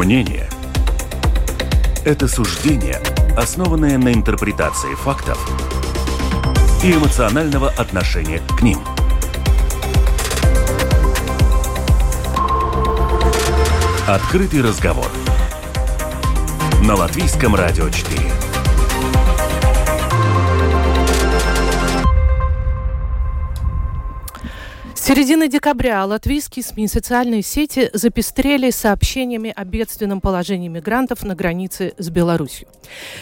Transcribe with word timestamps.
Мнение– 0.00 0.48
это 2.06 2.26
суждение, 2.26 3.02
основанное 3.36 3.98
на 3.98 4.14
интерпретации 4.14 4.94
фактов 4.94 5.38
и 6.82 6.92
эмоционального 6.92 7.68
отношения 7.68 8.40
к 8.56 8.62
ним. 8.62 8.78
Открытый 14.08 14.62
разговор 14.62 15.10
на 16.82 16.94
Латвийском 16.94 17.54
радио 17.54 17.90
4. 17.90 18.39
Середины 25.10 25.48
декабря 25.48 26.04
латвийские 26.04 26.64
СМИ 26.64 26.84
и 26.84 26.86
социальные 26.86 27.42
сети 27.42 27.90
запестрели 27.92 28.70
сообщениями 28.70 29.52
о 29.56 29.64
бедственном 29.64 30.20
положении 30.20 30.68
мигрантов 30.68 31.24
на 31.24 31.34
границе 31.34 31.94
с 31.98 32.08
Беларусью. 32.10 32.68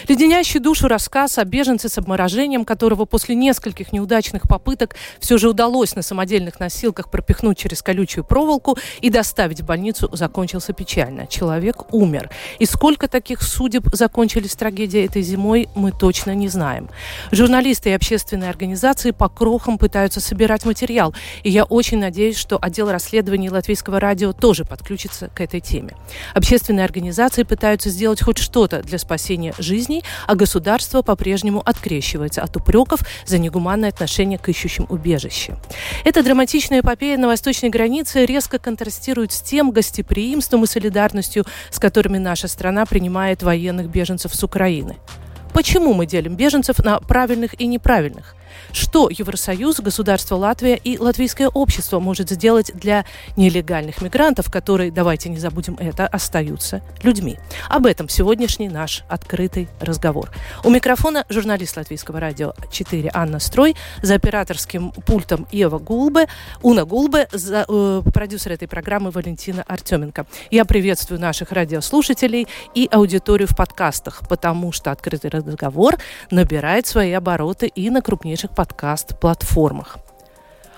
Леденящий 0.07 0.59
душу 0.59 0.87
рассказ 0.87 1.39
о 1.39 1.45
беженце 1.45 1.89
с 1.89 1.97
обморожением, 1.97 2.63
которого 2.63 3.05
после 3.05 3.33
нескольких 3.33 3.91
неудачных 3.91 4.43
попыток 4.43 4.95
все 5.19 5.39
же 5.39 5.49
удалось 5.49 5.95
на 5.95 6.03
самодельных 6.03 6.59
носилках 6.59 7.09
пропихнуть 7.09 7.57
через 7.57 7.81
колючую 7.81 8.23
проволоку 8.23 8.77
и 9.01 9.09
доставить 9.09 9.61
в 9.61 9.65
больницу, 9.65 10.09
закончился 10.11 10.73
печально. 10.73 11.25
Человек 11.25 11.91
умер. 11.91 12.29
И 12.59 12.65
сколько 12.65 13.07
таких 13.07 13.41
судеб 13.41 13.87
закончились 13.93 14.53
трагедией 14.53 15.05
этой 15.07 15.23
зимой, 15.23 15.67
мы 15.73 15.91
точно 15.91 16.35
не 16.35 16.49
знаем. 16.49 16.87
Журналисты 17.31 17.89
и 17.89 17.93
общественные 17.93 18.51
организации 18.51 19.09
по 19.09 19.27
крохам 19.27 19.79
пытаются 19.79 20.19
собирать 20.19 20.65
материал. 20.65 21.15
И 21.41 21.49
я 21.49 21.65
надеюсь, 21.99 22.37
что 22.37 22.57
отдел 22.61 22.91
расследований 22.91 23.49
Латвийского 23.49 23.99
радио 23.99 24.33
тоже 24.33 24.65
подключится 24.65 25.29
к 25.29 25.41
этой 25.41 25.59
теме. 25.59 25.95
Общественные 26.33 26.83
организации 26.83 27.43
пытаются 27.43 27.89
сделать 27.89 28.21
хоть 28.21 28.37
что-то 28.37 28.81
для 28.81 28.97
спасения 28.97 29.53
жизней, 29.57 30.03
а 30.27 30.35
государство 30.35 31.01
по-прежнему 31.01 31.61
открещивается 31.65 32.41
от 32.41 32.55
упреков 32.57 33.01
за 33.25 33.37
негуманное 33.37 33.89
отношение 33.89 34.37
к 34.37 34.49
ищущим 34.49 34.85
убежище. 34.89 35.57
Эта 36.03 36.23
драматичная 36.23 36.81
эпопея 36.81 37.17
на 37.17 37.27
восточной 37.27 37.69
границе 37.69 38.25
резко 38.25 38.59
контрастирует 38.59 39.31
с 39.31 39.41
тем 39.41 39.71
гостеприимством 39.71 40.63
и 40.63 40.67
солидарностью, 40.67 41.45
с 41.71 41.79
которыми 41.79 42.17
наша 42.17 42.47
страна 42.47 42.85
принимает 42.85 43.43
военных 43.43 43.89
беженцев 43.89 44.35
с 44.35 44.43
Украины. 44.43 44.97
Почему 45.53 45.93
мы 45.93 46.05
делим 46.05 46.35
беженцев 46.35 46.79
на 46.79 46.99
правильных 46.99 47.59
и 47.59 47.67
неправильных? 47.67 48.35
Что 48.71 49.09
Евросоюз, 49.09 49.79
государство 49.79 50.35
Латвия 50.35 50.75
и 50.75 50.97
латвийское 50.97 51.47
общество 51.47 51.99
может 51.99 52.29
сделать 52.29 52.71
для 52.73 53.05
нелегальных 53.35 54.01
мигрантов, 54.01 54.51
которые, 54.51 54.91
давайте 54.91 55.29
не 55.29 55.37
забудем 55.37 55.75
это, 55.79 56.05
остаются 56.07 56.81
людьми? 57.03 57.37
Об 57.69 57.85
этом 57.85 58.09
сегодняшний 58.09 58.69
наш 58.69 59.03
открытый 59.09 59.67
разговор. 59.79 60.31
У 60.63 60.69
микрофона 60.69 61.25
журналист 61.29 61.77
Латвийского 61.77 62.19
радио 62.19 62.53
4 62.71 63.09
Анна 63.13 63.39
Строй, 63.39 63.75
за 64.01 64.15
операторским 64.15 64.91
пультом 64.91 65.47
Ева 65.51 65.79
Гулбе, 65.79 66.27
Уна 66.61 66.85
Гулбе, 66.85 67.27
за, 67.31 67.65
э, 67.67 68.01
продюсер 68.13 68.51
этой 68.51 68.67
программы 68.67 69.11
Валентина 69.11 69.63
Артеменко. 69.67 70.25
Я 70.51 70.65
приветствую 70.65 71.19
наших 71.19 71.51
радиослушателей 71.51 72.47
и 72.75 72.87
аудиторию 72.91 73.47
в 73.47 73.55
подкастах, 73.55 74.21
потому 74.27 74.71
что 74.71 74.91
открытый 74.91 75.31
разговор 75.31 75.97
набирает 76.31 76.85
свои 76.85 77.11
обороты 77.13 77.67
и 77.67 77.89
на 77.89 78.01
крупнейших 78.01 78.51
подкаст-платформах. 78.59 79.99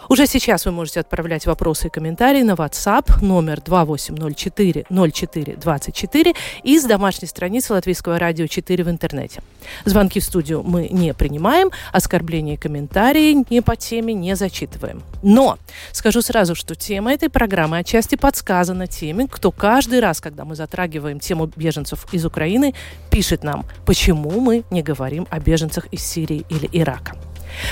Уже 0.07 0.27
сейчас 0.27 0.65
вы 0.65 0.71
можете 0.71 0.99
отправлять 0.99 1.47
вопросы 1.47 1.87
и 1.87 1.89
комментарии 1.89 2.43
на 2.43 2.51
WhatsApp 2.51 3.23
номер 3.23 3.57
2804-0424 3.59 6.35
и 6.61 6.79
с 6.79 6.83
домашней 6.83 7.27
страницы 7.27 7.73
Латвийского 7.73 8.19
радио 8.19 8.45
4 8.45 8.83
в 8.83 8.89
интернете. 8.89 9.41
Звонки 9.85 10.19
в 10.19 10.23
студию 10.23 10.61
мы 10.61 10.89
не 10.89 11.15
принимаем, 11.15 11.71
оскорбления 11.91 12.53
и 12.53 12.57
комментарии 12.57 13.43
не 13.49 13.61
по 13.61 13.75
теме 13.75 14.13
не 14.13 14.35
зачитываем. 14.35 15.01
Но 15.23 15.57
скажу 15.91 16.21
сразу, 16.21 16.53
что 16.53 16.75
тема 16.75 17.13
этой 17.13 17.29
программы 17.29 17.79
отчасти 17.79 18.15
подсказана 18.15 18.85
теми, 18.85 19.25
кто 19.25 19.51
каждый 19.51 20.01
раз, 20.01 20.21
когда 20.21 20.45
мы 20.45 20.53
затрагиваем 20.55 21.19
тему 21.19 21.49
беженцев 21.55 22.05
из 22.11 22.25
Украины, 22.25 22.75
пишет 23.09 23.43
нам, 23.43 23.65
почему 23.87 24.39
мы 24.39 24.65
не 24.69 24.83
говорим 24.83 25.25
о 25.31 25.39
беженцах 25.39 25.87
из 25.87 26.03
Сирии 26.03 26.45
или 26.49 26.69
Ирака. 26.73 27.15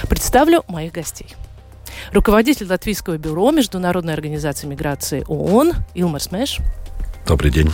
Представлю 0.07 0.63
моих 0.67 0.91
гостей. 0.91 1.27
Руководитель 2.11 2.67
Латвийского 2.67 3.17
бюро 3.17 3.51
Международной 3.51 4.13
организации 4.13 4.67
миграции 4.67 5.23
ООН 5.27 5.73
Илмар 5.93 6.21
Смеш. 6.21 6.57
Добрый 7.27 7.51
день. 7.51 7.71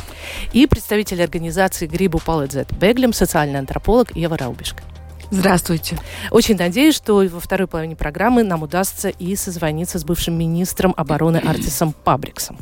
И 0.52 0.68
представитель 0.68 1.24
организации 1.24 1.88
Грибу 1.88 2.20
Палэдзет 2.20 2.74
Беглем, 2.78 3.14
социальный 3.14 3.60
антрополог 3.60 4.16
Ева 4.16 4.38
Раубишка. 4.38 4.84
Здравствуйте. 5.32 5.98
Очень 6.30 6.58
надеюсь, 6.58 6.96
что 6.96 7.16
во 7.16 7.40
второй 7.40 7.68
половине 7.68 7.96
программы 7.96 8.44
нам 8.44 8.64
удастся 8.64 9.10
и 9.10 9.36
созвониться 9.36 9.98
с 9.98 10.04
бывшим 10.04 10.38
министром 10.38 10.94
обороны 10.96 11.38
Артисом 11.38 11.94
Пабриксом. 11.94 12.58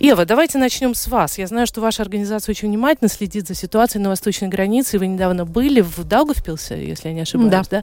Ева, 0.00 0.24
давайте 0.24 0.56
начнем 0.56 0.94
с 0.94 1.08
вас. 1.08 1.36
Я 1.36 1.46
знаю, 1.46 1.66
что 1.66 1.82
ваша 1.82 2.02
организация 2.02 2.54
очень 2.54 2.68
внимательно 2.68 3.10
следит 3.10 3.46
за 3.46 3.54
ситуацией 3.54 4.02
на 4.02 4.08
восточной 4.08 4.48
границе. 4.48 4.98
Вы 4.98 5.08
недавно 5.08 5.44
были 5.44 5.82
в 5.82 6.04
Даугавпилсе, 6.04 6.82
если 6.88 7.08
я 7.08 7.14
не 7.14 7.20
ошибаюсь, 7.20 7.68
да? 7.68 7.82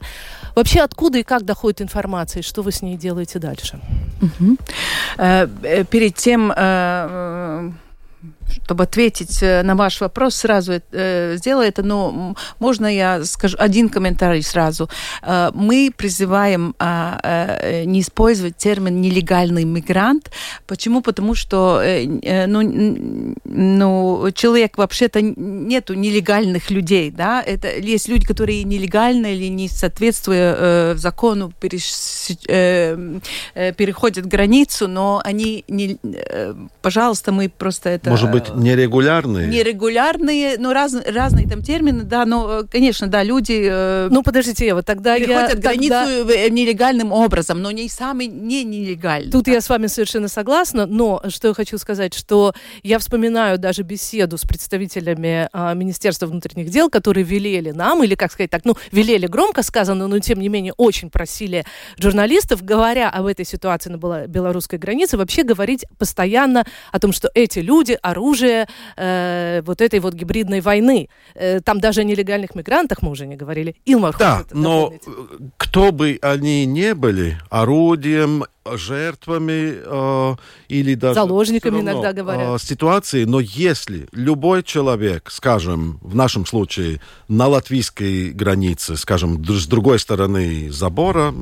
Вообще, 0.56 0.80
откуда 0.80 1.18
и 1.18 1.22
как 1.22 1.44
доходит 1.44 1.80
информация, 1.80 2.40
и 2.40 2.42
что 2.42 2.62
вы 2.62 2.72
с 2.72 2.82
ней 2.82 2.96
делаете 2.96 3.38
дальше? 3.38 3.78
Угу. 4.20 4.56
перед 5.90 6.16
тем... 6.16 6.52
Э, 6.54 7.70
чтобы 8.64 8.84
ответить 8.84 9.42
э, 9.42 9.62
на 9.62 9.74
ваш 9.74 10.00
вопрос, 10.00 10.36
сразу 10.36 10.80
э, 10.92 11.36
сделаю 11.36 11.68
это, 11.68 11.82
но 11.82 12.34
можно 12.58 12.86
я 12.86 13.24
скажу 13.24 13.56
один 13.58 13.88
комментарий 13.88 14.42
сразу. 14.42 14.88
Э, 15.22 15.50
мы 15.54 15.92
призываем 15.96 16.74
э, 16.78 17.18
э, 17.22 17.84
не 17.84 18.00
использовать 18.00 18.56
термин 18.56 19.00
нелегальный 19.00 19.64
мигрант. 19.64 20.30
Почему? 20.66 21.02
Потому 21.02 21.34
что 21.34 21.80
э, 21.82 22.06
э 22.22 22.46
ну, 22.46 23.34
ну, 23.44 24.30
человек 24.34 24.78
вообще-то 24.78 25.20
нету 25.20 25.94
нелегальных 25.94 26.70
людей, 26.70 27.10
да, 27.10 27.42
это 27.42 27.68
есть 27.78 28.08
люди, 28.08 28.26
которые 28.26 28.64
нелегально 28.64 29.26
или 29.34 29.48
не 29.48 29.68
соответствуя 29.68 30.94
закону 30.96 31.52
переш, 31.60 32.36
переходят 33.76 34.26
границу, 34.26 34.88
но 34.88 35.20
они 35.24 35.64
не, 35.68 35.98
пожалуйста, 36.82 37.32
мы 37.32 37.48
просто 37.48 37.90
это. 37.90 38.10
Может 38.10 38.30
быть 38.30 38.37
нерегулярные? 38.54 39.46
Нерегулярные, 39.48 40.56
ну, 40.58 40.72
раз, 40.72 40.94
разные 41.06 41.48
там 41.48 41.62
термины, 41.62 42.04
да, 42.04 42.24
но, 42.24 42.64
конечно, 42.70 43.06
да, 43.06 43.22
люди... 43.22 43.68
Э, 43.70 44.08
ну, 44.10 44.22
подождите, 44.22 44.66
Ева, 44.66 44.82
тогда 44.82 45.16
переходят 45.16 45.54
я... 45.54 45.56
границу 45.56 46.26
тогда... 46.26 46.48
нелегальным 46.48 47.12
образом, 47.12 47.60
но 47.62 47.70
не 47.70 47.88
сами 47.88 48.24
не 48.24 48.64
нелегально. 48.64 49.30
Тут 49.30 49.44
да. 49.44 49.52
я 49.52 49.60
с 49.60 49.68
вами 49.68 49.86
совершенно 49.86 50.28
согласна, 50.28 50.86
но 50.86 51.22
что 51.28 51.48
я 51.48 51.54
хочу 51.54 51.78
сказать, 51.78 52.14
что 52.14 52.52
я 52.82 52.98
вспоминаю 52.98 53.58
даже 53.58 53.82
беседу 53.82 54.38
с 54.38 54.42
представителями 54.42 55.48
а, 55.52 55.74
Министерства 55.74 56.26
внутренних 56.26 56.70
дел, 56.70 56.90
которые 56.90 57.24
велели 57.24 57.70
нам, 57.70 58.02
или, 58.04 58.14
как 58.14 58.32
сказать 58.32 58.50
так, 58.50 58.64
ну, 58.64 58.76
велели 58.92 59.26
громко 59.26 59.62
сказано, 59.62 60.06
но, 60.06 60.18
тем 60.18 60.40
не 60.40 60.48
менее, 60.48 60.72
очень 60.76 61.10
просили 61.10 61.64
журналистов, 61.98 62.62
говоря 62.62 63.10
об 63.10 63.26
этой 63.26 63.44
ситуации 63.44 63.90
на 63.90 64.26
белорусской 64.26 64.78
границе, 64.78 65.16
вообще 65.16 65.42
говорить 65.42 65.84
постоянно 65.98 66.64
о 66.92 67.00
том, 67.00 67.12
что 67.12 67.30
эти 67.34 67.58
люди, 67.58 67.98
оружие 68.02 68.27
э, 68.34 69.62
вот 69.62 69.80
этой 69.80 70.00
вот 70.00 70.14
гибридной 70.14 70.60
войны. 70.60 71.08
Э, 71.34 71.60
там 71.60 71.80
даже 71.80 72.00
о 72.00 72.04
нелегальных 72.04 72.54
мигрантах 72.54 73.02
мы 73.02 73.10
уже 73.10 73.26
не 73.26 73.36
говорили. 73.36 73.76
Илмар 73.84 74.16
Да, 74.18 74.44
но 74.52 74.92
кто 75.56 75.92
бы 75.92 76.18
они 76.22 76.66
ни 76.66 76.92
были, 76.92 77.38
орудием, 77.50 78.44
жертвами 78.76 79.78
э, 79.82 80.36
или 80.68 80.94
даже... 80.94 81.14
Заложниками 81.14 81.76
равно, 81.76 81.92
иногда 81.92 82.12
говорят. 82.12 82.60
Э, 82.60 82.64
ситуации, 82.64 83.24
но 83.24 83.40
если 83.40 84.08
любой 84.12 84.62
человек, 84.62 85.30
скажем, 85.30 85.98
в 86.02 86.14
нашем 86.14 86.46
случае, 86.46 87.00
на 87.28 87.46
латвийской 87.46 88.30
границе, 88.30 88.96
скажем, 88.96 89.44
с 89.44 89.66
другой 89.66 89.98
стороны 89.98 90.70
забора 90.70 91.34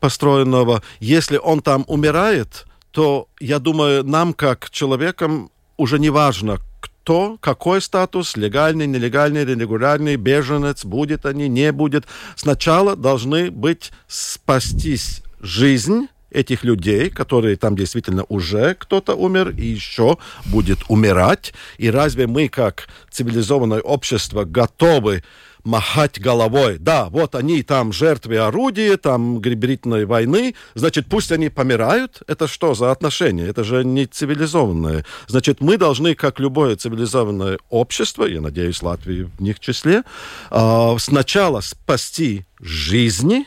построенного, 0.00 0.82
если 1.00 1.36
он 1.36 1.60
там 1.60 1.84
умирает, 1.86 2.66
то, 2.90 3.28
я 3.40 3.58
думаю, 3.58 4.04
нам, 4.04 4.32
как 4.32 4.70
человекам, 4.70 5.50
уже 5.76 5.98
не 5.98 6.10
важно, 6.10 6.58
кто, 6.80 7.36
какой 7.40 7.80
статус, 7.80 8.36
легальный, 8.36 8.86
нелегальный, 8.86 9.44
регулярный, 9.44 10.16
беженец, 10.16 10.84
будет 10.84 11.26
они, 11.26 11.48
не 11.48 11.72
будет. 11.72 12.06
Сначала 12.36 12.96
должны 12.96 13.50
быть 13.50 13.92
спастись 14.06 15.22
жизнь 15.40 16.08
этих 16.34 16.64
людей, 16.64 17.10
которые 17.10 17.56
там 17.56 17.76
действительно 17.76 18.24
уже 18.28 18.74
кто-то 18.74 19.14
умер 19.14 19.54
и 19.56 19.64
еще 19.66 20.18
будет 20.46 20.78
умирать. 20.88 21.54
И 21.78 21.90
разве 21.90 22.26
мы, 22.26 22.48
как 22.48 22.88
цивилизованное 23.10 23.80
общество, 23.80 24.44
готовы 24.44 25.22
махать 25.64 26.20
головой. 26.20 26.76
Да, 26.78 27.08
вот 27.08 27.34
они 27.34 27.62
там 27.62 27.92
жертвы 27.92 28.36
орудия, 28.36 28.96
там 28.96 29.40
гибридной 29.40 30.04
войны, 30.04 30.54
значит, 30.74 31.06
пусть 31.08 31.32
они 31.32 31.48
помирают. 31.48 32.22
Это 32.26 32.46
что 32.46 32.74
за 32.74 32.92
отношения? 32.92 33.46
Это 33.46 33.64
же 33.64 33.84
не 33.84 34.06
цивилизованное. 34.06 35.04
Значит, 35.26 35.60
мы 35.60 35.78
должны, 35.78 36.14
как 36.14 36.38
любое 36.38 36.76
цивилизованное 36.76 37.58
общество, 37.70 38.24
я 38.24 38.40
надеюсь, 38.40 38.82
Латвии 38.82 39.30
в 39.38 39.40
них 39.40 39.58
числе, 39.58 40.02
а, 40.50 40.96
сначала 40.98 41.60
спасти 41.60 42.44
жизни 42.60 43.46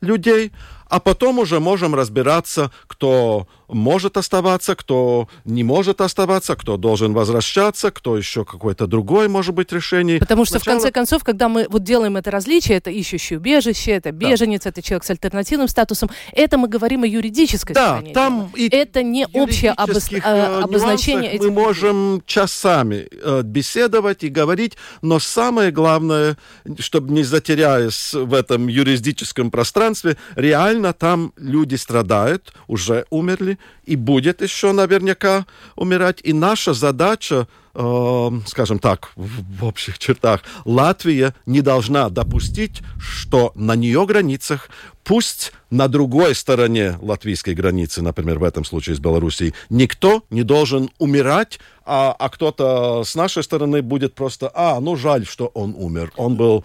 людей, 0.00 0.52
а 0.94 1.00
потом 1.00 1.40
уже 1.40 1.58
можем 1.58 1.96
разбираться, 1.96 2.70
кто 2.86 3.48
может 3.68 4.16
оставаться, 4.16 4.74
кто 4.74 5.28
не 5.44 5.64
может 5.64 6.00
оставаться, 6.00 6.56
кто 6.56 6.76
должен 6.76 7.12
возвращаться, 7.12 7.90
кто 7.90 8.16
еще 8.16 8.44
какое-то 8.44 8.86
другое 8.86 9.28
может 9.28 9.54
быть 9.54 9.72
решение. 9.72 10.18
Потому 10.18 10.44
что, 10.44 10.58
Сначала... 10.58 10.78
в 10.78 10.82
конце 10.82 10.92
концов, 10.92 11.24
когда 11.24 11.48
мы 11.48 11.66
вот 11.68 11.82
делаем 11.82 12.16
это 12.16 12.30
различие, 12.30 12.76
это 12.76 12.90
ищущий 12.90 13.36
убежище, 13.36 13.92
это 13.92 14.12
беженец, 14.12 14.62
да. 14.64 14.70
это 14.70 14.82
человек 14.82 15.04
с 15.04 15.10
альтернативным 15.10 15.68
статусом, 15.68 16.10
это 16.32 16.58
мы 16.58 16.68
говорим 16.68 17.02
о 17.02 17.06
юридической 17.06 17.74
да, 17.74 17.96
стороне. 17.96 18.14
там 18.14 18.50
и 18.54 18.68
это 18.68 19.02
не 19.02 19.26
общее 19.32 19.72
обоз... 19.72 20.10
Э, 20.12 20.62
обозначение 20.62 21.32
этих... 21.32 21.44
Мы 21.44 21.50
можем 21.50 22.22
часами 22.26 23.08
э, 23.10 23.42
беседовать 23.42 24.24
и 24.24 24.28
говорить, 24.28 24.76
но 25.02 25.18
самое 25.18 25.70
главное, 25.70 26.36
чтобы 26.78 27.12
не 27.12 27.22
затеряясь 27.22 28.14
в 28.14 28.34
этом 28.34 28.68
юридическом 28.68 29.50
пространстве, 29.50 30.16
реально 30.36 30.92
там 30.92 31.32
люди 31.36 31.76
страдают, 31.76 32.52
уже 32.66 33.06
умерли, 33.10 33.53
и 33.84 33.96
будет 33.96 34.42
еще 34.42 34.72
наверняка 34.72 35.46
умирать. 35.76 36.20
И 36.22 36.32
наша 36.32 36.74
задача, 36.74 37.48
э, 37.74 38.30
скажем 38.46 38.78
так, 38.78 39.10
в, 39.16 39.60
в 39.60 39.64
общих 39.64 39.98
чертах, 39.98 40.42
Латвия 40.64 41.34
не 41.46 41.60
должна 41.60 42.08
допустить, 42.08 42.82
что 42.98 43.52
на 43.54 43.76
нее 43.76 44.06
границах, 44.06 44.70
пусть 45.02 45.52
на 45.70 45.88
другой 45.88 46.34
стороне 46.34 46.98
латвийской 47.00 47.54
границы, 47.54 48.02
например, 48.02 48.38
в 48.38 48.44
этом 48.44 48.64
случае 48.64 48.96
с 48.96 49.00
Белоруссией, 49.00 49.54
никто 49.70 50.24
не 50.30 50.42
должен 50.42 50.90
умирать, 50.98 51.58
а, 51.84 52.14
а 52.18 52.28
кто-то 52.28 53.02
с 53.04 53.14
нашей 53.14 53.42
стороны 53.42 53.82
будет 53.82 54.14
просто, 54.14 54.50
а, 54.54 54.80
ну 54.80 54.96
жаль, 54.96 55.26
что 55.26 55.46
он 55.54 55.74
умер, 55.76 56.12
он 56.16 56.36
был 56.36 56.64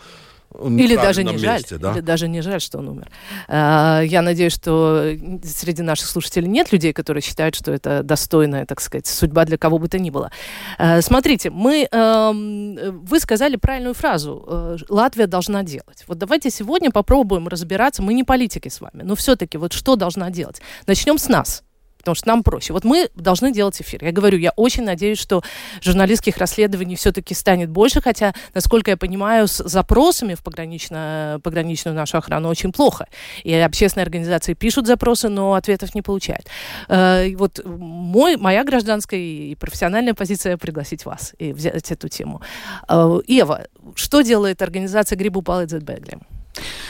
или 0.64 0.96
даже 0.96 1.24
не 1.24 1.38
жаль, 1.38 1.64
да? 1.70 1.94
или 1.94 2.02
даже 2.02 2.28
не 2.28 2.42
жаль, 2.42 2.62
что 2.62 2.80
он 2.80 2.90
умер. 2.90 3.10
А, 3.48 4.02
я 4.02 4.22
надеюсь, 4.22 4.54
что 4.54 5.14
среди 5.44 5.82
наших 5.82 6.08
слушателей 6.08 6.48
нет 6.48 6.72
людей, 6.72 6.94
которые 6.94 7.22
считают, 7.22 7.56
что 7.56 7.72
это 7.72 8.04
достойная, 8.04 8.66
так 8.66 8.82
сказать, 8.82 9.08
судьба 9.08 9.46
для 9.46 9.58
кого 9.58 9.78
бы 9.78 9.88
то 9.88 10.00
ни 10.00 10.10
было. 10.10 10.32
А, 10.78 11.02
смотрите, 11.02 11.50
мы, 11.50 11.88
эм, 11.92 13.06
вы 13.06 13.20
сказали 13.20 13.56
правильную 13.56 13.94
фразу. 13.94 14.44
Э, 14.48 14.78
Латвия 14.90 15.28
должна 15.28 15.64
делать. 15.64 16.04
Вот 16.08 16.18
давайте 16.18 16.50
сегодня 16.50 16.92
попробуем 16.92 17.48
разбираться. 17.48 18.02
Мы 18.02 18.14
не 18.14 18.24
политики 18.24 18.70
с 18.70 18.82
вами, 18.82 19.04
но 19.04 19.16
все-таки 19.16 19.58
вот 19.58 19.74
что 19.74 19.96
должна 19.96 20.30
делать? 20.30 20.62
Начнем 20.88 21.18
с 21.18 21.28
нас 21.30 21.64
потому 22.00 22.16
что 22.16 22.28
нам 22.28 22.44
проще. 22.44 22.74
Вот 22.74 22.84
мы 22.86 23.10
должны 23.16 23.52
делать 23.52 23.80
эфир. 23.82 24.04
Я 24.04 24.12
говорю, 24.12 24.38
я 24.38 24.52
очень 24.56 24.84
надеюсь, 24.84 25.20
что 25.20 25.44
журналистских 25.82 26.38
расследований 26.38 26.96
все-таки 26.96 27.34
станет 27.34 27.70
больше, 27.70 28.02
хотя, 28.02 28.34
насколько 28.54 28.90
я 28.92 28.98
понимаю, 28.98 29.48
с 29.48 29.64
запросами 29.64 30.34
в 30.34 30.42
погранично, 30.42 31.40
пограничную 31.44 31.96
нашу 31.96 32.18
охрану 32.18 32.50
очень 32.50 32.72
плохо. 32.72 33.08
И 33.44 33.54
общественные 33.54 34.04
организации 34.04 34.54
пишут 34.54 34.88
запросы, 34.88 35.30
но 35.30 35.54
ответов 35.54 35.94
не 35.94 36.02
получают. 36.02 36.48
Э, 36.88 37.36
вот 37.36 37.62
мой, 37.66 38.38
моя 38.38 38.64
гражданская 38.64 39.20
и 39.20 39.56
профессиональная 39.56 40.14
позиция 40.14 40.58
пригласить 40.58 41.06
вас 41.06 41.36
и 41.38 41.52
взять 41.52 41.92
эту 41.92 42.08
тему. 42.08 42.42
Э, 42.88 43.20
Ева, 43.28 43.68
что 43.96 44.22
делает 44.22 44.62
организация 44.62 45.18
Грибу 45.18 45.42
Палыцет 45.42 45.84
Бегли? 45.84 46.18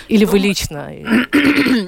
Или 0.08 0.26
вы 0.26 0.40
лично? 0.40 0.92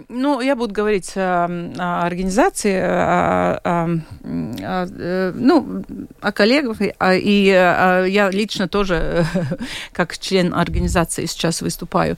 Ну, 0.10 0.42
я 0.42 0.56
буду 0.56 0.74
говорить 0.74 1.14
о, 1.16 1.46
о 1.78 2.06
организации, 2.06 2.80
о, 2.80 3.60
о, 3.64 4.00
о, 4.24 4.88
э, 4.90 5.34
ну, 5.36 5.84
о 6.22 6.32
коллегах, 6.32 6.78
и 6.82 7.46
я 7.46 8.30
лично 8.32 8.68
тоже 8.68 9.26
как 9.94 10.18
член 10.18 10.54
организации 10.54 11.26
сейчас 11.26 11.62
выступаю. 11.62 12.18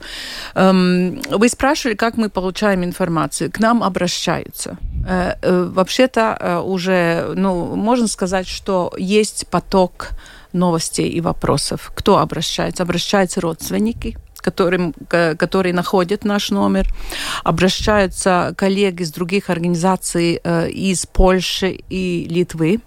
Эм, 0.54 1.22
вы 1.30 1.48
спрашивали, 1.48 1.94
как 1.94 2.16
мы 2.16 2.28
получаем 2.28 2.84
информацию. 2.84 3.50
К 3.50 3.60
нам 3.60 3.82
обращаются. 3.82 4.76
Э, 5.06 5.34
э, 5.42 5.70
вообще-то 5.72 6.62
уже, 6.64 7.32
ну, 7.34 7.76
можно 7.76 8.08
сказать, 8.08 8.48
что 8.48 8.92
есть 8.98 9.46
поток 9.48 10.10
новостей 10.52 11.08
и 11.10 11.20
вопросов. 11.20 11.92
Кто 11.94 12.18
обращается? 12.18 12.82
Обращаются 12.82 13.40
родственники, 13.40 14.16
которым, 14.44 14.94
которые 15.08 15.72
находят 15.72 16.24
наш 16.24 16.50
номер. 16.50 16.86
Обращаются 17.42 18.54
коллеги 18.56 19.02
из 19.02 19.12
других 19.12 19.50
организаций 19.50 20.40
э, 20.44 20.68
из 20.68 21.06
Польши 21.06 21.78
и 21.88 22.26
Литвы 22.28 22.80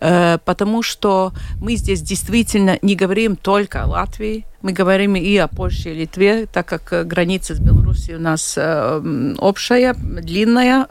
э, 0.00 0.38
потому 0.44 0.82
что 0.82 1.32
мы 1.60 1.76
здесь 1.76 2.00
действительно 2.00 2.78
не 2.82 2.96
говорим 2.96 3.36
только 3.36 3.82
о 3.82 3.86
Латвии, 3.86 4.46
мы 4.62 4.72
говорим 4.72 5.16
и 5.16 5.36
о 5.36 5.48
Польше 5.48 5.90
и 5.90 5.94
Литве, 5.94 6.46
так 6.46 6.66
как 6.66 7.06
граница 7.06 7.54
с 7.54 7.60
Белоруссией 7.60 8.16
у 8.16 8.20
нас 8.20 8.54
э, 8.56 9.34
общая, 9.38 9.94
длинная, 9.94 10.86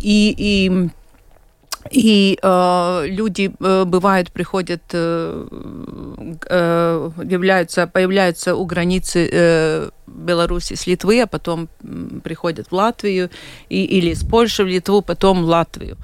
и, 0.00 0.34
и 0.38 0.90
и 1.90 2.38
э, 2.42 3.04
люди 3.06 3.50
э, 3.60 3.84
бывают 3.84 4.30
приходят, 4.32 4.82
э, 4.92 5.46
э, 6.50 7.10
являются, 7.24 7.86
появляются 7.86 8.54
у 8.54 8.64
границы 8.66 9.28
э, 9.32 9.90
Беларуси 10.06 10.74
с 10.74 10.86
Литвы, 10.86 11.22
а 11.22 11.26
потом 11.26 11.68
приходят 12.22 12.68
в 12.70 12.74
Латвию, 12.74 13.30
и, 13.70 13.84
или 13.84 14.14
с 14.14 14.24
Польши 14.24 14.64
в 14.64 14.68
Литву, 14.68 15.02
потом 15.02 15.44
в 15.44 15.46
Латвию. 15.46 15.96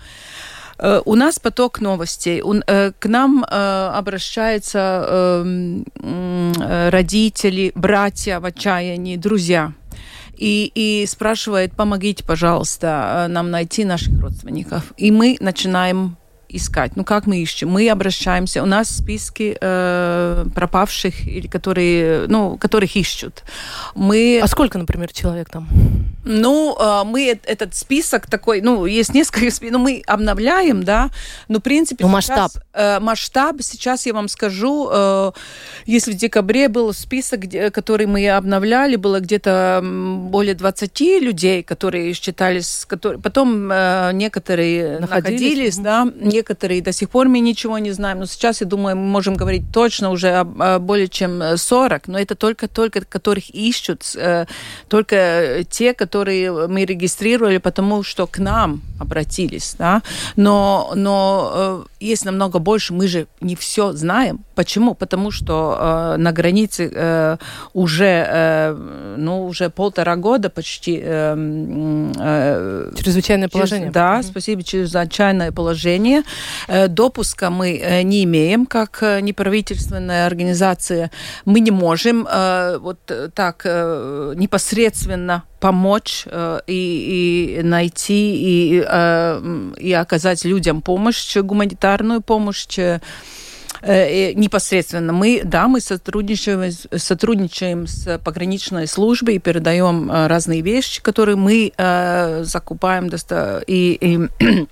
Э, 0.79 1.03
у 1.05 1.15
нас 1.15 1.39
поток 1.39 1.81
новостей. 1.81 2.43
Э, 2.67 2.93
к 2.99 3.07
нам 3.07 3.45
э, 3.45 3.91
обращаются 3.99 5.43
эм, 5.43 5.85
родители, 6.91 7.73
братья 7.75 8.41
в 8.41 8.45
отчаянии, 8.45 9.17
друзья– 9.17 9.73
и, 10.37 10.71
и 10.75 11.07
спрашивает, 11.07 11.73
помогите, 11.73 12.25
пожалуйста, 12.25 13.27
нам 13.29 13.51
найти 13.51 13.85
наших 13.85 14.21
родственников. 14.21 14.93
И 14.97 15.11
мы 15.11 15.37
начинаем 15.41 16.17
искать. 16.57 16.97
Ну, 16.97 17.05
как 17.05 17.27
мы 17.27 17.39
ищем? 17.39 17.69
Мы 17.69 17.89
обращаемся. 17.89 18.63
У 18.63 18.67
нас 18.67 18.89
списки 18.89 19.57
э, 19.61 20.47
пропавших, 20.55 21.27
или 21.27 21.47
которые, 21.47 22.27
ну, 22.29 22.57
которых 22.59 22.97
ищут. 22.97 23.43
Мы... 23.95 24.41
А 24.43 24.47
сколько, 24.47 24.79
например, 24.79 25.13
человек 25.13 25.51
там? 25.51 25.69
Ну, 26.25 26.77
э, 26.81 27.05
мы 27.05 27.39
этот 27.45 27.75
список 27.75 28.27
такой, 28.31 28.61
ну, 28.61 28.87
есть 28.87 29.15
несколько 29.15 29.51
списков, 29.51 29.71
но 29.73 29.79
мы 29.79 30.03
обновляем, 30.07 30.83
да, 30.83 31.11
но, 31.49 31.59
в 31.59 31.63
принципе... 31.63 32.05
Ну, 32.05 32.11
масштаб. 32.11 32.53
Сейчас, 32.53 32.63
э, 32.73 33.01
масштаб, 33.01 33.57
сейчас 33.61 34.07
я 34.07 34.15
вам 34.15 34.29
скажу, 34.29 34.89
э, 34.91 35.33
если 35.87 36.13
в 36.13 36.17
декабре 36.17 36.69
был 36.69 36.93
список, 36.93 37.41
где, 37.41 37.71
который 37.71 38.07
мы 38.07 38.29
обновляли, 38.29 38.97
было 38.97 39.21
где-то 39.21 39.83
более 39.83 40.55
20 40.55 41.01
людей, 41.21 41.63
которые 41.63 42.15
считались, 42.15 42.85
которые... 42.89 43.21
потом 43.21 43.71
э, 43.71 44.11
некоторые 44.13 45.01
находились, 45.01 45.77
находились 45.77 45.77
да, 45.79 46.09
некоторые 46.45 46.83
до 46.83 46.93
сих 46.93 47.09
пор 47.09 47.29
мы 47.29 47.41
ничего 47.41 47.79
не 47.79 47.93
знаем, 47.93 48.19
но 48.19 48.27
сейчас, 48.27 48.61
я 48.61 48.67
думаю, 48.67 48.97
мы 48.97 49.05
можем 49.05 49.35
говорить 49.35 49.63
точно 49.73 50.11
уже 50.11 50.29
о, 50.29 50.41
о 50.59 50.79
более 50.79 51.09
чем 51.09 51.57
40, 51.57 52.09
но 52.09 52.19
это 52.19 52.35
только, 52.35 52.69
только 52.69 53.01
которых 53.01 53.45
ищут, 53.55 54.17
э, 54.17 54.47
только 54.89 55.65
те, 55.71 55.95
которые 55.95 56.69
мы 56.69 56.85
регистрировали, 56.85 57.59
потому 57.59 58.03
что 58.03 58.27
к 58.27 58.39
нам 58.39 58.83
обратились, 59.01 59.75
да, 59.79 60.03
но, 60.37 60.93
но 60.95 61.53
э, 61.55 62.05
есть 62.05 62.25
намного 62.25 62.59
больше, 62.59 62.93
мы 62.93 63.09
же 63.09 63.27
не 63.41 63.55
все 63.57 63.93
знаем. 63.93 64.45
Почему? 64.55 64.95
Потому 64.95 65.31
что 65.31 65.77
э, 65.81 66.17
на 66.19 66.33
границе 66.33 66.91
э, 66.95 67.37
уже, 67.73 68.27
э, 68.29 69.17
ну, 69.17 69.47
уже 69.47 69.71
полтора 69.71 70.17
года 70.17 70.51
почти... 70.51 71.01
Э, 71.03 71.35
э, 72.19 72.93
чрезвычайное 72.97 73.49
положение. 73.49 73.87
Через, 73.87 73.95
да, 73.95 74.19
mm-hmm. 74.19 74.23
спасибо, 74.23 74.63
чрезвычайное 74.63 75.53
положение. 75.53 76.23
Э, 76.69 76.89
допуска 76.89 77.51
мы 77.51 77.79
э, 77.79 78.03
не 78.03 78.25
имеем, 78.25 78.67
как 78.67 79.03
э, 79.03 79.21
неправительственная 79.21 80.27
организация. 80.27 81.11
Мы 81.45 81.61
не 81.61 81.71
можем 81.71 82.25
вот 82.25 82.99
так 83.35 83.65
непосредственно 83.65 85.45
помочь 85.61 86.27
и, 86.67 87.59
и 87.59 87.63
найти 87.63 88.37
и, 88.37 88.77
и 89.79 89.93
оказать 89.93 90.45
людям 90.45 90.83
помощь, 90.83 91.37
гуманитарную 91.37 92.21
помощь, 92.21 92.67
Э, 93.87 94.33
непосредственно 94.33 95.13
мы, 95.13 95.43
да, 95.45 95.69
мы 95.69 95.81
сотрудничаем, 95.81 96.71
сотрудничаем 96.97 97.87
с 97.87 98.19
пограничной 98.19 98.87
службой 98.87 99.37
и 99.37 99.39
передаем 99.39 100.11
э, 100.11 100.27
разные 100.27 100.63
вещи, 100.63 101.03
которые 101.03 101.37
мы 101.37 101.71
э, 101.77 102.45
закупаем 102.45 103.11
и, 103.67 103.99
и 104.01 104.67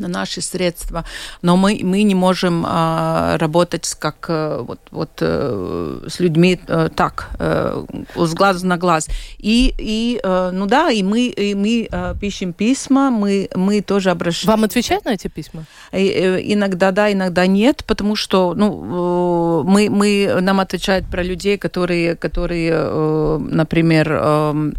на 0.00 0.08
наши 0.08 0.40
средства, 0.40 1.04
но 1.42 1.56
мы, 1.56 1.80
мы 1.82 2.02
не 2.02 2.14
можем 2.14 2.64
а, 2.66 3.38
работать 3.38 3.94
как 3.98 4.26
э, 4.28 4.62
вот, 4.66 4.80
вот 4.90 5.10
э, 5.20 6.00
с 6.08 6.20
людьми 6.20 6.58
э, 6.66 6.88
так, 6.94 7.28
с 7.38 8.34
глаз 8.34 8.62
на 8.62 8.76
глаз. 8.76 9.08
И, 9.38 9.74
и 9.78 10.20
ну 10.24 10.66
да, 10.66 10.90
и 10.90 11.02
мы, 11.02 11.26
и 11.26 11.54
мы 11.54 11.88
пишем 12.20 12.52
письма, 12.52 13.10
мы, 13.10 13.48
мы 13.54 13.80
тоже 13.80 14.10
обращаемся. 14.10 14.48
Вам 14.48 14.64
отвечают 14.64 15.04
на 15.04 15.10
эти 15.10 15.28
письма? 15.28 15.64
Иногда 15.92 16.90
да, 16.90 17.12
иногда 17.12 17.46
нет, 17.46 17.84
потому 17.86 18.16
что 18.16 18.54
ну, 18.54 19.62
мы, 19.64 19.88
мы, 19.90 20.38
нам 20.40 20.60
отвечают 20.60 21.06
про 21.06 21.22
людей, 21.22 21.58
которые, 21.58 22.16
которые 22.16 23.38
например, 23.38 24.12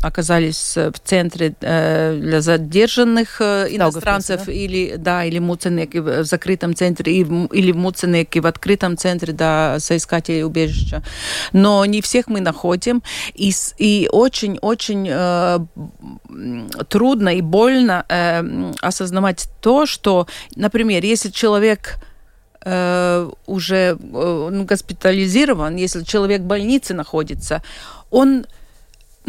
оказались 0.01 0.75
в 0.75 0.99
центре 1.03 1.55
для 1.59 2.41
задержанных 2.41 3.41
иностранцев 3.41 4.45
да, 4.45 4.51
или 4.51 4.95
да, 4.97 5.10
да, 5.11 5.25
или 5.25 5.39
муценики 5.39 5.99
в 5.99 6.23
закрытом 6.23 6.73
центре, 6.73 7.11
или 7.13 7.71
муценики 7.73 8.39
в 8.39 8.45
открытом 8.47 8.95
центре, 8.97 9.33
да, 9.33 9.79
соискателей 9.79 10.43
убежища. 10.43 11.01
Но 11.53 11.85
не 11.85 11.99
всех 12.01 12.27
мы 12.27 12.39
находим, 12.41 13.03
и, 13.33 13.51
и 13.77 14.09
очень-очень 14.11 15.07
э, 15.09 15.59
трудно 16.87 17.29
и 17.29 17.41
больно 17.41 18.05
э, 18.07 18.71
осознавать 18.81 19.49
то, 19.61 19.85
что, 19.85 20.27
например, 20.55 21.03
если 21.03 21.29
человек 21.29 21.95
э, 22.65 23.29
уже 23.47 23.75
э, 23.75 24.49
ну, 24.51 24.63
госпитализирован, 24.63 25.75
если 25.75 26.03
человек 26.03 26.41
в 26.41 26.45
больнице 26.45 26.93
находится, 26.93 27.61
он 28.11 28.45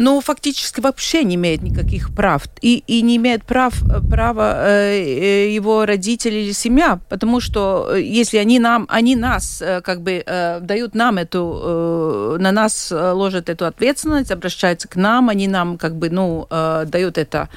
ну, 0.03 0.21
фактически 0.21 0.81
вообще 0.81 1.23
не 1.23 1.35
имеет 1.35 1.63
никаких 1.63 2.13
прав. 2.13 2.43
И, 2.61 2.83
и 2.87 3.01
не 3.01 3.15
имеет 3.15 3.43
прав, 3.45 3.73
э, 3.83 4.01
права 4.09 4.55
э, 4.57 4.99
э, 4.99 5.55
его 5.55 5.85
родители 5.85 6.35
или 6.35 6.51
семья, 6.53 6.99
потому 7.09 7.39
что 7.39 7.89
э, 7.93 8.01
если 8.01 8.37
они, 8.37 8.59
нам, 8.59 8.85
они 8.89 9.15
нас, 9.15 9.61
э, 9.61 9.81
как 9.81 10.01
бы, 10.01 10.23
э, 10.25 10.59
дают 10.59 10.95
нам 10.95 11.17
эту, 11.17 12.35
э, 12.35 12.37
на 12.39 12.51
нас 12.51 12.91
ложат 12.91 13.49
эту 13.49 13.65
ответственность, 13.65 14.31
обращаются 14.31 14.87
к 14.87 14.97
нам, 14.97 15.29
они 15.29 15.47
нам, 15.47 15.77
как 15.77 15.95
бы, 15.95 16.09
ну, 16.09 16.47
э, 16.49 16.85
дают 16.87 17.17
это 17.17 17.47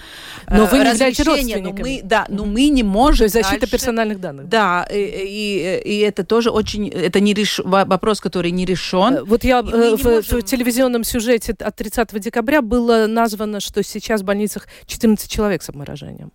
э, 0.46 0.56
Но 0.56 0.66
вы 0.66 0.78
не 0.78 0.90
являетесь 0.90 1.26
родственниками. 1.26 1.78
Но 1.78 1.84
мы, 1.84 2.00
да, 2.04 2.26
но 2.28 2.44
мы 2.44 2.68
не 2.68 2.84
можем... 2.84 3.18
То 3.18 3.24
есть 3.24 3.34
защита 3.34 3.60
дальше, 3.60 3.72
персональных 3.72 4.20
данных. 4.20 4.48
Да, 4.48 4.86
и, 4.92 4.98
и, 4.98 5.80
и 5.84 5.98
это 5.98 6.24
тоже 6.24 6.50
очень... 6.50 6.88
Это 6.88 7.18
не 7.18 7.34
реш, 7.34 7.60
вопрос, 7.64 8.20
который 8.20 8.52
не 8.52 8.64
решен. 8.64 9.24
Вот 9.24 9.44
я 9.44 9.62
в, 9.62 10.22
в 10.22 10.42
телевизионном 10.42 11.02
сюжете 11.02 11.56
от 11.58 11.74
30 11.74 12.20
декабря 12.20 12.35
было 12.62 13.06
названо, 13.06 13.60
что 13.60 13.82
сейчас 13.82 14.20
в 14.20 14.24
больницах 14.24 14.66
14 14.86 15.30
человек 15.30 15.62
с 15.62 15.68
обморожением. 15.68 16.32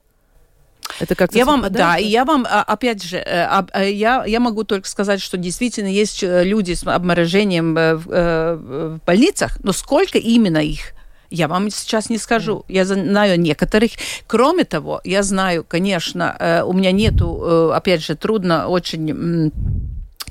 Это 1.00 1.16
как-то 1.16 1.38
я 1.38 1.46
вам, 1.46 1.66
да, 1.70 1.98
и 1.98 2.06
я 2.06 2.26
вам, 2.26 2.46
а, 2.50 2.64
опять 2.64 3.04
же, 3.04 3.18
э, 3.18 3.48
э, 3.74 3.92
я, 3.92 4.26
я 4.26 4.40
могу 4.40 4.64
только 4.64 4.88
сказать, 4.88 5.22
что 5.22 5.38
действительно 5.38 5.88
есть 5.88 6.24
э, 6.24 6.44
люди 6.44 6.74
с 6.74 6.86
обморожением 6.86 7.74
в, 7.74 8.06
в 8.06 9.00
больницах, 9.06 9.58
но 9.64 9.72
сколько 9.72 10.18
именно 10.18 10.58
их? 10.58 10.94
Я 11.30 11.48
вам 11.48 11.70
сейчас 11.70 12.10
не 12.10 12.18
скажу. 12.18 12.66
Я 12.68 12.84
знаю 12.84 13.40
некоторых. 13.40 13.92
Кроме 14.28 14.66
того, 14.66 15.00
я 15.06 15.24
знаю, 15.24 15.64
конечно, 15.66 16.64
у 16.68 16.74
меня 16.74 16.92
нету, 16.92 17.72
опять 17.72 18.04
же, 18.04 18.18
трудно 18.18 18.68
очень 18.68 19.54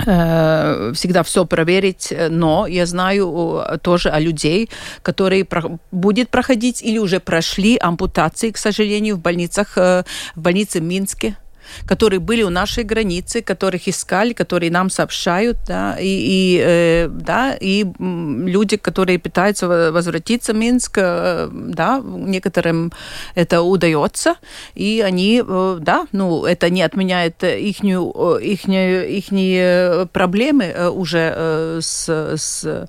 всегда 0.02 1.22
все 1.22 1.44
проверить, 1.44 2.12
но 2.30 2.66
я 2.66 2.86
знаю 2.86 3.78
тоже 3.82 4.10
о 4.10 4.18
людей, 4.20 4.68
которые 5.02 5.44
про 5.44 5.78
будет 5.90 6.30
проходить 6.30 6.82
или 6.82 6.98
уже 6.98 7.20
прошли 7.20 7.78
ампутации, 7.80 8.50
к 8.50 8.58
сожалению, 8.58 9.16
в 9.16 9.20
больницах, 9.20 9.76
э, 9.76 10.04
в 10.34 10.40
больнице 10.40 10.80
Минске 10.80 11.36
которые 11.86 12.20
были 12.20 12.42
у 12.42 12.50
нашей 12.50 12.84
границы, 12.84 13.42
которых 13.42 13.88
искали, 13.88 14.32
которые 14.32 14.70
нам 14.70 14.90
сообщают, 14.90 15.58
да, 15.66 15.96
и, 15.98 16.06
и, 16.06 16.62
э, 16.62 17.08
да, 17.08 17.56
и 17.60 17.84
люди, 17.98 18.76
которые 18.76 19.18
пытаются 19.18 19.68
возвратиться 19.68 20.52
в 20.52 20.56
Минск, 20.56 20.98
э, 20.98 21.48
да, 21.52 22.02
некоторым 22.04 22.92
это 23.34 23.62
удается, 23.62 24.34
и 24.74 25.02
они, 25.04 25.42
э, 25.46 25.78
да, 25.80 26.06
ну, 26.12 26.44
это 26.44 26.70
не 26.70 26.82
отменяет 26.82 27.42
ихнюю, 27.42 28.38
ихнюю, 28.38 29.08
ихние 29.08 30.06
проблемы 30.06 30.64
э, 30.64 30.88
уже 30.88 31.32
э, 31.36 31.78
с, 31.82 32.08
с 32.36 32.88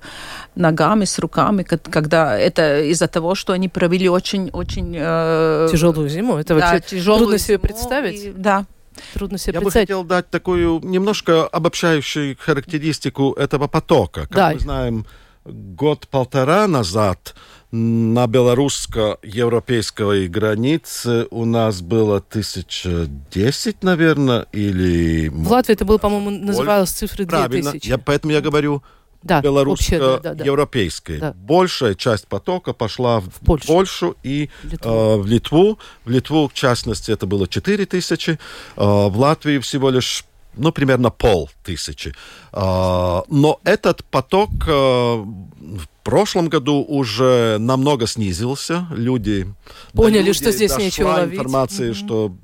ногами, 0.54 1.04
с 1.04 1.18
руками, 1.18 1.62
когда 1.62 2.38
это 2.38 2.82
из-за 2.82 3.08
того, 3.08 3.34
что 3.34 3.52
они 3.52 3.68
провели 3.68 4.08
очень-очень... 4.08 4.96
Э, 4.98 5.68
тяжелую 5.70 6.08
зиму. 6.08 6.36
Это 6.36 6.58
да, 6.58 6.72
вообще 6.72 7.02
трудно 7.02 7.38
себе 7.38 7.58
представить. 7.58 8.24
И, 8.24 8.32
да. 8.32 8.66
Трудно 9.14 9.38
себе 9.38 9.54
Я 9.54 9.60
представить. 9.60 9.88
бы 9.88 9.94
хотел 9.94 10.04
дать 10.04 10.30
такую 10.30 10.80
немножко 10.82 11.46
обобщающую 11.46 12.36
характеристику 12.38 13.32
этого 13.32 13.66
потока. 13.66 14.22
Как 14.22 14.32
да. 14.32 14.52
мы 14.52 14.60
знаем, 14.60 15.06
год-полтора 15.44 16.68
назад 16.68 17.34
на 17.72 18.26
белорусско-европейской 18.26 20.28
границе 20.28 21.26
у 21.30 21.46
нас 21.46 21.80
было 21.80 22.20
тысяча 22.20 23.06
десять, 23.30 23.82
наверное, 23.82 24.46
или... 24.52 25.30
В 25.30 25.50
Латвии 25.50 25.72
это 25.72 25.86
было, 25.86 25.96
по-моему, 25.96 26.28
называлось 26.30 26.90
цифры 26.90 27.24
2000. 27.24 27.28
Правильно, 27.28 27.72
я, 27.82 27.96
поэтому 27.96 28.34
я 28.34 28.42
говорю 28.42 28.82
да, 29.22 29.40
белорусско-европейской. 29.40 31.18
Да, 31.18 31.28
да, 31.28 31.32
да. 31.32 31.38
Большая 31.38 31.94
часть 31.94 32.26
потока 32.26 32.72
пошла 32.72 33.20
в, 33.20 33.28
в 33.28 33.40
Польшу, 33.44 33.66
Польшу 33.66 34.16
и 34.22 34.50
Литву. 34.62 34.90
Э, 34.90 35.16
в 35.16 35.26
Литву. 35.26 35.78
В 36.04 36.10
Литву, 36.10 36.48
в 36.48 36.54
частности, 36.54 37.10
это 37.10 37.26
было 37.26 37.46
4 37.46 37.86
тысячи. 37.86 38.30
Э, 38.30 38.36
в 38.76 39.18
Латвии 39.18 39.58
всего 39.58 39.90
лишь 39.90 40.24
ну, 40.56 40.72
примерно 40.72 41.10
пол 41.10 41.50
тысячи. 41.64 42.14
Э, 42.52 43.20
но 43.28 43.60
этот 43.64 44.04
поток 44.04 44.50
э, 44.66 44.72
в 44.72 45.88
прошлом 46.02 46.48
году 46.48 46.84
уже 46.86 47.58
намного 47.58 48.06
снизился. 48.06 48.86
Люди 48.90 49.46
поняли, 49.92 50.22
люди, 50.22 50.32
что 50.32 50.52
здесь 50.52 50.76
нечего 50.76 51.08
ловить. 51.08 51.34
информации, 51.34 51.90
mm-hmm. 51.90 51.94
что 51.94 52.34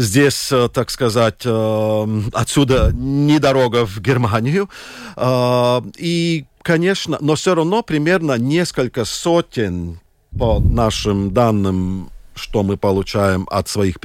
здесь, 0.00 0.50
э, 0.50 0.68
так 0.72 0.90
сказать, 0.90 1.42
э, 1.44 2.20
отсюда 2.32 2.92
не 2.94 3.38
дорога 3.38 3.86
в 3.86 4.00
Германию. 4.00 4.68
Э, 5.16 5.82
и, 5.98 6.46
конечно, 6.62 7.18
но 7.20 7.34
все 7.34 7.54
равно 7.54 7.82
примерно 7.82 8.38
несколько 8.38 9.04
сотен 9.04 10.00
по 10.38 10.60
нашим 10.60 11.32
данным, 11.32 12.10
что 12.34 12.62
мы 12.62 12.76
получаем 12.76 13.46
от 13.50 13.68
своих 13.68 13.96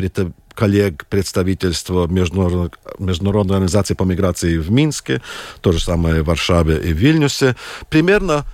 коллег 0.53 1.05
представительства 1.07 2.07
Международной, 2.07 2.71
Международной 2.99 3.55
организации 3.55 3.93
по 3.93 4.03
миграции 4.03 4.57
в 4.57 4.71
Минске, 4.71 5.21
то 5.61 5.71
же 5.71 5.79
самое 5.79 6.23
в 6.23 6.25
Варшаве 6.25 6.77
и 6.77 6.93
Вильнюсе. 6.93 7.55
Примерно 7.89 8.45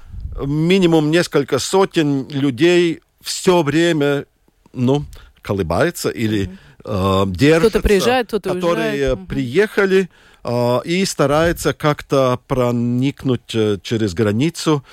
минимум 0.45 1.11
несколько 1.11 1.59
сотен 1.59 2.27
людей 2.29 3.01
все 3.23 3.61
время 3.61 4.25
ну, 4.73 5.05
колыбается 5.41 6.09
или 6.09 6.47
mm-hmm 6.47 6.57
э, 6.83 7.23
держатся, 7.27 7.69
кто-то 7.69 7.87
приезжает, 7.87 8.27
кто-то 8.27 8.53
которые 8.53 8.91
уезжает. 8.91 9.27
приехали 9.27 10.09
э, 10.43 10.79
и 10.85 11.05
стараются 11.05 11.73
как-то 11.73 12.39
проникнуть 12.47 13.55
э, 13.55 13.77
через 13.81 14.13
границу. 14.13 14.83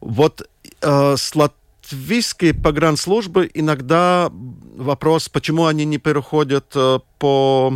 Вот 0.00 0.48
э, 0.82 1.14
с 1.16 1.34
латвийской 1.34 2.52
погранслужбы 2.54 3.50
иногда 3.54 4.30
вопрос, 4.76 5.28
почему 5.28 5.66
они 5.66 5.84
не 5.84 5.98
переходят 5.98 6.66
э, 6.74 6.98
по 7.18 7.72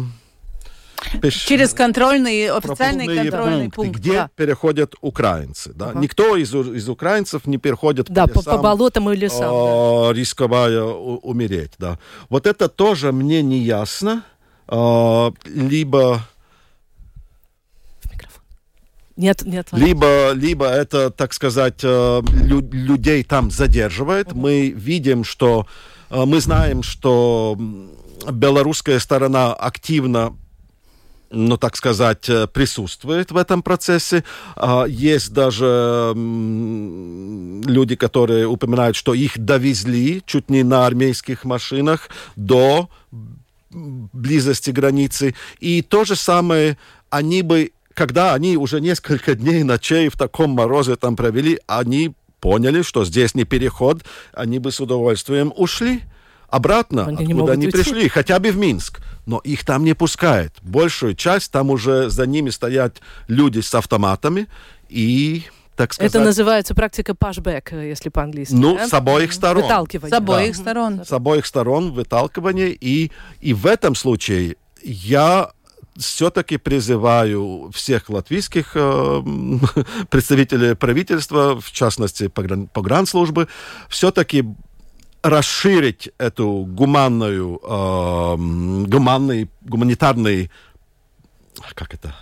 Через 1.30 1.72
контрольные, 1.72 2.52
официальные 2.52 3.22
контрольные 3.22 3.70
пункты. 3.70 3.98
Где 3.98 4.12
да. 4.12 4.30
переходят 4.34 4.94
украинцы. 5.00 5.72
Да? 5.74 5.90
Ага. 5.90 6.00
Никто 6.00 6.36
из, 6.36 6.54
из 6.54 6.88
украинцев 6.88 7.46
не 7.46 7.58
переходит 7.58 8.10
да, 8.10 8.26
по, 8.26 8.38
лесам, 8.38 8.56
по, 8.56 8.62
болотам 8.62 9.10
и 9.10 9.16
лесам. 9.16 9.52
Э, 9.52 10.08
да. 10.08 10.12
Рисковая 10.12 10.82
умереть. 10.82 11.72
Да. 11.78 11.98
Вот 12.28 12.46
это 12.46 12.68
тоже 12.68 13.12
мне 13.12 13.42
не 13.42 13.58
ясно. 13.58 14.24
Э, 14.68 15.30
либо... 15.44 16.20
Нет, 19.16 19.42
нет. 19.44 19.68
Либо, 19.72 20.32
либо 20.32 20.66
это, 20.66 21.10
так 21.10 21.34
сказать, 21.34 21.82
лю 21.82 22.60
людей 22.72 23.22
там 23.22 23.50
задерживает. 23.50 24.28
Uh 24.28 24.34
Мы 24.34 24.68
видим, 24.70 25.24
что 25.24 25.66
мы 26.08 26.40
знаем, 26.40 26.82
что 26.82 27.58
белорусская 28.32 28.98
сторона 28.98 29.52
активно 29.52 30.34
ну, 31.30 31.56
так 31.56 31.76
сказать, 31.76 32.28
э, 32.28 32.46
присутствует 32.48 33.30
в 33.30 33.36
этом 33.36 33.62
процессе. 33.62 34.24
А, 34.56 34.84
есть 34.84 35.32
даже 35.32 36.12
люди, 36.14 37.94
которые 37.94 38.46
упоминают, 38.46 38.96
что 38.96 39.14
их 39.14 39.38
довезли 39.38 40.22
чуть 40.26 40.50
не 40.50 40.64
на 40.64 40.86
армейских 40.86 41.44
машинах 41.44 42.08
до 42.36 42.88
близости 43.70 44.70
границы. 44.70 45.34
И 45.60 45.82
то 45.82 46.04
же 46.04 46.16
самое 46.16 46.76
они 47.10 47.42
бы, 47.42 47.70
когда 47.94 48.34
они 48.34 48.56
уже 48.56 48.80
несколько 48.80 49.36
дней, 49.36 49.62
ночей 49.62 50.08
в 50.08 50.16
таком 50.16 50.50
морозе 50.50 50.96
там 50.96 51.14
провели, 51.14 51.60
они 51.66 52.12
поняли, 52.40 52.82
что 52.82 53.04
здесь 53.04 53.34
не 53.34 53.44
переход, 53.44 54.02
они 54.32 54.58
бы 54.58 54.72
с 54.72 54.80
удовольствием 54.80 55.52
ушли 55.56 56.02
обратно, 56.50 57.06
Они 57.06 57.26
не 57.26 57.32
откуда 57.32 57.52
они 57.52 57.66
уйти. 57.66 57.76
пришли, 57.78 58.08
хотя 58.08 58.38
бы 58.38 58.50
в 58.50 58.56
Минск. 58.56 59.00
Но 59.26 59.38
их 59.38 59.64
там 59.64 59.84
не 59.84 59.94
пускают. 59.94 60.54
Большую 60.62 61.14
часть 61.14 61.52
там 61.52 61.70
уже 61.70 62.10
за 62.10 62.26
ними 62.26 62.50
стоят 62.50 63.00
люди 63.28 63.60
с 63.60 63.74
автоматами 63.74 64.48
и, 64.88 65.44
так 65.76 65.92
сказать, 65.92 66.10
Это 66.14 66.24
называется 66.24 66.74
практика 66.74 67.14
пашбэк, 67.14 67.72
если 67.72 68.08
по-английски. 68.08 68.54
Ну, 68.54 68.76
да? 68.76 68.88
с 68.88 68.92
обоих 68.94 69.32
сторон. 69.32 69.62
Выталкивание. 69.62 70.10
С 70.10 70.18
обоих 70.18 70.56
Да. 70.56 70.62
сторон. 70.62 71.04
с 71.04 71.12
обоих 71.12 71.46
сторон 71.46 71.92
выталкивание. 71.92 72.70
И, 72.72 73.12
и 73.40 73.54
в 73.54 73.66
этом 73.66 73.94
случае 73.94 74.56
я 74.82 75.50
все-таки 75.96 76.56
призываю 76.56 77.70
всех 77.74 78.08
латвийских 78.08 78.72
э, 78.74 79.22
представителей 80.10 80.74
правительства, 80.74 81.60
в 81.60 81.70
частности 81.72 82.28
погран, 82.28 82.68
погранслужбы, 82.68 83.48
все-таки 83.88 84.44
расширить 85.22 86.10
эту 86.18 86.64
гуманную, 86.68 87.60
э, 87.62 88.36
гуманный, 88.86 89.48
гуманитарный, 89.62 90.50
как 91.74 91.94
это, 91.94 92.14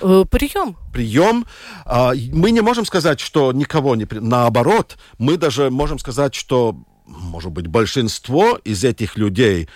Э, 0.00 0.24
Прием. 0.28 0.76
прием. 0.92 1.46
А, 1.84 2.12
Мы 2.32 2.50
не 2.50 2.60
можем 2.60 2.84
сказать, 2.84 3.20
что 3.20 3.52
никого 3.52 3.94
не... 3.94 4.04
при- 4.04 4.18
Наоборот, 4.18 4.98
мы 5.18 5.36
даже 5.36 5.70
можем 5.70 5.98
сказать, 6.00 6.34
что, 6.34 6.74
может 7.06 7.52
быть, 7.52 7.68
большинство 7.68 8.58
из 8.64 8.82
этих 8.82 9.16
людей, 9.16 9.68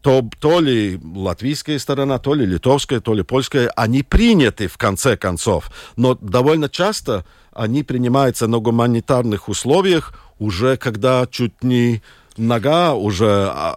то, 0.00 0.28
то 0.40 0.58
ли 0.60 1.00
латвийская 1.14 1.78
сторона, 1.78 2.18
то 2.18 2.34
ли 2.34 2.44
литовская, 2.46 3.00
то 3.00 3.14
ли 3.14 3.22
польская, 3.22 3.68
они 3.76 4.02
приняты 4.02 4.66
в 4.66 4.76
конце 4.78 5.16
концов. 5.16 5.70
Но 5.96 6.16
довольно 6.20 6.68
часто 6.68 7.24
они 7.52 7.84
принимаются 7.84 8.46
на 8.48 8.58
гуманитарных 8.58 9.48
условиях 9.48 10.12
уже 10.38 10.76
когда 10.76 11.26
чуть 11.30 11.62
не 11.62 12.02
нога 12.36 12.94
уже... 12.94 13.48
а, 13.50 13.76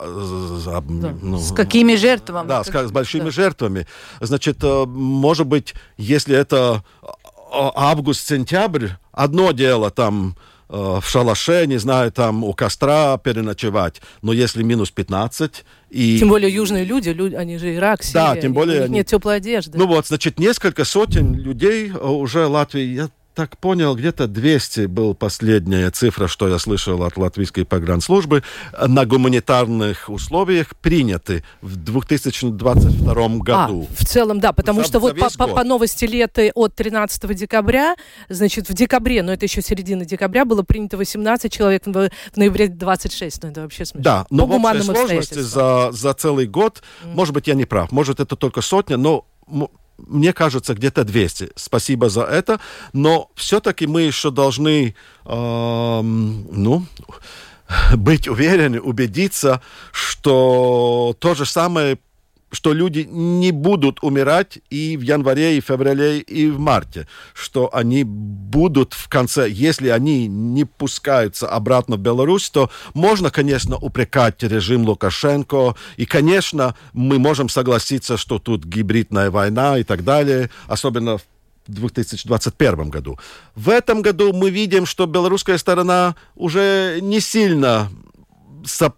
за- 0.57 0.81
ну, 0.81 1.37
С 1.37 1.53
какими 1.53 1.95
жертвами? 1.95 2.47
да, 2.47 2.63
с, 2.63 2.67
с 2.67 2.91
большими 2.91 3.29
жертвами. 3.29 3.87
Значит, 4.19 4.57
э, 4.63 4.85
может 4.85 5.47
быть, 5.47 5.73
если 5.97 6.35
это 6.35 6.83
а, 7.01 7.71
август-сентябрь, 7.75 8.89
одно 9.13 9.51
дело 9.53 9.91
там 9.91 10.35
э, 10.69 10.99
в 11.01 11.07
шалаше, 11.07 11.67
не 11.67 11.77
знаю, 11.77 12.11
там 12.11 12.43
у 12.43 12.53
костра 12.53 13.17
переночевать, 13.17 14.01
но 14.21 14.33
если 14.33 14.61
минус 14.61 14.91
15 14.91 15.63
и... 15.91 16.19
Тем 16.19 16.27
более 16.29 16.53
южные 16.53 16.83
люди, 16.83 17.09
люди 17.09 17.35
они 17.35 17.57
же 17.57 17.73
Ирак, 17.75 18.03
Сирия. 18.03 18.13
Да, 18.35 18.37
тем 18.37 18.53
более 18.53 18.75
у 18.75 18.79
них 18.79 18.85
они- 18.87 18.95
нет 18.97 19.07
теплой 19.07 19.37
одежды. 19.37 19.77
Ну 19.77 19.87
вот, 19.87 20.07
значит, 20.07 20.37
несколько 20.37 20.83
сотен 20.83 21.33
людей 21.33 21.89
э, 21.89 21.93
уже 21.97 22.45
Латвии, 22.45 22.83
я 22.83 23.09
так 23.39 23.57
понял, 23.57 23.95
где-то 23.95 24.27
200 24.27 24.87
был 24.87 25.15
последняя 25.15 25.89
цифра, 25.91 26.27
что 26.27 26.49
я 26.49 26.59
слышал 26.59 27.01
от 27.03 27.15
латвийской 27.15 27.63
погранслужбы, 27.63 28.43
на 28.85 29.05
гуманитарных 29.05 30.09
условиях 30.09 30.75
приняты 30.75 31.45
в 31.61 31.77
2022 31.77 33.13
году. 33.37 33.87
А, 33.89 33.93
в 33.95 34.05
целом, 34.05 34.41
да, 34.41 34.51
потому 34.51 34.81
За- 34.81 34.87
что 34.87 34.93
за 34.95 34.99
вот 34.99 35.17
по, 35.17 35.29
по- 35.37 35.47
по 35.47 35.63
новости 35.63 36.03
лета 36.03 36.51
от 36.53 36.75
13 36.75 37.33
декабря, 37.33 37.95
значит, 38.27 38.67
в 38.67 38.73
декабре, 38.73 39.23
но 39.23 39.31
это 39.31 39.45
еще 39.45 39.61
середина 39.61 40.03
декабря, 40.03 40.43
было 40.43 40.63
принято 40.63 40.97
18 40.97 41.49
человек, 41.49 41.83
в, 41.85 41.93
в 41.93 42.35
ноябре 42.35 42.67
26, 42.67 43.43
ну 43.43 43.49
это 43.51 43.61
вообще 43.61 43.85
смешно. 43.85 44.03
Да, 44.03 44.25
но 44.29 44.47
По 44.47 44.57
в 44.57 44.65
общей 44.65 44.81
сложности 44.81 45.39
за, 45.39 45.91
за 45.93 46.13
целый 46.13 46.45
год, 46.45 46.83
может 47.05 47.33
быть, 47.33 47.47
я 47.47 47.53
не 47.53 47.63
прав, 47.63 47.93
может, 47.93 48.19
это 48.19 48.35
только 48.35 48.59
сотня, 48.59 48.97
но 48.97 49.25
мне 50.07 50.33
кажется, 50.33 50.73
где-то 50.73 51.03
200. 51.03 51.51
Спасибо 51.55 52.09
за 52.09 52.23
это. 52.23 52.59
Но 52.93 53.29
все-таки 53.35 53.87
мы 53.87 54.01
еще 54.01 54.31
должны, 54.31 54.95
эм, 55.25 56.47
ну, 56.51 56.85
быть 57.95 58.27
уверены, 58.27 58.79
убедиться, 58.79 59.61
что 59.91 61.15
то 61.19 61.35
же 61.35 61.45
самое 61.45 61.97
что 62.51 62.73
люди 62.73 63.07
не 63.09 63.51
будут 63.51 64.03
умирать 64.03 64.59
и 64.69 64.97
в 64.97 65.01
январе, 65.01 65.57
и 65.57 65.61
в 65.61 65.65
феврале, 65.65 66.19
и 66.19 66.47
в 66.47 66.59
марте, 66.59 67.07
что 67.33 67.69
они 67.73 68.03
будут 68.03 68.93
в 68.93 69.07
конце, 69.07 69.49
если 69.49 69.89
они 69.89 70.27
не 70.27 70.65
пускаются 70.65 71.47
обратно 71.47 71.95
в 71.95 71.99
Беларусь, 71.99 72.49
то 72.49 72.69
можно, 72.93 73.29
конечно, 73.29 73.77
упрекать 73.77 74.41
режим 74.43 74.85
Лукашенко, 74.85 75.75
и, 75.97 76.05
конечно, 76.05 76.75
мы 76.93 77.19
можем 77.19 77.49
согласиться, 77.49 78.17
что 78.17 78.39
тут 78.39 78.65
гибридная 78.65 79.29
война 79.31 79.77
и 79.77 79.83
так 79.83 80.03
далее, 80.03 80.49
особенно 80.67 81.17
в 81.17 81.23
2021 81.67 82.89
году. 82.89 83.19
В 83.55 83.69
этом 83.69 84.01
году 84.01 84.33
мы 84.33 84.49
видим, 84.49 84.85
что 84.87 85.05
белорусская 85.05 85.57
сторона 85.59 86.15
уже 86.35 86.97
не 87.01 87.19
сильно 87.19 87.89
со- 88.65 88.91
с- 88.91 88.93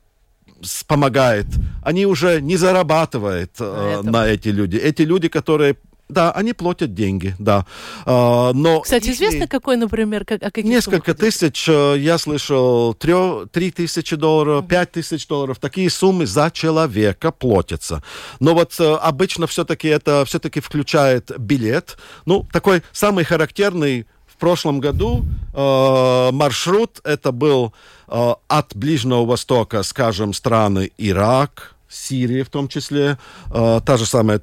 помогает. 0.87 1.45
Они 1.83 2.05
уже 2.05 2.41
не 2.41 2.57
зарабатывают 2.57 3.51
э, 3.59 3.99
этом. 3.99 4.11
на 4.11 4.27
эти 4.27 4.49
люди. 4.49 4.77
Эти 4.77 5.01
люди, 5.03 5.27
которые, 5.27 5.75
да, 6.09 6.31
они 6.31 6.53
платят 6.53 6.93
деньги, 6.93 7.35
да. 7.39 7.65
Э, 8.05 8.51
но 8.53 8.81
Кстати, 8.81 9.05
ихние- 9.09 9.13
известно, 9.13 9.47
какой, 9.47 9.77
например, 9.77 10.25
как, 10.25 10.41
о 10.43 10.51
каких 10.51 10.65
Несколько 10.65 11.13
тысяч, 11.13 11.67
э, 11.69 11.95
я 11.97 12.17
слышал, 12.17 12.93
трё- 12.93 13.47
три 13.47 13.71
тысячи 13.71 14.15
долларов, 14.15 14.67
пять 14.67 14.91
тысяч 14.91 15.25
долларов. 15.27 15.57
Такие 15.59 15.89
суммы 15.89 16.25
за 16.25 16.51
человека 16.51 17.31
платятся. 17.31 18.03
Но 18.39 18.53
вот 18.53 18.75
э, 18.79 18.95
обычно 18.95 19.47
все-таки 19.47 19.87
это 19.87 20.23
все-таки 20.25 20.59
включает 20.59 21.31
билет. 21.39 21.97
Ну, 22.25 22.45
такой 22.51 22.83
самый 22.91 23.23
характерный 23.23 24.05
прошлом 24.41 24.79
году 24.79 25.23
э, 25.53 26.29
маршрут 26.31 26.99
это 27.03 27.31
был 27.31 27.73
э, 28.07 28.33
от 28.47 28.75
Ближнего 28.75 29.23
Востока, 29.23 29.83
скажем, 29.83 30.33
страны 30.33 30.91
Ирак, 30.97 31.75
Сирия 31.87 32.43
в 32.43 32.49
том 32.49 32.67
числе, 32.67 33.19
э, 33.53 33.81
та 33.85 33.97
же 33.97 34.05
самая 34.07 34.41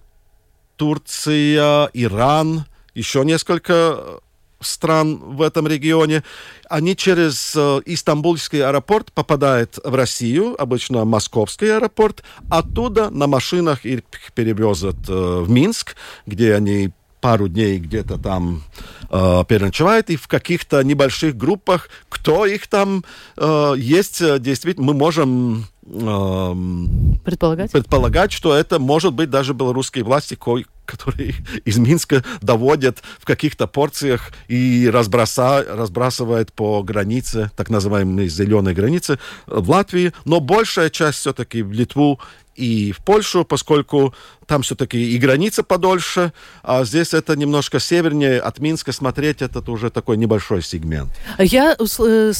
Турция, 0.77 1.91
Иран, 1.93 2.65
еще 2.95 3.25
несколько 3.25 4.21
стран 4.61 5.17
в 5.17 5.43
этом 5.43 5.67
регионе, 5.67 6.23
они 6.69 6.97
через 6.97 7.55
э, 7.57 7.81
Истамбульский 7.87 8.65
аэропорт 8.65 9.13
попадают 9.13 9.79
в 9.83 9.95
Россию, 9.95 10.55
обычно 10.61 11.05
Московский 11.05 11.71
аэропорт, 11.71 12.23
оттуда 12.49 13.11
на 13.11 13.27
машинах 13.27 13.85
их 13.85 14.03
перевезут 14.35 14.97
э, 15.09 15.13
в 15.13 15.51
Минск, 15.51 15.97
где 16.27 16.55
они 16.55 16.93
пару 17.21 17.49
дней 17.49 17.79
где-то 17.79 18.19
там 18.19 18.63
э, 19.11 19.45
переночевают, 19.49 20.11
и 20.11 20.17
в 20.17 20.29
каких-то 20.29 20.83
небольших 20.83 21.37
группах, 21.37 21.89
кто 22.09 22.47
их 22.47 22.67
там 22.67 23.05
э, 23.37 23.75
есть, 23.77 24.21
э, 24.21 24.39
действительно, 24.39 24.87
мы 24.87 24.95
можем 24.95 25.67
эм, 25.87 27.19
Предполагать? 27.25 27.73
предполагать, 27.73 28.33
что 28.33 28.55
это 28.55 28.79
может 28.79 29.15
быть 29.15 29.31
даже 29.31 29.55
белорусские 29.55 30.05
власти, 30.05 30.35
ко- 30.35 30.65
которые 30.87 31.35
из 31.65 31.79
Минска 31.79 32.25
доводят 32.41 33.03
в 33.19 33.25
каких-то 33.25 33.67
порциях 33.67 34.31
и 34.49 34.89
разброса, 34.93 35.65
разбрасывают 35.69 36.53
по 36.53 36.83
границе, 36.83 37.51
так 37.57 37.69
называемой 37.71 38.29
зеленой 38.29 38.75
границе, 38.75 39.19
в 39.47 39.69
Латвии, 39.71 40.13
но 40.25 40.41
большая 40.41 40.91
часть 40.91 41.19
все-таки 41.19 41.63
в 41.63 41.73
Литву 41.73 42.21
и 42.59 42.93
в 42.93 42.99
Польшу, 42.99 43.45
поскольку 43.45 44.15
там 44.47 44.63
все-таки 44.63 44.99
и 45.15 45.19
граница 45.19 45.63
подольше, 45.63 46.33
а 46.63 46.85
здесь 46.85 47.15
это 47.15 47.37
немножко 47.37 47.79
севернее 47.81 48.41
от 48.41 48.59
Минска 48.59 48.93
смотреть, 48.93 49.43
это 49.43 49.71
уже 49.71 49.91
такой 49.91 50.17
небольшой 50.17 50.63
сегмент. 50.63 51.09
Я 51.39 51.77
ус- 51.79 52.01
э, 52.01 52.33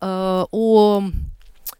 э, 0.00 0.44
о 0.50 1.02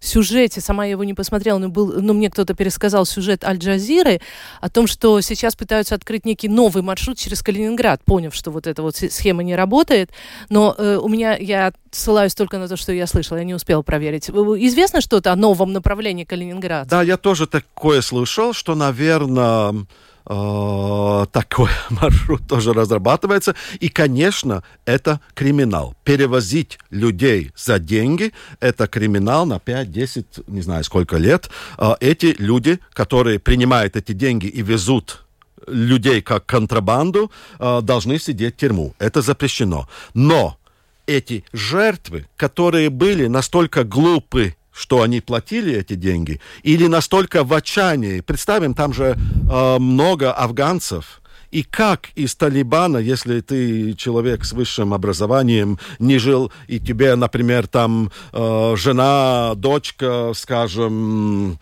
сюжете, 0.01 0.61
сама 0.61 0.85
я 0.85 0.93
его 0.93 1.05
не 1.05 1.15
посмотрела, 1.15 1.59
но, 1.59 1.69
был, 1.69 2.01
но 2.01 2.13
мне 2.13 2.31
кто-то 2.31 2.55
пересказал 2.55 3.07
сюжет 3.07 3.45
Аль-Джазиры 3.45 4.21
о 4.61 4.69
том, 4.69 4.87
что 4.87 5.21
сейчас 5.21 5.57
пытаются 5.57 5.95
открыть 5.95 6.25
некий 6.25 6.49
новый 6.49 6.83
маршрут 6.83 7.19
через 7.19 7.43
Калининград, 7.43 8.01
поняв, 8.05 8.35
что 8.35 8.51
вот 8.51 8.67
эта 8.67 8.83
вот 8.83 8.97
схема 8.97 9.43
не 9.43 9.57
работает. 9.57 10.11
Но 10.49 10.75
э, 10.77 10.97
у 10.97 11.09
меня, 11.09 11.37
я 11.37 11.73
ссылаюсь 11.91 12.35
только 12.35 12.59
на 12.59 12.69
то, 12.69 12.77
что 12.77 12.93
я 12.93 13.07
слышала, 13.07 13.39
я 13.39 13.45
не 13.45 13.55
успела 13.55 13.83
проверить. 13.83 14.29
Известно 14.29 15.01
что-то 15.01 15.33
о 15.33 15.37
новом 15.37 15.73
направлении 15.73 16.25
Калининграда? 16.25 16.89
Да, 16.89 17.03
я 17.03 17.17
тоже 17.17 17.47
такое 17.47 18.01
слышал, 18.01 18.53
что, 18.53 18.75
наверное, 18.75 19.87
такой 20.29 21.71
маршрут 21.91 22.47
тоже 22.47 22.73
разрабатывается. 22.73 23.55
И, 23.81 23.89
конечно, 23.89 24.63
это 24.85 25.21
криминал. 25.35 25.95
Перевозить 26.05 26.79
людей 26.91 27.53
за 27.57 27.79
деньги– 27.79 28.33
это 28.61 28.87
криминал 28.87 29.47
на 29.47 29.57
5-10, 29.57 30.45
не 30.47 30.61
знаю, 30.61 30.85
сколько 30.85 31.17
лет. 31.17 31.51
Э, 31.79 31.95
эти 32.01 32.37
люди, 32.39 32.79
которые 32.93 33.39
принимают 33.39 33.97
эти 33.97 34.13
деньги 34.13 34.47
и 34.47 34.63
везут 34.63 35.25
людей 35.67 36.21
как 36.21 36.47
контрабанду, 36.47 37.31
э, 37.59 37.81
должны 37.83 38.19
сидеть 38.19 38.55
в 38.55 38.59
тюрьму. 38.59 38.95
Это 38.99 39.23
запрещено. 39.23 39.89
Но 40.15 40.59
эти 41.07 41.45
жертвы, 41.53 42.27
которые 42.37 42.91
были 42.91 43.29
настолько 43.29 43.85
глупы, 43.85 44.55
что 44.79 45.03
они 45.03 45.21
платили 45.21 45.75
эти 45.75 45.95
деньги, 45.95 46.41
или 46.63 46.87
настолько 46.87 47.43
в 47.43 47.53
отчаянии. 47.53 48.21
Представим, 48.21 48.75
там 48.75 48.95
же 48.95 49.17
э, 49.17 49.79
много 49.79 50.33
афганцев, 50.33 51.21
и 51.51 51.63
как 51.63 52.11
из 52.15 52.37
Талибана, 52.37 52.99
если 52.99 53.41
ты 53.41 53.95
человек 53.95 54.45
с 54.45 54.53
высшим 54.53 54.95
образованием, 54.95 55.79
не 55.99 56.19
жил, 56.19 56.53
и 56.69 56.79
тебе, 56.79 57.17
например, 57.17 57.67
там 57.67 58.13
э, 58.33 58.75
жена, 58.77 59.55
дочка, 59.57 60.33
скажем, 60.35 61.59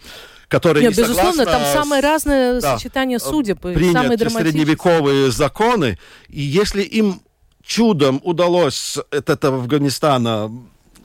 которые 0.49 0.83
Нет, 0.83 0.97
не 0.97 1.03
безусловно, 1.03 1.45
согласна 1.45 1.65
там 1.65 1.73
самое 1.73 2.03
разное 2.03 2.61
да, 2.61 2.77
сочетание 2.77 3.19
судеб, 3.19 3.65
и 3.65 3.93
самые 3.93 4.19
драматические. 4.19 4.43
средневековые 4.43 5.31
законы, 5.31 5.99
и 6.29 6.43
если 6.43 6.83
им 6.83 7.23
чудом 7.65 8.21
удалось 8.23 8.99
от 9.11 9.31
этого 9.31 9.57
Афганистана 9.59 10.51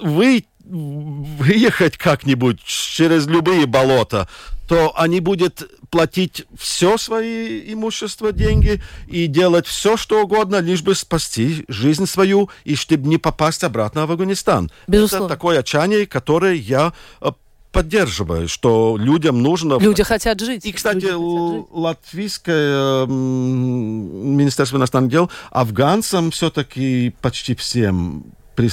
вы, 0.02 0.46
выехать 0.66 1.98
как-нибудь 1.98 2.64
через 2.64 3.28
любые 3.28 3.66
болота, 3.66 4.28
то 4.68 4.94
они 4.98 5.20
будут 5.20 5.70
платить 5.90 6.46
все 6.58 6.98
свои 6.98 7.74
имущества, 7.74 8.32
деньги 8.32 8.82
и 9.08 9.28
делать 9.28 9.68
все, 9.68 9.98
что 9.98 10.22
угодно, 10.24 10.58
лишь 10.62 10.82
бы 10.82 10.96
спасти 10.96 11.66
жизнь 11.68 12.06
свою 12.06 12.50
и 12.64 12.76
чтобы 12.76 13.10
не 13.10 13.18
попасть 13.18 13.64
обратно 13.66 14.08
в 14.08 14.12
Афганистан. 14.12 14.72
Безусловно. 14.88 15.26
Это 15.26 15.34
такое 15.34 15.60
отчаяние, 15.60 16.06
которое 16.06 16.54
я 16.54 16.94
э, 17.20 17.32
поддерживаю, 17.74 18.48
что 18.48 18.96
людям 18.98 19.42
нужно... 19.42 19.78
Люди 19.80 20.04
хотят 20.04 20.40
жить. 20.40 20.66
И, 20.66 20.72
кстати, 20.72 21.02
жить. 21.02 21.66
латвийское 21.72 23.04
м, 23.04 24.38
Министерство 24.38 24.78
иностранных 24.78 25.12
дел 25.12 25.30
афганцам 25.50 26.32
все-таки 26.32 27.14
почти 27.22 27.56
всем 27.56 28.24
при- 28.56 28.70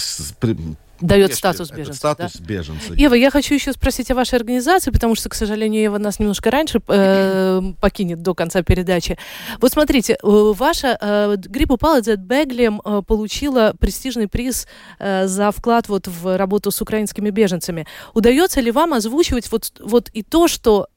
Дает 1.01 1.29
Конечно, 1.29 1.37
статус 1.37 1.71
беженца. 1.71 1.99
статус 1.99 2.37
да? 2.37 2.45
беженца. 2.45 2.93
Ева, 2.95 3.15
я 3.15 3.31
хочу 3.31 3.55
еще 3.55 3.73
спросить 3.73 4.11
о 4.11 4.15
вашей 4.15 4.35
организации, 4.35 4.91
потому 4.91 5.15
что, 5.15 5.29
к 5.29 5.35
сожалению, 5.35 5.83
Ева 5.83 5.99
нас 5.99 6.19
немножко 6.19 6.51
раньше 6.51 6.81
э, 6.89 7.63
покинет 7.81 8.23
до 8.23 8.35
конца 8.35 8.63
передачи. 8.63 9.17
Вот 9.61 9.73
смотрите, 9.73 10.15
э, 10.15 10.19
ваша 10.23 10.99
э, 11.01 11.37
Гриппа 11.37 11.77
Палацет 11.77 12.21
Беглем 12.21 12.83
э, 12.85 13.03
получила 13.07 13.75
престижный 13.79 14.29
приз 14.29 14.67
э, 14.99 15.27
за 15.27 15.51
вклад 15.53 15.89
вот 15.89 16.09
в 16.09 16.37
работу 16.37 16.71
с 16.71 16.83
украинскими 16.83 17.31
беженцами. 17.31 17.87
Удается 18.15 18.61
ли 18.61 18.71
вам 18.71 18.95
озвучивать 18.95 19.51
вот, 19.53 19.73
вот 19.81 20.09
и 20.13 20.23
то, 20.23 20.49
что 20.49 20.89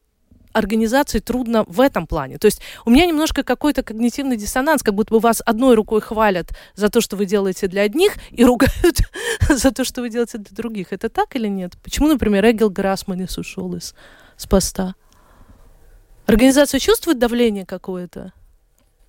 организации 0.54 1.20
трудно 1.20 1.64
в 1.68 1.80
этом 1.82 2.08
плане. 2.08 2.38
То 2.38 2.46
есть 2.46 2.62
у 2.86 2.90
меня 2.90 3.06
немножко 3.06 3.44
какой-то 3.44 3.84
когнитивный 3.84 4.38
диссонанс, 4.38 4.84
как 4.84 4.96
будто 4.96 5.14
бы 5.14 5.20
вас 5.20 5.42
одной 5.46 5.76
рукой 5.76 6.02
хвалят 6.02 6.50
за 6.76 6.90
то, 6.90 7.02
что 7.02 7.16
вы 7.16 7.26
делаете 7.26 7.68
для 7.68 7.84
одних, 7.84 8.14
и 8.32 8.44
ругают 8.44 9.00
за 9.50 9.72
то, 9.72 9.84
что 9.84 10.02
вы 10.02 10.10
делаете 10.10 10.38
для 10.38 10.56
других. 10.56 10.92
Это 10.92 11.10
так 11.10 11.36
или 11.36 11.48
нет? 11.48 11.74
Почему, 11.84 12.08
например, 12.08 12.46
Эгил 12.46 12.70
Грасманис 12.70 13.38
ушел 13.38 13.76
из 13.76 13.96
с 14.38 14.48
поста? 14.48 14.96
Организация 16.26 16.80
чувствует 16.80 17.20
давление 17.20 17.66
какое-то? 17.66 18.34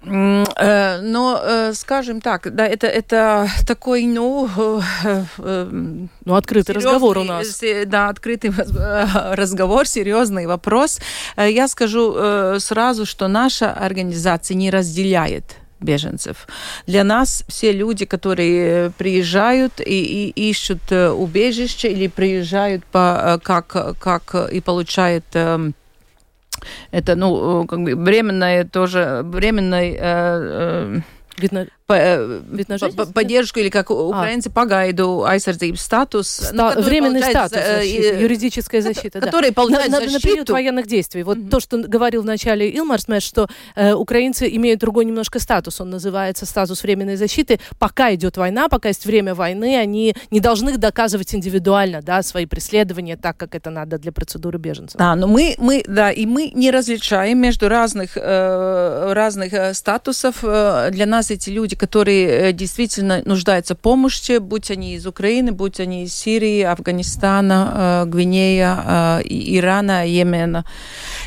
Э, 0.05 1.01
Но, 1.01 1.41
э, 1.43 1.73
скажем 1.75 2.21
так, 2.21 2.55
да, 2.55 2.67
это, 2.67 2.87
это 2.87 3.49
такой, 3.67 4.05
ну, 4.05 4.49
э, 5.39 5.69
Ну, 6.25 6.35
открытый 6.35 6.75
разговор 6.75 7.19
у 7.19 7.25
нас. 7.25 7.61
Да, 7.87 8.09
открытый 8.09 8.51
разговор, 8.51 9.87
серьезный 9.87 10.47
вопрос. 10.47 11.01
Я 11.37 11.69
скажу 11.69 12.59
сразу, 12.59 13.07
что 13.07 13.29
наша 13.29 13.73
организация 13.73 14.55
не 14.57 14.71
разделяет 14.71 15.57
беженцев. 15.81 16.47
Для 16.87 17.03
нас 17.03 17.45
все 17.49 17.73
люди, 17.73 18.05
которые 18.05 18.91
приезжают 18.91 19.81
и, 19.81 20.31
и 20.31 20.49
ищут 20.51 20.93
убежище 20.93 21.91
или 21.91 22.07
приезжают 22.07 22.85
по, 22.85 23.41
как, 23.43 23.99
как 23.99 24.35
и 24.53 24.61
получают 24.61 25.25
эм, 25.35 25.75
это, 26.91 27.17
ну, 27.17 27.65
э, 27.65 27.67
как 27.67 27.83
бы 27.83 27.95
временное 27.95 28.65
тоже, 28.65 29.23
временной 29.25 29.91
э, 29.91 29.99
э, 30.01 31.01
Э, 31.39 31.49
на 31.53 31.67
по- 31.87 32.79
жительство? 32.79 32.89
по- 33.05 33.13
поддержку 33.13 33.61
или 33.61 33.69
как 33.69 33.91
украинцы 33.91 34.49
пагaidu 34.51 35.25
aizsardzības 35.29 35.77
статус. 35.77 36.29
ста- 36.29 36.53
ну, 36.77 36.83
временный 36.83 37.23
статус, 37.23 37.59
э, 37.59 37.77
защиты, 37.81 38.19
и- 38.19 38.23
юридическая 38.23 38.81
защита, 38.83 39.21
да. 39.21 39.27
Который 39.27 39.49
На, 39.49 39.53
получает 39.53 39.91
на- 39.91 40.01
на 40.01 40.07
период 40.07 40.23
защиту. 40.23 40.53
военных 40.53 40.87
действий. 40.87 41.23
Вот 41.23 41.51
то, 41.51 41.61
что 41.61 41.77
говорил 41.79 42.23
в 42.23 42.25
начале 42.25 42.71
Илмар 42.71 43.01
Смеш, 43.01 43.23
что 43.25 43.47
э, 43.77 43.93
украинцы 43.95 44.49
имеют 44.57 44.81
другой 44.81 45.05
немножко 45.05 45.39
статус. 45.39 45.81
Он 45.81 45.91
называется 45.91 46.47
статус 46.47 46.83
временной 46.83 47.17
защиты. 47.17 47.61
Пока 47.79 48.15
идет 48.15 48.37
война, 48.37 48.69
пока 48.69 48.89
есть 48.89 49.05
время 49.07 49.35
войны, 49.35 49.77
они 49.77 50.15
не 50.31 50.41
должны 50.41 50.77
доказывать 50.79 51.35
индивидуально 51.35 52.01
да, 52.03 52.23
свои 52.23 52.47
преследования 52.47 53.17
так, 53.17 53.37
как 53.37 53.55
это 53.55 53.71
надо 53.71 53.99
для 53.99 54.13
процедуры 54.13 54.59
беженцев. 54.59 54.97
Да, 54.99 55.15
но 55.15 55.27
мы, 55.27 55.55
мы, 55.59 55.83
да, 55.87 56.11
и 56.11 56.25
мы 56.27 56.51
не 56.55 56.71
различаем 56.71 57.39
между 57.39 57.69
разных, 57.69 58.13
э, 58.17 59.13
разных 59.13 59.53
э, 59.53 59.75
статусов. 59.75 60.37
Э, 60.43 60.89
Для 60.93 61.07
нас 61.07 61.22
эти 61.31 61.51
люди, 61.51 61.77
которые 61.77 62.27
э, 62.29 62.53
действительно 62.53 63.23
нуждаются 63.25 63.75
в 63.75 63.79
помощи, 63.79 64.39
будь 64.39 64.71
они 64.71 64.95
из 64.95 65.07
Украины, 65.07 65.53
будь 65.53 65.81
они 65.81 66.05
из 66.05 66.15
Сирии, 66.15 66.63
Афганистана, 66.63 68.05
э, 68.05 68.11
Гвинея, 68.11 69.21
э, 69.21 69.23
Ирана, 69.25 70.07
Йемена. 70.07 70.65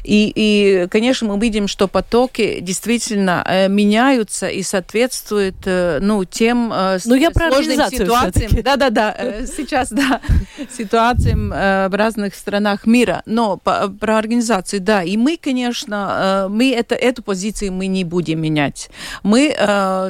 И, 0.03 0.31
и, 0.35 0.87
конечно, 0.89 1.27
мы 1.27 1.39
видим, 1.39 1.67
что 1.67 1.87
потоки 1.87 2.59
действительно 2.61 3.67
меняются 3.69 4.47
и 4.47 4.61
соответствуют 4.61 5.55
ну, 5.65 6.23
тем 6.25 6.71
Ну, 7.05 7.15
я 7.15 7.31
сложным 7.31 7.89
ситуациям. 7.89 8.51
Да-да-да, 8.63 9.15
сейчас, 9.45 9.89
да, 9.89 10.21
ситуациям 10.77 11.49
в 11.49 11.91
разных 11.91 12.35
странах 12.35 12.85
мира. 12.85 13.23
Но 13.25 13.57
по- 13.57 13.89
про 13.89 14.19
организацию, 14.19 14.81
да, 14.81 15.01
и 15.01 15.17
мы, 15.17 15.37
конечно, 15.37 16.47
мы 16.49 16.71
это, 16.71 16.93
эту 16.93 17.23
позицию 17.23 17.73
мы 17.73 17.87
не 17.87 18.03
будем 18.03 18.41
менять. 18.41 18.89
Мы, 19.23 19.55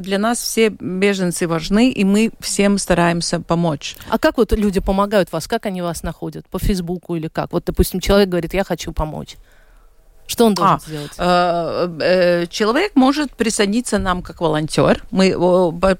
для 0.02 0.18
нас 0.18 0.40
все 0.40 0.70
беженцы 0.70 1.48
важны, 1.48 1.92
и 1.92 2.04
мы 2.04 2.32
всем 2.40 2.78
стараемся 2.78 3.40
помочь. 3.40 3.96
А 4.10 4.18
как 4.18 4.38
вот 4.38 4.52
люди 4.52 4.80
помогают 4.80 5.32
вас? 5.32 5.48
Как 5.48 5.66
они 5.66 5.82
вас 5.82 6.04
находят? 6.04 6.48
По 6.48 6.60
Фейсбуку 6.60 7.16
или 7.16 7.28
как? 7.28 7.52
Вот, 7.52 7.66
допустим, 7.66 8.00
человек 8.00 8.30
говорит, 8.30 8.54
я 8.54 8.64
хочу 8.64 8.92
помочь. 8.92 9.38
Что 10.28 10.46
он 10.46 10.54
должен 10.56 10.76
А, 10.76 10.80
сделать? 10.80 11.12
Э, 11.18 11.90
э, 12.02 12.46
Человек 12.48 12.96
может 12.96 13.32
присоединиться 13.32 14.00
нам 14.00 14.22
как 14.22 14.42
волонтер. 14.42 15.04
Мы, 15.12 15.36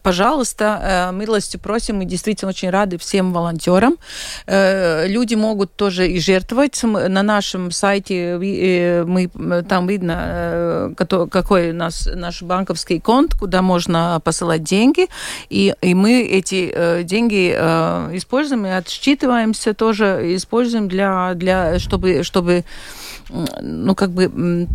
пожалуйста, 0.02 1.10
э, 1.12 1.16
милостью 1.16 1.60
просим, 1.60 1.98
мы 1.98 2.06
действительно 2.06 2.50
очень 2.50 2.70
рады 2.72 2.98
всем 2.98 3.34
волонтерам. 3.34 3.98
Э, 4.48 5.08
Люди 5.08 5.36
могут 5.36 5.76
тоже 5.76 6.08
и 6.10 6.20
жертвовать. 6.20 6.82
На 6.84 7.22
нашем 7.24 7.70
сайте 7.72 8.16
э, 8.42 9.04
мы, 9.06 9.30
м, 9.36 9.64
там 9.66 9.88
видно, 9.88 10.16
э, 10.18 10.94
какой 11.30 11.72
у 11.72 11.74
нас 11.76 12.10
наш 12.14 12.42
банковский 12.42 13.00
конт, 13.00 13.36
куда 13.36 13.62
можно 13.62 14.20
посылать 14.24 14.64
деньги. 14.64 15.08
И, 15.50 15.74
и 15.82 15.94
мы 15.94 16.24
эти 16.24 16.72
э, 16.74 17.04
деньги 17.04 17.56
э, 17.56 18.10
используем 18.14 18.66
и 18.66 18.70
отсчитываемся 18.70 19.74
тоже, 19.74 20.36
используем 20.36 20.88
для, 20.88 21.34
для 21.36 21.78
чтобы, 21.80 22.24
чтобы 22.24 22.64
ну, 23.62 23.96
как 23.96 24.12
бы 24.12 24.68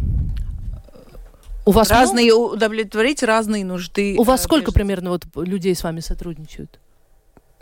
У 1.66 1.72
вас 1.72 1.88
много- 1.88 2.00
разные 2.02 2.32
удовлетворить 2.32 3.22
разные 3.22 3.64
нужды. 3.64 4.16
У 4.18 4.22
вас 4.22 4.40
э, 4.40 4.44
сколько 4.44 4.72
примерно 4.72 5.10
вот 5.10 5.24
людей 5.36 5.74
с 5.74 5.82
вами 5.84 6.00
сотрудничают? 6.00 6.78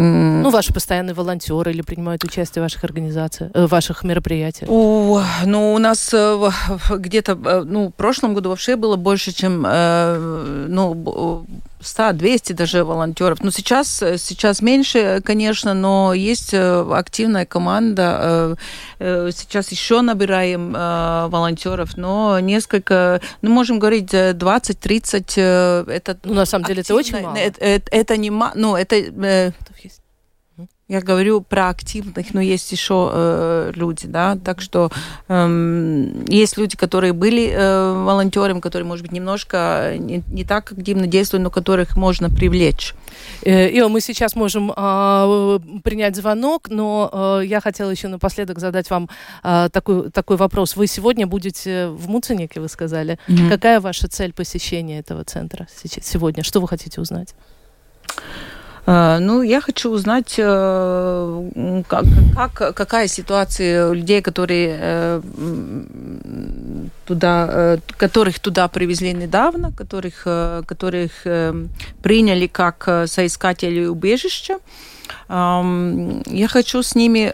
Ну, 0.00 0.50
ваши 0.50 0.72
постоянные 0.72 1.12
волонтеры 1.14 1.72
или 1.72 1.82
принимают 1.82 2.22
участие 2.22 2.62
в 2.62 2.64
ваших 2.66 2.84
организациях, 2.84 3.50
э, 3.54 3.66
в 3.66 3.70
ваших 3.70 4.04
мероприятиях? 4.04 4.70
У, 4.70 5.20
ну, 5.44 5.74
у 5.74 5.78
нас 5.78 6.10
э, 6.14 6.50
где-то, 6.90 7.32
э, 7.44 7.62
ну, 7.66 7.88
в 7.88 7.92
прошлом 7.94 8.34
году 8.34 8.50
вообще 8.50 8.76
было 8.76 8.94
больше, 8.94 9.32
чем, 9.32 9.62
ну, 9.62 10.94
б- 10.94 11.44
100-200 11.80 12.54
даже 12.54 12.84
волонтеров. 12.84 13.38
Ну, 13.42 13.50
сейчас, 13.50 13.88
сейчас 14.18 14.62
меньше, 14.62 15.20
конечно, 15.24 15.74
но 15.74 16.12
есть 16.14 16.52
активная 16.54 17.44
команда. 17.46 18.56
Сейчас 18.98 19.70
еще 19.72 20.00
набираем 20.00 20.72
волонтеров, 20.72 21.96
но 21.96 22.38
несколько, 22.40 23.20
ну, 23.42 23.50
можем 23.50 23.78
говорить, 23.80 24.12
э, 24.14 24.32
20-30. 24.32 25.34
э, 25.36 25.84
Это, 25.88 26.16
Ну, 26.24 26.34
на 26.34 26.46
самом 26.46 26.64
деле, 26.66 26.82
это 26.82 26.94
очень 26.94 27.14
активно. 27.14 27.28
мало. 27.34 27.38
Это, 27.38 27.60
это- 27.64 27.88
это 27.92 28.16
не 28.16 28.30
мало, 28.30 28.52
ну, 28.54 28.76
это... 28.76 29.52
э, 30.88 30.92
Я 30.92 31.00
говорю 31.00 31.40
про 31.40 31.68
активных, 31.68 32.34
но 32.34 32.40
есть 32.40 32.72
еще 32.72 33.10
э, 33.12 33.72
люди, 33.74 34.06
да, 34.06 34.36
так 34.36 34.60
что 34.60 34.90
эм, 35.28 36.24
есть 36.26 36.56
люди, 36.56 36.76
которые 36.76 37.12
были 37.12 37.50
э, 37.50 37.92
волонтерами, 37.92 38.60
которые, 38.60 38.86
может 38.86 39.04
быть, 39.04 39.12
немножко 39.12 39.94
не, 39.98 40.22
не 40.28 40.44
так 40.44 40.72
активно 40.72 41.06
действуют, 41.06 41.44
но 41.44 41.50
которых 41.50 41.96
можно 41.96 42.30
привлечь. 42.30 42.94
Э, 43.42 43.68
Ио, 43.78 43.88
мы 43.88 44.00
сейчас 44.00 44.34
можем 44.34 44.72
а, 44.76 45.58
принять 45.84 46.16
звонок, 46.16 46.68
но 46.68 47.40
э, 47.40 47.46
я 47.46 47.60
хотела 47.60 47.90
еще 47.90 48.08
напоследок 48.08 48.58
задать 48.58 48.90
вам 48.90 49.08
а, 49.42 49.68
такой, 49.68 50.10
такой 50.10 50.36
вопрос. 50.36 50.76
Вы 50.76 50.86
сегодня 50.86 51.26
будете 51.26 51.88
в 51.88 52.08
Муценике, 52.08 52.60
вы 52.60 52.68
сказали. 52.68 53.18
Мгм. 53.28 53.48
Какая 53.50 53.80
ваша 53.80 54.08
цель 54.08 54.32
посещения 54.32 55.00
этого 55.00 55.24
центра 55.24 55.66
сегодня? 56.02 56.42
Что 56.42 56.60
вы 56.60 56.68
хотите 56.68 57.00
узнать? 57.00 57.34
Э, 58.88 59.18
Ну, 59.20 59.42
я 59.42 59.60
хочу 59.60 59.90
узнать, 59.90 60.34
э, 60.38 61.82
как, 61.88 62.04
как- 62.36 62.74
какая 62.74 63.06
ситуация 63.08 63.88
у 63.90 63.92
людей, 63.94 64.22
которые 64.22 64.78
э, 64.80 65.22
туда, 67.06 67.78
которых 67.98 68.38
туда 68.38 68.68
привезли 68.68 69.12
недавно, 69.12 69.72
которых, 69.72 70.24
которых 70.66 71.12
приняли 72.02 72.46
как 72.46 72.88
соискателей 73.06 73.88
убежища. 73.88 74.58
Я 75.28 76.48
хочу 76.48 76.82
с 76.82 76.94
ними 76.94 77.32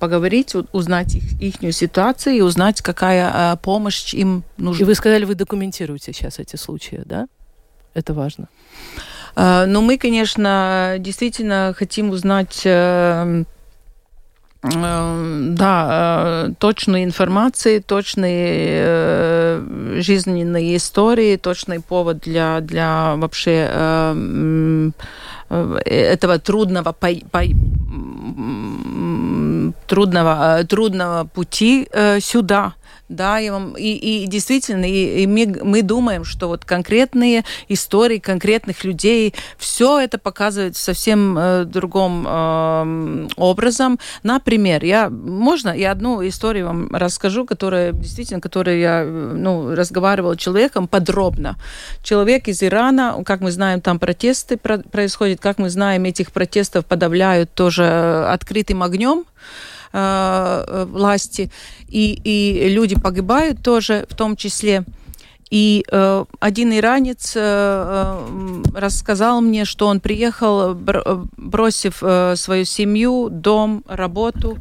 поговорить, 0.00 0.54
узнать 0.72 1.14
их, 1.14 1.60
их 1.62 1.74
ситуацию 1.74 2.34
и 2.36 2.40
узнать, 2.40 2.82
какая 2.82 3.56
помощь 3.56 4.14
им 4.14 4.42
нужна. 4.58 4.82
И 4.82 4.84
вы 4.86 4.94
сказали, 4.94 5.24
вы 5.24 5.34
документируете 5.34 6.12
сейчас 6.12 6.38
эти 6.40 6.56
случаи, 6.56 7.02
да? 7.04 7.26
Это 7.94 8.12
важно. 8.14 8.48
Но 9.36 9.82
мы, 9.82 9.98
конечно, 9.98 10.96
действительно 10.98 11.74
хотим 11.76 12.08
узнать 12.10 12.62
да, 14.62 16.50
точные 16.58 17.04
информации, 17.04 17.78
точные 17.80 19.60
жизненные 20.00 20.76
истории, 20.76 21.36
точный 21.36 21.80
повод 21.80 22.20
для, 22.20 22.60
для 22.62 23.16
вообще 23.16 23.68
этого 25.48 26.38
трудного, 26.38 26.96
трудного, 29.86 30.64
трудного 30.64 31.24
пути 31.24 31.88
сюда 32.20 32.74
да, 33.08 33.40
и, 33.40 33.48
и, 33.78 34.24
и 34.24 34.26
действительно, 34.26 34.84
и, 34.84 35.22
и 35.22 35.26
мы, 35.26 35.46
мы 35.62 35.82
думаем, 35.82 36.24
что 36.24 36.48
вот 36.48 36.64
конкретные 36.64 37.44
истории 37.68 38.18
конкретных 38.18 38.84
людей, 38.84 39.34
все 39.58 40.00
это 40.00 40.18
показывает 40.18 40.76
совсем 40.76 41.38
э, 41.38 41.64
другом 41.64 42.24
э, 42.26 43.28
образом. 43.36 43.98
Например, 44.22 44.84
я, 44.84 45.08
можно, 45.08 45.70
я 45.70 45.92
одну 45.92 46.26
историю 46.26 46.66
вам 46.66 46.88
расскажу, 46.94 47.44
которая 47.44 47.92
действительно, 47.92 48.40
которую 48.40 48.78
я, 48.78 49.04
ну, 49.04 49.74
разговаривала 49.74 50.34
с 50.34 50.38
человеком 50.38 50.88
подробно. 50.88 51.56
Человек 52.02 52.48
из 52.48 52.62
Ирана, 52.62 53.22
как 53.24 53.40
мы 53.40 53.50
знаем, 53.52 53.80
там 53.80 53.98
протесты 53.98 54.56
происходят, 54.56 55.40
как 55.40 55.58
мы 55.58 55.70
знаем, 55.70 56.04
этих 56.04 56.32
протестов 56.32 56.84
подавляют 56.86 57.52
тоже 57.54 58.26
открытым 58.28 58.82
огнем. 58.82 59.24
Э, 59.92 60.64
э, 60.66 60.84
власти, 60.84 61.50
и, 61.88 62.20
и 62.24 62.68
люди 62.68 62.98
погибают 63.00 63.62
тоже 63.62 64.06
в 64.10 64.14
том 64.14 64.36
числе. 64.36 64.84
И 65.50 65.84
э, 65.90 66.24
один 66.40 66.72
иранец 66.72 67.34
э, 67.36 67.40
э, 67.40 68.62
рассказал 68.74 69.40
мне, 69.40 69.64
что 69.64 69.86
он 69.86 70.00
приехал, 70.00 70.74
бросив 70.74 72.02
э, 72.02 72.34
свою 72.36 72.64
семью, 72.64 73.28
дом, 73.30 73.84
работу, 73.86 74.58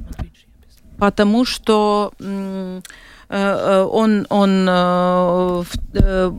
потому 0.99 1.43
что 1.43 2.13
э, 2.19 2.81
он, 3.91 4.27
он 4.29 4.67
э, 4.69 5.63
э, 5.93 6.31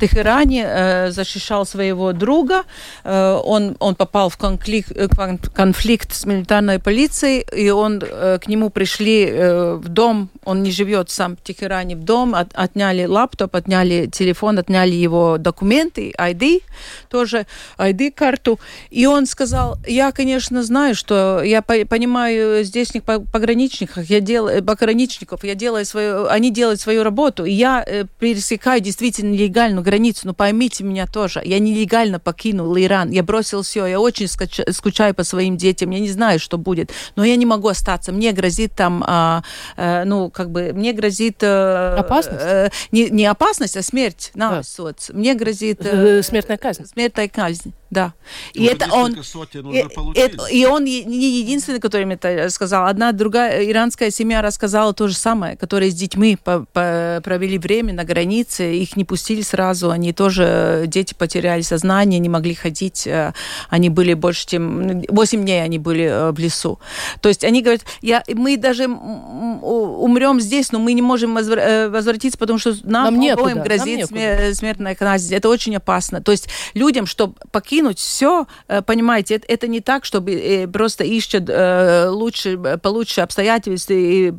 Техеране 0.00 0.64
э, 0.66 1.10
защищал 1.10 1.66
своего 1.66 2.12
друга. 2.12 2.64
Э, 3.04 3.40
он, 3.44 3.76
он 3.78 3.94
попал 3.94 4.28
в 4.28 4.36
конфликт, 4.36 4.92
э, 4.94 5.08
конфликт 5.54 6.14
с 6.14 6.24
милитарной 6.26 6.78
полицией, 6.78 7.44
и 7.56 7.70
он, 7.70 8.02
э, 8.02 8.38
к 8.42 8.48
нему 8.48 8.70
пришли 8.70 9.26
э, 9.26 9.74
в 9.74 9.88
дом. 9.88 10.30
Он 10.44 10.62
не 10.62 10.70
живет 10.70 11.10
сам 11.10 11.36
в 11.36 11.42
Техеране 11.42 11.96
в 11.96 12.04
дом. 12.04 12.34
От, 12.34 12.48
отняли 12.54 13.04
лаптоп, 13.04 13.54
отняли 13.54 14.06
телефон, 14.06 14.58
отняли 14.58 14.94
его 14.94 15.36
документы, 15.38 16.12
ID, 16.18 16.62
тоже 17.08 17.46
ID-карту. 17.78 18.58
И 18.90 19.06
он 19.06 19.26
сказал, 19.26 19.78
я, 19.86 20.12
конечно, 20.12 20.62
знаю, 20.62 20.94
что 20.94 21.42
я 21.42 21.62
по 21.62 21.74
понимаю 21.84 22.64
здешних 22.64 23.02
пограничников, 23.02 24.04
я 24.08 24.20
делаю, 24.20 24.62
пограничников, 24.64 25.44
я 25.44 25.54
делаю 25.54 25.84
свою, 25.84 26.28
они 26.28 26.50
делают 26.50 26.80
свою 26.80 27.02
работу, 27.02 27.44
и 27.44 27.52
я 27.52 27.84
э, 27.86 28.04
пересекаю 28.18 28.80
действительно 28.80 29.34
легальную 29.34 29.82
границу, 29.90 30.20
но 30.24 30.34
поймите 30.34 30.84
меня 30.84 31.06
тоже, 31.06 31.42
я 31.44 31.58
нелегально 31.58 32.20
покинул 32.20 32.76
Иран, 32.78 33.10
я 33.10 33.22
бросил 33.24 33.62
все, 33.62 33.86
я 33.86 34.00
очень 34.00 34.28
скучаю 34.28 35.14
по 35.14 35.24
своим 35.24 35.56
детям, 35.56 35.90
я 35.90 35.98
не 35.98 36.10
знаю, 36.10 36.38
что 36.38 36.58
будет, 36.58 36.92
но 37.16 37.24
я 37.24 37.34
не 37.34 37.46
могу 37.46 37.68
остаться, 37.68 38.12
мне 38.12 38.30
грозит 38.30 38.74
там, 38.76 39.02
а, 39.06 39.42
а, 39.76 40.04
ну, 40.04 40.30
как 40.30 40.50
бы, 40.50 40.72
мне 40.72 40.92
грозит... 40.92 41.38
А, 41.42 41.96
опасность? 41.98 42.40
А, 42.40 42.70
не, 42.92 43.10
не 43.10 43.26
опасность, 43.26 43.76
а 43.76 43.82
смерть, 43.82 44.30
на, 44.34 44.62
да. 44.78 44.92
мне 45.12 45.34
грозит... 45.34 45.80
Смертная 45.80 46.56
казнь. 46.56 46.86
Смертная 46.86 47.28
казнь. 47.28 47.72
Да. 47.90 48.14
И 48.54 48.64
это 48.64 48.88
он, 48.92 49.14
и, 49.14 49.80
и, 50.14 50.60
и 50.60 50.64
он 50.64 50.84
не 50.84 51.40
единственный, 51.40 51.80
который 51.80 52.06
мне 52.06 52.14
это 52.14 52.48
сказал. 52.50 52.86
Одна 52.86 53.10
другая 53.10 53.68
иранская 53.68 54.10
семья 54.10 54.42
рассказала 54.42 54.94
то 54.94 55.08
же 55.08 55.14
самое, 55.14 55.56
которые 55.56 55.90
с 55.90 55.94
детьми 55.94 56.36
по, 56.36 56.66
по, 56.72 57.20
провели 57.24 57.58
время 57.58 57.92
на 57.92 58.04
границе, 58.04 58.76
их 58.76 58.96
не 58.96 59.04
пустили 59.04 59.42
сразу, 59.42 59.90
они 59.90 60.12
тоже, 60.12 60.84
дети 60.86 61.14
потеряли 61.14 61.62
сознание, 61.62 62.20
не 62.20 62.28
могли 62.28 62.54
ходить, 62.54 63.08
э, 63.08 63.32
они 63.68 63.90
были 63.90 64.14
больше, 64.14 64.46
чем 64.46 65.02
8 65.08 65.42
дней 65.42 65.62
они 65.62 65.78
были 65.78 66.04
э, 66.04 66.30
в 66.30 66.38
лесу. 66.38 66.78
То 67.20 67.28
есть 67.28 67.44
они 67.44 67.60
говорят, 67.60 67.82
я, 68.02 68.22
мы 68.28 68.56
даже 68.56 68.86
умрем 68.86 70.40
здесь, 70.40 70.70
но 70.70 70.78
мы 70.78 70.92
не 70.92 71.02
можем 71.02 71.36
э, 71.36 71.88
возвратиться, 71.88 72.38
потому 72.38 72.60
что 72.60 72.76
нам, 72.84 73.16
нам 73.16 73.32
обоим 73.32 73.62
грозит 73.62 74.10
нам 74.12 74.54
смертная 74.54 74.94
казнь. 74.94 75.34
Это 75.34 75.48
очень 75.48 75.74
опасно. 75.74 76.22
То 76.22 76.30
есть 76.30 76.48
людям, 76.74 77.06
чтобы 77.06 77.34
покинуть 77.50 77.79
покинуть 77.80 77.98
все, 77.98 78.46
э, 78.68 78.82
понимаете, 78.82 79.36
это, 79.36 79.46
это 79.48 79.66
не 79.66 79.80
так, 79.80 80.04
чтобы 80.04 80.32
э, 80.32 80.68
просто 80.68 81.04
ищут 81.04 81.48
э, 81.48 82.08
лучше, 82.08 82.58
получше 82.82 83.22
обстоятельства 83.22 83.94
и 83.94 84.30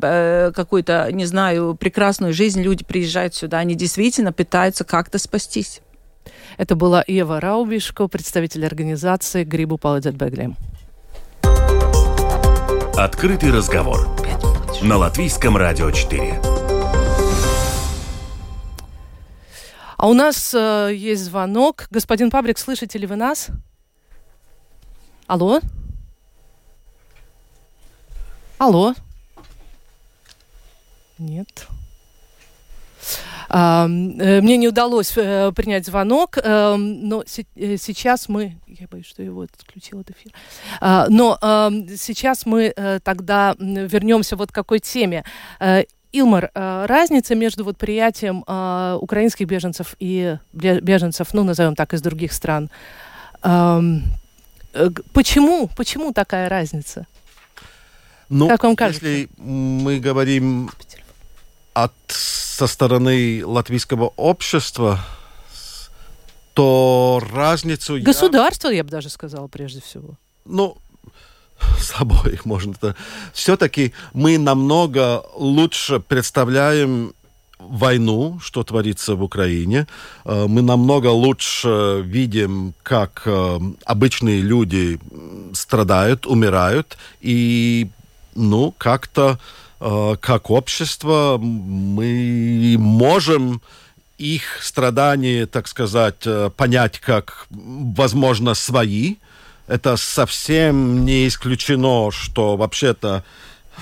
какую-то, 0.54 1.12
не 1.12 1.26
знаю, 1.26 1.76
прекрасную 1.76 2.34
жизнь, 2.34 2.62
люди 2.62 2.86
приезжают 2.86 3.34
сюда, 3.34 3.60
они 3.60 3.76
действительно 3.76 4.32
пытаются 4.32 4.84
как-то 4.84 5.18
спастись. 5.18 5.82
Это 6.58 6.76
была 6.76 7.04
Ева 7.08 7.40
Раубишко, 7.40 8.08
представитель 8.08 8.66
организации 8.66 9.44
«Грибу 9.44 9.78
Паладет 9.78 10.16
Беглем». 10.16 10.56
Открытый 12.96 13.52
разговор 13.52 14.08
на 14.84 14.98
Латвийском 14.98 15.58
радио 15.58 15.90
4. 15.90 16.61
А 20.02 20.08
у 20.08 20.16
нас 20.16 20.52
э, 20.56 20.90
есть 20.96 21.24
звонок. 21.26 21.86
Господин 21.92 22.32
Пабрик, 22.32 22.58
слышите 22.58 22.98
ли 22.98 23.06
вы 23.06 23.18
нас? 23.18 23.50
Алло? 25.28 25.60
Алло? 28.58 28.96
Нет. 31.20 31.68
А, 33.48 33.86
мне 33.86 34.58
не 34.58 34.68
удалось 34.68 35.14
э, 35.16 35.52
принять 35.52 35.86
звонок, 35.86 36.40
э, 36.40 36.76
но 36.78 37.24
си- 37.28 37.46
э, 37.56 37.78
сейчас 37.78 38.28
мы... 38.28 38.58
Я 38.66 38.88
боюсь, 38.88 39.06
что 39.06 39.22
его 39.22 39.42
отключил 39.42 40.00
от 40.00 40.10
эфира. 40.10 40.34
А, 40.80 41.06
но 41.10 41.38
э, 41.40 41.96
сейчас 41.96 42.48
мы 42.48 42.74
э, 42.76 43.00
тогда 43.04 43.54
вернемся 43.60 44.36
вот 44.36 44.52
к 44.52 44.56
какой 44.56 44.80
теме. 44.80 45.24
Илмар, 46.12 46.52
э, 46.54 46.86
разница 46.88 47.36
между 47.36 47.64
вот 47.64 47.78
приятием 47.78 48.44
э, 48.46 48.98
украинских 49.00 49.48
беженцев 49.48 49.96
и 50.00 50.38
беженцев, 50.54 51.34
ну, 51.34 51.44
назовем 51.44 51.76
так, 51.76 51.94
из 51.94 52.02
других 52.02 52.34
стран, 52.34 52.70
эм, 53.44 54.04
э, 54.74 54.90
почему, 55.14 55.70
почему 55.76 56.12
такая 56.12 56.50
разница? 56.50 57.08
Ну, 58.30 58.48
как 58.48 58.64
вам 58.64 58.76
кажется? 58.76 59.06
Если 59.06 59.30
мы 59.38 60.00
говорим 60.00 60.70
от, 61.74 61.94
со 62.08 62.68
стороны 62.68 63.46
латвийского 63.46 64.14
общества, 64.16 65.00
то 66.54 67.22
разницу... 67.32 68.02
Государство, 68.02 68.68
я, 68.68 68.78
я 68.78 68.84
бы 68.84 68.90
даже 68.90 69.10
сказала, 69.10 69.48
прежде 69.48 69.82
всего. 69.82 70.16
Ну, 70.44 70.78
с 71.80 71.94
обоих 72.00 72.46
можно. 72.46 72.96
Все-таки 73.34 73.94
мы 74.14 74.38
намного 74.38 75.24
лучше 75.36 76.00
представляем 76.00 77.14
войну, 77.70 78.40
что 78.42 78.64
творится 78.64 79.16
в 79.16 79.24
Украине. 79.24 79.88
Э, 80.26 80.46
мы 80.48 80.62
намного 80.62 81.08
лучше 81.08 82.02
видим, 82.06 82.74
как 82.84 83.24
э, 83.26 83.60
обычные 83.86 84.42
люди 84.42 85.00
страдают, 85.54 86.26
умирают, 86.26 86.98
и 87.22 87.90
ну, 88.36 88.74
как-то 88.78 89.40
э, 89.80 90.16
как 90.20 90.50
общество 90.50 91.38
мы 91.38 92.76
можем 92.80 93.62
их 94.18 94.60
страдания, 94.62 95.48
так 95.48 95.68
сказать, 95.68 96.28
понять 96.56 97.00
как, 97.00 97.48
возможно, 97.50 98.54
свои, 98.54 99.16
это 99.72 99.96
совсем 99.98 101.06
не 101.06 101.28
исключено, 101.28 102.12
что 102.12 102.58
вообще-то 102.58 103.24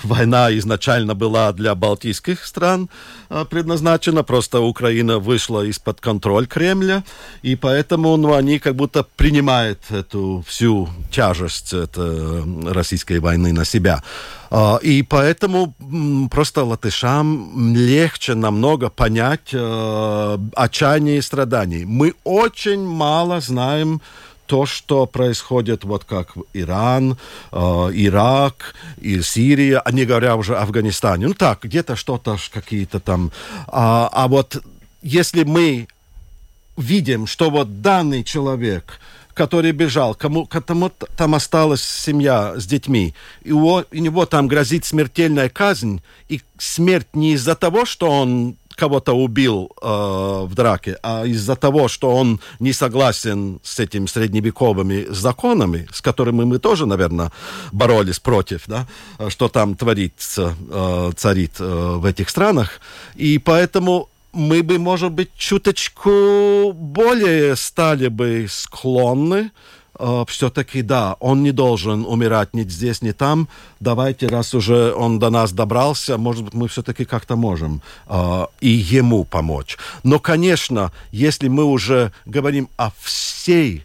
война 0.04 0.56
изначально 0.56 1.14
была 1.14 1.52
для 1.52 1.74
балтийских 1.74 2.46
стран 2.46 2.88
э, 3.28 3.44
предназначена, 3.50 4.22
просто 4.22 4.60
Украина 4.60 5.18
вышла 5.18 5.64
из-под 5.66 6.00
контроля 6.00 6.46
Кремля, 6.46 7.02
и 7.42 7.56
поэтому 7.56 8.16
ну, 8.16 8.34
они 8.34 8.58
как 8.58 8.76
будто 8.76 9.04
принимают 9.16 9.80
эту 9.90 10.44
всю 10.46 10.88
тяжесть 11.10 11.72
этой 11.72 12.72
российской 12.72 13.18
войны 13.18 13.52
на 13.52 13.64
себя. 13.64 14.02
Э, 14.50 14.78
и 14.82 15.02
поэтому 15.02 15.74
просто 16.30 16.64
латышам 16.64 17.74
легче 17.74 18.34
намного 18.34 18.90
понять 18.90 19.50
э, 19.52 20.38
отчаяние 20.54 21.18
и 21.18 21.22
страдания. 21.22 21.84
Мы 21.84 22.14
очень 22.24 22.86
мало 22.86 23.40
знаем 23.40 24.00
то, 24.50 24.66
что 24.66 25.06
происходит, 25.06 25.84
вот 25.84 26.02
как 26.04 26.34
Иран, 26.54 27.16
э, 27.52 27.56
Ирак 27.56 28.74
и 29.00 29.22
Сирия, 29.22 29.78
а 29.78 29.92
не 29.92 30.04
говоря 30.04 30.34
уже 30.34 30.56
о 30.56 30.62
Афганистане. 30.62 31.28
Ну 31.28 31.34
так, 31.34 31.60
где-то 31.62 31.94
что-то, 31.94 32.36
какие-то 32.52 32.98
там. 32.98 33.30
А, 33.68 34.10
а 34.12 34.26
вот 34.26 34.60
если 35.02 35.44
мы 35.44 35.86
видим, 36.76 37.28
что 37.28 37.48
вот 37.50 37.80
данный 37.80 38.24
человек, 38.24 38.98
который 39.34 39.70
бежал, 39.70 40.16
кому, 40.16 40.46
кому 40.46 40.90
там 41.16 41.36
осталась 41.36 41.82
семья 41.82 42.54
с 42.56 42.66
детьми, 42.66 43.14
и 43.44 43.52
у, 43.52 43.60
у 43.60 43.84
него 43.92 44.26
там 44.26 44.48
грозит 44.48 44.84
смертельная 44.84 45.48
казнь, 45.48 46.02
и 46.28 46.40
смерть 46.58 47.06
не 47.14 47.34
из-за 47.34 47.54
того, 47.54 47.84
что 47.84 48.10
он 48.10 48.56
кого-то 48.80 49.12
убил 49.12 49.70
э, 49.82 49.86
в 49.86 50.54
драке, 50.54 50.96
а 51.02 51.26
из-за 51.26 51.54
того, 51.54 51.88
что 51.88 52.16
он 52.16 52.40
не 52.60 52.72
согласен 52.72 53.60
с 53.62 53.78
этими 53.78 54.06
средневековыми 54.06 55.06
законами, 55.10 55.86
с 55.92 56.00
которыми 56.00 56.44
мы 56.44 56.58
тоже, 56.58 56.86
наверное, 56.86 57.30
боролись 57.72 58.18
против, 58.18 58.62
да, 58.66 58.86
что 59.28 59.48
там 59.48 59.74
творится, 59.74 60.54
э, 60.70 61.12
царит 61.14 61.60
э, 61.60 61.98
в 61.98 62.06
этих 62.06 62.30
странах. 62.30 62.80
И 63.16 63.38
поэтому 63.38 64.08
мы 64.32 64.62
бы, 64.62 64.78
может 64.78 65.12
быть, 65.12 65.30
чуточку 65.36 66.72
более 66.72 67.56
стали 67.56 68.08
бы 68.08 68.46
склонны 68.48 69.50
э, 70.00 70.24
все-таки, 70.26 70.82
да, 70.82 71.16
он 71.20 71.42
не 71.42 71.52
должен 71.52 72.04
умирать 72.06 72.54
ни 72.54 72.62
здесь, 72.62 73.02
ни 73.02 73.12
там. 73.12 73.48
Давайте, 73.80 74.26
раз 74.26 74.54
уже 74.54 74.92
он 74.94 75.18
до 75.18 75.30
нас 75.30 75.52
добрался, 75.52 76.18
может 76.18 76.44
быть, 76.44 76.54
мы 76.54 76.68
все-таки 76.68 77.04
как-то 77.04 77.36
можем 77.36 77.82
э, 78.06 78.46
и 78.60 78.68
ему 78.68 79.24
помочь. 79.24 79.76
Но, 80.02 80.18
конечно, 80.18 80.90
если 81.12 81.48
мы 81.48 81.64
уже 81.64 82.12
говорим 82.24 82.68
о 82.76 82.90
всей, 83.00 83.84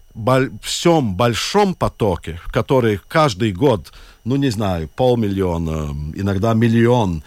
всем 0.62 1.16
большом 1.16 1.76
потоке, 1.76 2.40
который 2.54 3.00
каждый 3.08 3.52
год, 3.52 3.92
ну, 4.24 4.38
не 4.38 4.50
знаю, 4.50 4.90
полмиллиона, 4.96 5.96
иногда 6.16 6.54
миллион, 6.54 7.22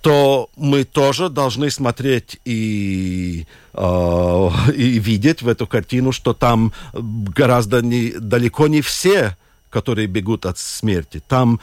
то 0.00 0.48
мы 0.56 0.84
тоже 0.84 1.28
должны 1.28 1.70
смотреть 1.70 2.38
и, 2.44 3.46
э, 3.74 4.48
и 4.74 4.98
видеть 4.98 5.42
в 5.42 5.48
эту 5.48 5.66
картину, 5.66 6.12
что 6.12 6.32
там 6.32 6.72
гораздо 6.92 7.82
не, 7.82 8.12
далеко 8.12 8.66
не 8.66 8.80
все, 8.80 9.36
которые 9.68 10.06
бегут 10.06 10.46
от 10.46 10.58
смерти. 10.58 11.22
Там, 11.28 11.60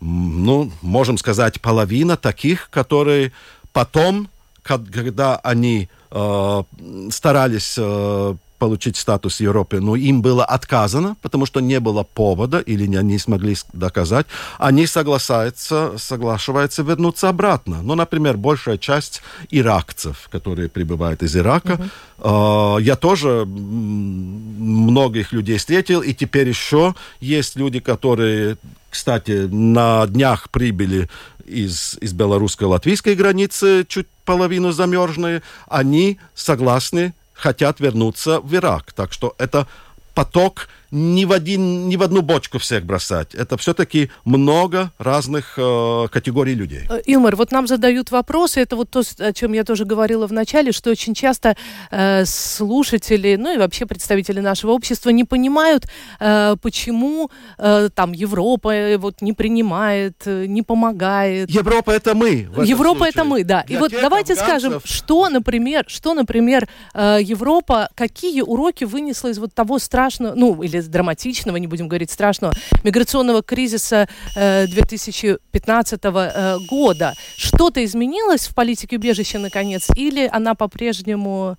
ну, 0.00 0.70
можем 0.82 1.18
сказать, 1.18 1.60
половина 1.60 2.16
таких, 2.16 2.68
которые 2.70 3.32
потом, 3.72 4.28
когда 4.62 5.36
они 5.36 5.88
э, 6.10 6.62
старались 7.10 7.74
э, 7.78 8.34
получить 8.58 8.96
статус 8.96 9.40
Европы, 9.40 9.80
но 9.80 9.96
им 9.96 10.22
было 10.22 10.44
отказано, 10.44 11.16
потому 11.22 11.46
что 11.46 11.60
не 11.60 11.80
было 11.80 12.02
повода 12.02 12.58
или 12.58 12.86
не, 12.86 12.96
они 12.96 13.18
смогли 13.18 13.56
доказать, 13.72 14.26
они 14.58 14.86
соглашаются, 14.86 15.92
соглашиваются 15.96 16.82
вернуться 16.82 17.28
обратно. 17.28 17.82
Ну, 17.82 17.94
например, 17.94 18.36
большая 18.36 18.78
часть 18.78 19.22
иракцев, 19.50 20.28
которые 20.30 20.68
прибывают 20.68 21.22
из 21.22 21.36
Ирака, 21.36 21.80
uh-huh. 22.18 22.78
э, 22.78 22.82
я 22.82 22.96
тоже 22.96 23.44
многих 23.46 25.32
людей 25.32 25.58
встретил, 25.58 26.02
и 26.02 26.12
теперь 26.12 26.48
еще 26.48 26.94
есть 27.20 27.56
люди, 27.56 27.80
которые, 27.80 28.56
кстати, 28.90 29.46
на 29.50 30.06
днях 30.06 30.50
прибыли 30.50 31.08
из, 31.46 31.96
из 32.00 32.12
белорусско-латвийской 32.12 33.14
границы, 33.14 33.86
чуть 33.88 34.06
половину 34.24 34.72
замерзшие, 34.72 35.42
они 35.68 36.18
согласны 36.34 37.14
хотят 37.38 37.80
вернуться 37.80 38.40
в 38.40 38.54
Ирак. 38.54 38.92
Так 38.92 39.12
что 39.12 39.34
это 39.38 39.66
поток 40.14 40.68
ни 40.90 41.24
в, 41.24 41.32
один, 41.32 41.88
ни 41.88 41.96
в 41.96 42.02
одну 42.02 42.22
бочку 42.22 42.58
всех 42.58 42.84
бросать. 42.84 43.34
Это 43.34 43.56
все-таки 43.56 44.10
много 44.24 44.90
разных 44.98 45.54
э, 45.56 46.06
категорий 46.10 46.54
людей. 46.54 46.82
Э, 46.88 47.00
Илмар, 47.04 47.36
вот 47.36 47.52
нам 47.52 47.66
задают 47.66 48.10
вопросы. 48.10 48.60
Это 48.60 48.76
вот 48.76 48.90
то, 48.90 49.02
о 49.18 49.32
чем 49.32 49.52
я 49.52 49.64
тоже 49.64 49.84
говорила 49.84 50.26
в 50.26 50.32
начале, 50.32 50.72
что 50.72 50.90
очень 50.90 51.14
часто 51.14 51.56
э, 51.90 52.24
слушатели, 52.24 53.36
ну 53.36 53.54
и 53.54 53.58
вообще 53.58 53.86
представители 53.86 54.40
нашего 54.40 54.72
общества 54.72 55.10
не 55.10 55.24
понимают, 55.24 55.86
э, 56.20 56.56
почему 56.62 57.30
э, 57.58 57.90
там 57.94 58.12
Европа 58.12 58.74
э, 58.74 58.96
вот 58.96 59.20
не 59.20 59.32
принимает, 59.32 60.22
э, 60.24 60.46
не 60.46 60.62
помогает. 60.62 61.50
Европа 61.50 61.90
это 61.90 62.14
мы. 62.14 62.48
Европа 62.64 63.04
это 63.04 63.24
мы, 63.24 63.44
да. 63.44 63.64
Для 63.66 63.76
и 63.76 63.80
вот 63.80 63.92
давайте 63.92 64.32
афганцев... 64.32 64.60
скажем, 64.60 64.80
что, 64.84 65.28
например, 65.28 65.84
что, 65.86 66.14
например, 66.14 66.68
э, 66.94 67.18
Европа, 67.20 67.90
какие 67.94 68.40
уроки 68.40 68.84
вынесла 68.84 69.28
из 69.28 69.38
вот 69.38 69.52
того 69.52 69.78
страшного, 69.78 70.34
ну 70.34 70.62
или 70.62 70.77
драматичного, 70.86 71.56
не 71.56 71.66
будем 71.66 71.88
говорить 71.88 72.10
страшного, 72.10 72.54
миграционного 72.84 73.42
кризиса 73.42 74.08
э, 74.36 74.66
2015 74.66 76.00
э, 76.02 76.58
года. 76.68 77.14
Что-то 77.36 77.84
изменилось 77.84 78.46
в 78.46 78.54
политике 78.54 78.96
убежища, 78.96 79.38
наконец, 79.38 79.88
или 79.96 80.28
она 80.30 80.54
по-прежнему... 80.54 81.56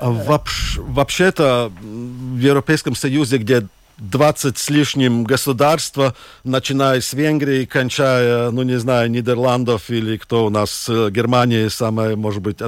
Вообще-то 0.00 1.72
в 1.80 2.38
Европейском 2.38 2.94
Союзе, 2.94 3.38
где 3.38 3.66
20 3.98 4.56
с 4.56 4.70
лишним 4.70 5.24
государства, 5.24 6.14
начиная 6.44 7.00
с 7.00 7.12
Венгрии, 7.12 7.64
кончая, 7.64 8.50
ну, 8.50 8.62
не 8.62 8.78
знаю, 8.78 9.10
Нидерландов 9.10 9.90
или 9.90 10.16
кто 10.16 10.46
у 10.46 10.50
нас, 10.50 10.86
э, 10.88 11.10
Германия, 11.10 11.68
самая, 11.68 12.16
может 12.16 12.42
быть, 12.42 12.58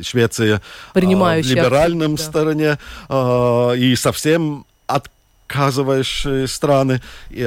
Швеция, 0.00 0.60
Принимающая 0.92 1.56
либеральном 1.56 2.16
да. 2.16 2.22
стороне, 2.22 2.78
э, 3.08 3.76
и 3.76 3.96
совсем 3.96 4.65
отказывающие 4.86 6.48
страны, 6.48 7.00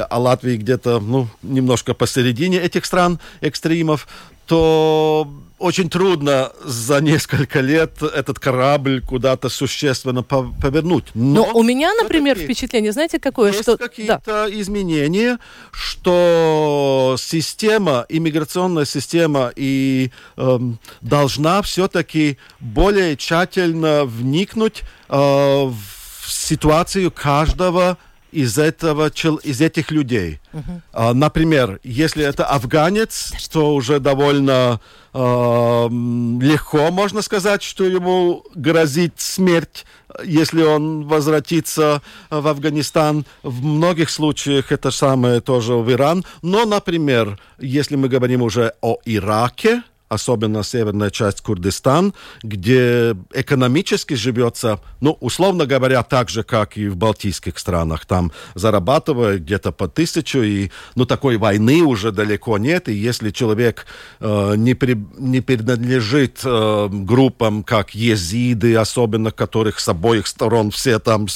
а 0.10 0.20
Латвии 0.20 0.58
где-то 0.58 1.00
ну, 1.00 1.28
немножко 1.44 1.94
посередине 1.94 2.60
этих 2.60 2.86
стран 2.86 3.20
экстримов, 3.42 4.08
то 4.46 5.28
очень 5.60 5.90
трудно 5.90 6.52
за 6.64 7.02
несколько 7.02 7.60
лет 7.60 8.02
этот 8.02 8.40
корабль 8.40 9.02
куда-то 9.02 9.50
существенно 9.50 10.24
повернуть. 10.24 11.06
Но, 11.14 11.46
Но 11.46 11.52
у 11.54 11.64
меня, 11.64 11.94
например, 12.02 12.38
впечатление, 12.38 12.94
знаете, 12.94 13.20
какое? 13.20 13.52
Есть 13.52 13.64
что... 13.64 13.78
какие-то 13.78 14.22
да. 14.26 14.50
изменения, 14.50 15.38
что 15.72 17.16
система, 17.20 18.06
иммиграционная 18.10 18.86
система 18.86 19.52
и 19.56 20.12
эм, 20.38 20.80
должна 21.02 21.62
все-таки 21.62 22.38
более 22.60 23.18
тщательно 23.18 24.06
вникнуть 24.06 24.84
э, 25.10 25.16
в 25.16 25.99
ситуацию 26.32 27.12
каждого 27.12 27.98
из 28.32 28.58
этого 28.58 29.08
из 29.44 29.62
этих 29.62 29.92
людей. 29.92 30.40
Uh-huh. 30.54 30.82
А, 30.94 31.14
например, 31.14 31.80
если 31.84 32.24
это 32.24 32.46
афганец, 32.46 33.32
то 33.52 33.74
уже 33.74 34.00
довольно 34.00 34.80
э, 35.14 35.18
легко 35.20 36.92
можно 36.92 37.22
сказать, 37.22 37.64
что 37.64 37.84
ему 37.84 38.44
грозит 38.54 39.14
смерть, 39.18 39.86
если 40.24 40.62
он 40.62 41.08
возвратится 41.08 42.02
в 42.30 42.48
Афганистан. 42.48 43.26
В 43.42 43.64
многих 43.64 44.10
случаях 44.10 44.72
это 44.72 44.92
самое 44.92 45.42
тоже 45.42 45.74
в 45.74 45.92
Иран. 45.92 46.24
Но, 46.42 46.66
например, 46.66 47.40
если 47.58 47.96
мы 47.96 48.10
говорим 48.10 48.42
уже 48.42 48.74
о 48.82 48.98
Ираке, 49.06 49.84
особенно 50.10 50.64
северная 50.64 51.12
часть 51.12 51.42
Курдистан, 51.42 52.14
где 52.44 53.16
экономически 53.34 54.16
живется, 54.16 54.82
ну, 55.00 55.18
условно 55.22 55.66
говоря, 55.66 56.04
так 56.04 56.30
же, 56.30 56.44
как 56.44 56.78
и 56.78 56.90
в 56.90 56.98
балтийских 56.98 57.58
странах. 57.58 58.06
Там 58.06 58.32
зарабатывают 58.56 59.44
где-то 59.44 59.72
по 59.72 59.88
тысячу, 59.88 60.40
и, 60.40 60.72
ну, 60.96 61.06
такой 61.06 61.38
войны 61.38 61.84
уже 61.84 62.12
далеко 62.12 62.58
нет, 62.58 62.90
и 62.90 62.94
если 62.94 63.30
человек 63.30 63.86
э, 64.20 64.56
не, 64.58 64.74
при, 64.74 64.98
не 65.18 65.42
принадлежит 65.42 66.42
э, 66.44 66.90
группам, 66.92 67.64
как 67.64 67.96
езиды, 67.96 68.76
особенно 68.76 69.32
которых 69.32 69.80
с 69.80 69.88
обоих 69.88 70.28
сторон 70.28 70.72
все 70.72 71.00
там 71.00 71.28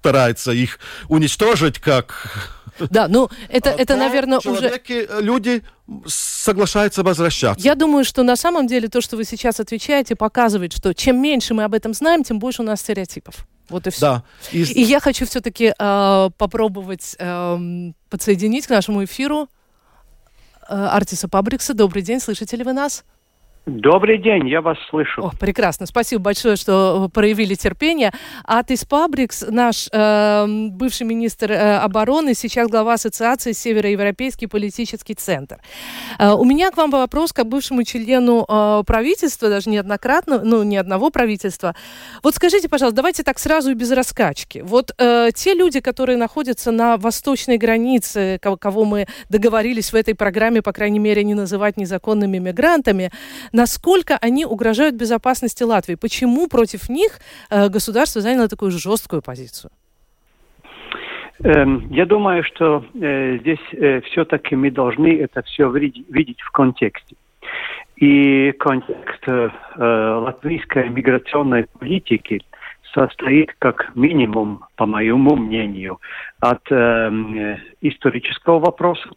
стараются 0.00 0.52
их 0.52 0.78
уничтожить, 1.08 1.78
как 1.78 2.50
да, 2.88 3.08
ну 3.08 3.28
это, 3.50 3.68
это 3.68 3.96
наверное, 3.96 4.38
уже... 4.38 4.80
люди 5.20 5.62
соглашаются 6.06 7.02
возвращаться. 7.02 7.62
Я 7.62 7.74
думаю, 7.74 8.04
что 8.04 8.22
на 8.22 8.36
самом 8.36 8.66
деле 8.66 8.88
то, 8.88 9.02
что 9.02 9.16
вы 9.18 9.24
сейчас 9.24 9.60
отвечаете, 9.60 10.16
показывает, 10.16 10.72
что 10.72 10.94
чем 10.94 11.20
меньше 11.20 11.52
мы 11.52 11.64
об 11.64 11.74
этом 11.74 11.92
знаем, 11.92 12.24
тем 12.24 12.38
больше 12.38 12.62
у 12.62 12.64
нас 12.64 12.80
стереотипов. 12.80 13.46
Вот 13.68 13.86
и 13.86 13.90
все. 13.90 14.00
Да. 14.00 14.24
И, 14.52 14.62
и 14.62 14.82
я 14.82 15.00
хочу 15.00 15.26
все-таки 15.26 15.74
э, 15.78 16.30
попробовать 16.38 17.16
э, 17.18 17.92
подсоединить 18.08 18.66
к 18.66 18.70
нашему 18.70 19.04
эфиру 19.04 19.48
Артиса 20.66 21.28
Пабрикса. 21.28 21.74
Добрый 21.74 22.02
день, 22.02 22.20
слышите 22.20 22.56
ли 22.56 22.64
вы 22.64 22.72
нас? 22.72 23.04
Добрый 23.66 24.16
день, 24.16 24.48
я 24.48 24.62
вас 24.62 24.78
слышу. 24.88 25.26
О, 25.26 25.32
прекрасно, 25.38 25.84
спасибо 25.84 26.22
большое, 26.22 26.56
что 26.56 27.10
проявили 27.12 27.54
терпение. 27.54 28.10
Атис 28.44 28.86
Пабрикс, 28.86 29.44
наш 29.48 29.86
э, 29.92 30.46
бывший 30.70 31.06
министр 31.06 31.52
э, 31.52 31.76
обороны, 31.76 32.32
сейчас 32.32 32.68
глава 32.68 32.94
Ассоциации 32.94 33.52
Североевропейский 33.52 34.48
политический 34.48 35.12
центр. 35.12 35.58
Э, 36.18 36.30
у 36.30 36.44
меня 36.44 36.70
к 36.70 36.78
вам 36.78 36.90
вопрос 36.90 37.34
как 37.34 37.48
бывшему 37.48 37.84
члену 37.84 38.46
э, 38.48 38.82
правительства, 38.86 39.50
даже 39.50 39.68
неоднократно, 39.68 40.40
ну, 40.42 40.62
ни 40.62 40.76
одного 40.76 41.10
правительства. 41.10 41.74
Вот 42.22 42.34
скажите, 42.34 42.66
пожалуйста, 42.66 42.96
давайте 42.96 43.22
так 43.24 43.38
сразу 43.38 43.72
и 43.72 43.74
без 43.74 43.90
раскачки. 43.90 44.62
Вот 44.64 44.94
э, 44.96 45.28
те 45.34 45.52
люди, 45.52 45.80
которые 45.80 46.16
находятся 46.16 46.72
на 46.72 46.96
восточной 46.96 47.58
границе, 47.58 48.38
кого, 48.40 48.56
кого 48.56 48.84
мы 48.86 49.06
договорились 49.28 49.92
в 49.92 49.96
этой 49.96 50.14
программе, 50.14 50.62
по 50.62 50.72
крайней 50.72 50.98
мере, 50.98 51.22
не 51.24 51.34
называть 51.34 51.76
незаконными 51.76 52.38
мигрантами, 52.38 53.12
насколько 53.52 54.16
они 54.20 54.44
угрожают 54.44 54.94
безопасности 54.94 55.62
Латвии? 55.62 55.94
Почему 55.94 56.48
против 56.48 56.88
них 56.88 57.18
э, 57.50 57.68
государство 57.68 58.20
заняло 58.20 58.48
такую 58.48 58.70
жесткую 58.70 59.22
позицию? 59.22 59.70
Эм, 61.42 61.88
я 61.90 62.04
думаю, 62.04 62.44
что 62.44 62.84
э, 62.94 63.38
здесь 63.38 63.58
э, 63.72 64.00
все-таки 64.02 64.56
мы 64.56 64.70
должны 64.70 65.18
это 65.18 65.42
все 65.42 65.70
видеть 65.70 66.40
в 66.40 66.50
контексте. 66.50 67.16
И 67.96 68.52
контекст 68.52 69.26
латвийской 69.76 70.88
миграционной 70.88 71.66
политики 71.78 72.40
состоит 72.94 73.54
как 73.58 73.94
минимум, 73.94 74.64
по 74.76 74.86
моему 74.86 75.36
мнению, 75.36 76.00
от 76.40 76.62
э, 76.70 77.58
исторического 77.80 78.58
вопроса, 78.58 79.08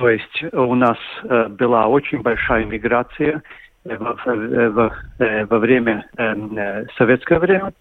то 0.00 0.08
есть 0.08 0.54
у 0.54 0.74
нас 0.74 0.96
э, 1.24 1.48
была 1.48 1.86
очень 1.86 2.22
большая 2.22 2.64
миграция 2.64 3.42
э, 3.84 3.96
во, 3.98 4.16
э, 4.24 4.70
во, 4.70 4.92
во 5.18 5.58
время 5.58 6.06
э, 6.16 6.86
советского 6.96 7.40
времени. 7.40 7.72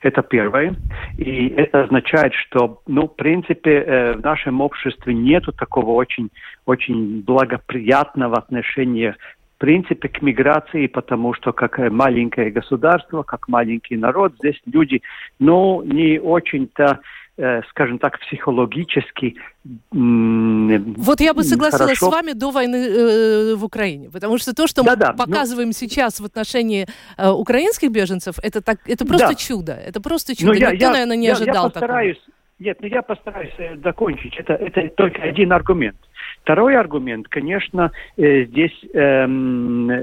Это 0.00 0.22
первое. 0.22 0.74
И 1.18 1.48
это 1.48 1.82
означает, 1.82 2.32
что, 2.32 2.80
ну, 2.86 3.02
в 3.06 3.14
принципе, 3.14 4.14
в 4.16 4.24
нашем 4.24 4.62
обществе 4.62 5.12
нет 5.12 5.44
такого 5.58 5.90
очень, 5.90 6.30
очень 6.64 7.22
благоприятного 7.22 8.38
отношения 8.38 9.16
в 9.56 9.60
принципе 9.60 10.08
к 10.08 10.22
миграции, 10.22 10.86
потому 10.86 11.34
что 11.34 11.52
как 11.52 11.78
маленькое 11.78 12.50
государство, 12.50 13.22
как 13.22 13.46
маленький 13.48 13.98
народ, 13.98 14.32
здесь 14.38 14.58
люди, 14.64 15.02
ну, 15.38 15.82
не 15.82 16.18
очень-то 16.18 17.00
Э, 17.00 17.00
скажем 17.70 17.98
так, 17.98 18.18
психологически 18.20 19.36
Вот 19.92 21.20
я 21.20 21.34
бы 21.34 21.42
согласилась 21.42 21.98
хорошо. 21.98 22.10
с 22.10 22.12
вами 22.12 22.32
до 22.32 22.50
войны 22.50 22.76
э, 22.76 23.54
в 23.54 23.64
Украине, 23.64 24.10
потому 24.10 24.38
что 24.38 24.54
то, 24.54 24.66
что 24.66 24.82
да, 24.82 24.90
мы 24.90 24.96
да, 24.96 25.12
ну 25.12 25.18
показываем 25.18 25.68
ну, 25.68 25.72
сейчас 25.72 26.20
в 26.20 26.24
отношении 26.24 26.86
э, 27.16 27.30
украинских 27.30 27.90
беженцев, 27.90 28.36
это, 28.42 28.60
так, 28.60 28.78
это 28.86 29.06
просто 29.06 29.28
да. 29.28 29.34
чудо, 29.34 29.72
это 29.72 30.00
просто 30.02 30.34
чудо. 30.34 30.52
Но 30.52 30.52
ну, 30.52 30.72
Никто, 30.72 30.84
я, 30.84 30.90
наверное, 30.90 31.16
не 31.16 31.26
я, 31.26 31.32
ожидал 31.32 31.64
я 31.64 31.70
постараюсь, 31.70 32.18
такого. 32.18 32.34
Нет, 32.58 32.78
ну 32.82 32.88
я 32.88 33.02
постараюсь 33.02 33.54
э, 33.58 33.76
закончить. 33.82 34.36
Это, 34.36 34.54
это 34.54 34.88
только 34.90 35.22
один 35.22 35.52
аргумент. 35.52 35.96
Второй 36.42 36.76
аргумент, 36.76 37.28
конечно, 37.28 37.90
э, 38.18 38.44
здесь 38.44 38.84
э, 38.92 39.22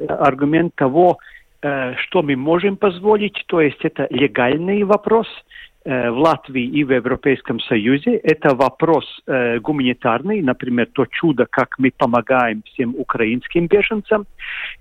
аргумент 0.08 0.74
того, 0.76 1.20
э, 1.62 1.94
что 1.98 2.24
мы 2.24 2.36
можем 2.36 2.78
позволить, 2.78 3.44
то 3.48 3.62
есть 3.62 3.84
это 3.84 4.08
легальный 4.10 4.84
вопрос– 4.84 5.28
Э, 5.38 5.67
в 5.88 6.18
Латвии 6.18 6.66
и 6.66 6.84
в 6.84 6.92
Европейском 6.92 7.62
Союзе. 7.62 8.18
Это 8.18 8.54
вопрос 8.56 9.06
э, 9.26 9.60
гуманитарный, 9.60 10.42
например, 10.42 10.88
то 10.92 11.06
чудо, 11.06 11.46
как 11.50 11.80
мы 11.80 11.92
помогаем 11.98 12.62
всем 12.64 12.94
украинским 12.98 13.68
беженцам, 13.68 14.26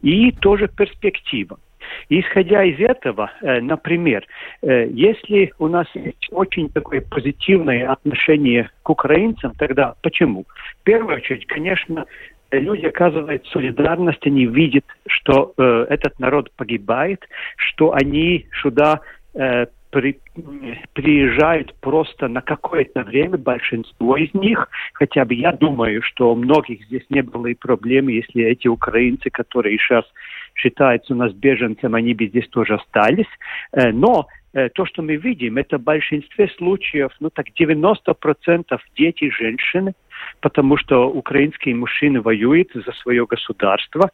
и 0.03 0.33
тоже 0.33 0.67
перспектива. 0.67 1.59
Исходя 2.09 2.65
из 2.65 2.81
этого, 2.81 3.31
э, 3.41 3.61
например, 3.61 4.27
э, 4.63 4.89
если 4.91 5.53
у 5.61 5.69
нас 5.69 5.87
есть 5.95 6.27
очень 6.33 6.71
такое 6.71 7.01
позитивное 7.01 7.89
отношение 7.89 8.71
к 8.83 8.91
украинцам, 8.91 9.53
тогда 9.59 9.95
почему? 10.03 10.45
В 10.81 10.85
первую 10.85 11.19
очередь, 11.19 11.47
конечно, 11.47 12.07
люди 12.51 12.87
оказывают 12.87 13.47
солидарность, 13.47 14.27
они 14.27 14.47
видят, 14.47 14.85
что 15.07 15.53
э, 15.57 15.87
этот 15.89 16.19
народ 16.19 16.51
погибает, 16.57 17.25
что 17.57 17.93
они 17.93 18.47
сюда 18.61 19.01
э, 19.35 19.67
при, 19.97 20.21
приезжают 20.93 21.75
просто 21.81 22.29
на 22.29 22.43
какое-то 22.43 23.03
время, 23.03 23.39
большинство 23.39 24.19
из 24.19 24.35
них, 24.35 24.69
хотя 24.93 25.25
бы 25.25 25.33
я 25.33 25.53
думаю, 25.53 26.03
что 26.03 26.33
у 26.33 26.37
многих 26.37 26.85
здесь 26.85 27.05
не 27.09 27.23
было 27.23 27.47
и 27.47 27.55
проблем, 27.55 28.09
если 28.09 28.45
эти 28.45 28.69
украинцы, 28.69 29.31
которые 29.31 29.79
сейчас 29.79 30.05
считаются 30.55 31.15
у 31.15 31.17
нас 31.17 31.33
беженцами, 31.33 31.97
они 31.97 32.13
бы 32.13 32.27
здесь 32.27 32.47
тоже 32.49 32.75
остались. 32.75 33.25
Э, 33.73 33.91
но 33.91 34.27
э, 34.53 34.69
то, 34.69 34.85
что 34.85 35.01
мы 35.01 35.17
видим, 35.17 35.57
это 35.57 35.79
в 35.79 35.83
большинстве 35.83 36.51
случаев, 36.59 37.13
ну 37.19 37.31
так 37.31 37.47
90% 37.59 38.79
дети 38.99 39.31
женщины, 39.31 39.95
потому 40.43 40.77
что 40.77 41.09
украинские 41.09 41.75
мужчины 41.75 42.21
воюют 42.21 42.69
за 42.75 42.93
свое 42.93 43.25
государство. 43.25 44.11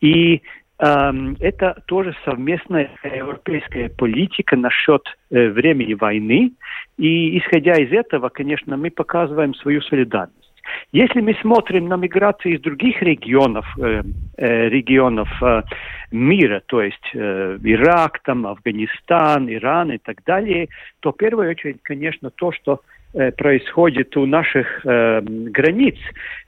И 0.00 0.40
это 0.78 1.82
тоже 1.86 2.14
совместная 2.24 2.90
европейская 3.02 3.88
политика 3.88 4.56
насчет 4.56 5.02
э, 5.30 5.48
времени 5.48 5.94
войны. 5.94 6.52
И 6.98 7.38
исходя 7.38 7.72
из 7.76 7.92
этого, 7.92 8.28
конечно, 8.28 8.76
мы 8.76 8.90
показываем 8.90 9.54
свою 9.54 9.80
солидарность. 9.82 10.52
Если 10.92 11.20
мы 11.20 11.34
смотрим 11.40 11.88
на 11.88 11.96
миграцию 11.96 12.56
из 12.56 12.60
других 12.60 13.00
регионов, 13.00 13.66
э, 13.78 14.02
э, 14.36 14.68
регионов 14.68 15.28
мира, 16.10 16.62
то 16.66 16.82
есть 16.82 17.14
Ирак, 17.14 18.20
там, 18.22 18.46
Афганистан, 18.46 19.48
Иран 19.50 19.92
и 19.92 19.98
так 19.98 20.22
далее, 20.24 20.68
то 21.00 21.12
в 21.12 21.16
первую 21.16 21.50
очередь, 21.50 21.78
конечно, 21.82 22.30
то, 22.30 22.52
что 22.52 22.80
происходит 23.38 24.16
у 24.16 24.26
наших 24.26 24.84
э, 24.84 25.20
границ, 25.22 25.96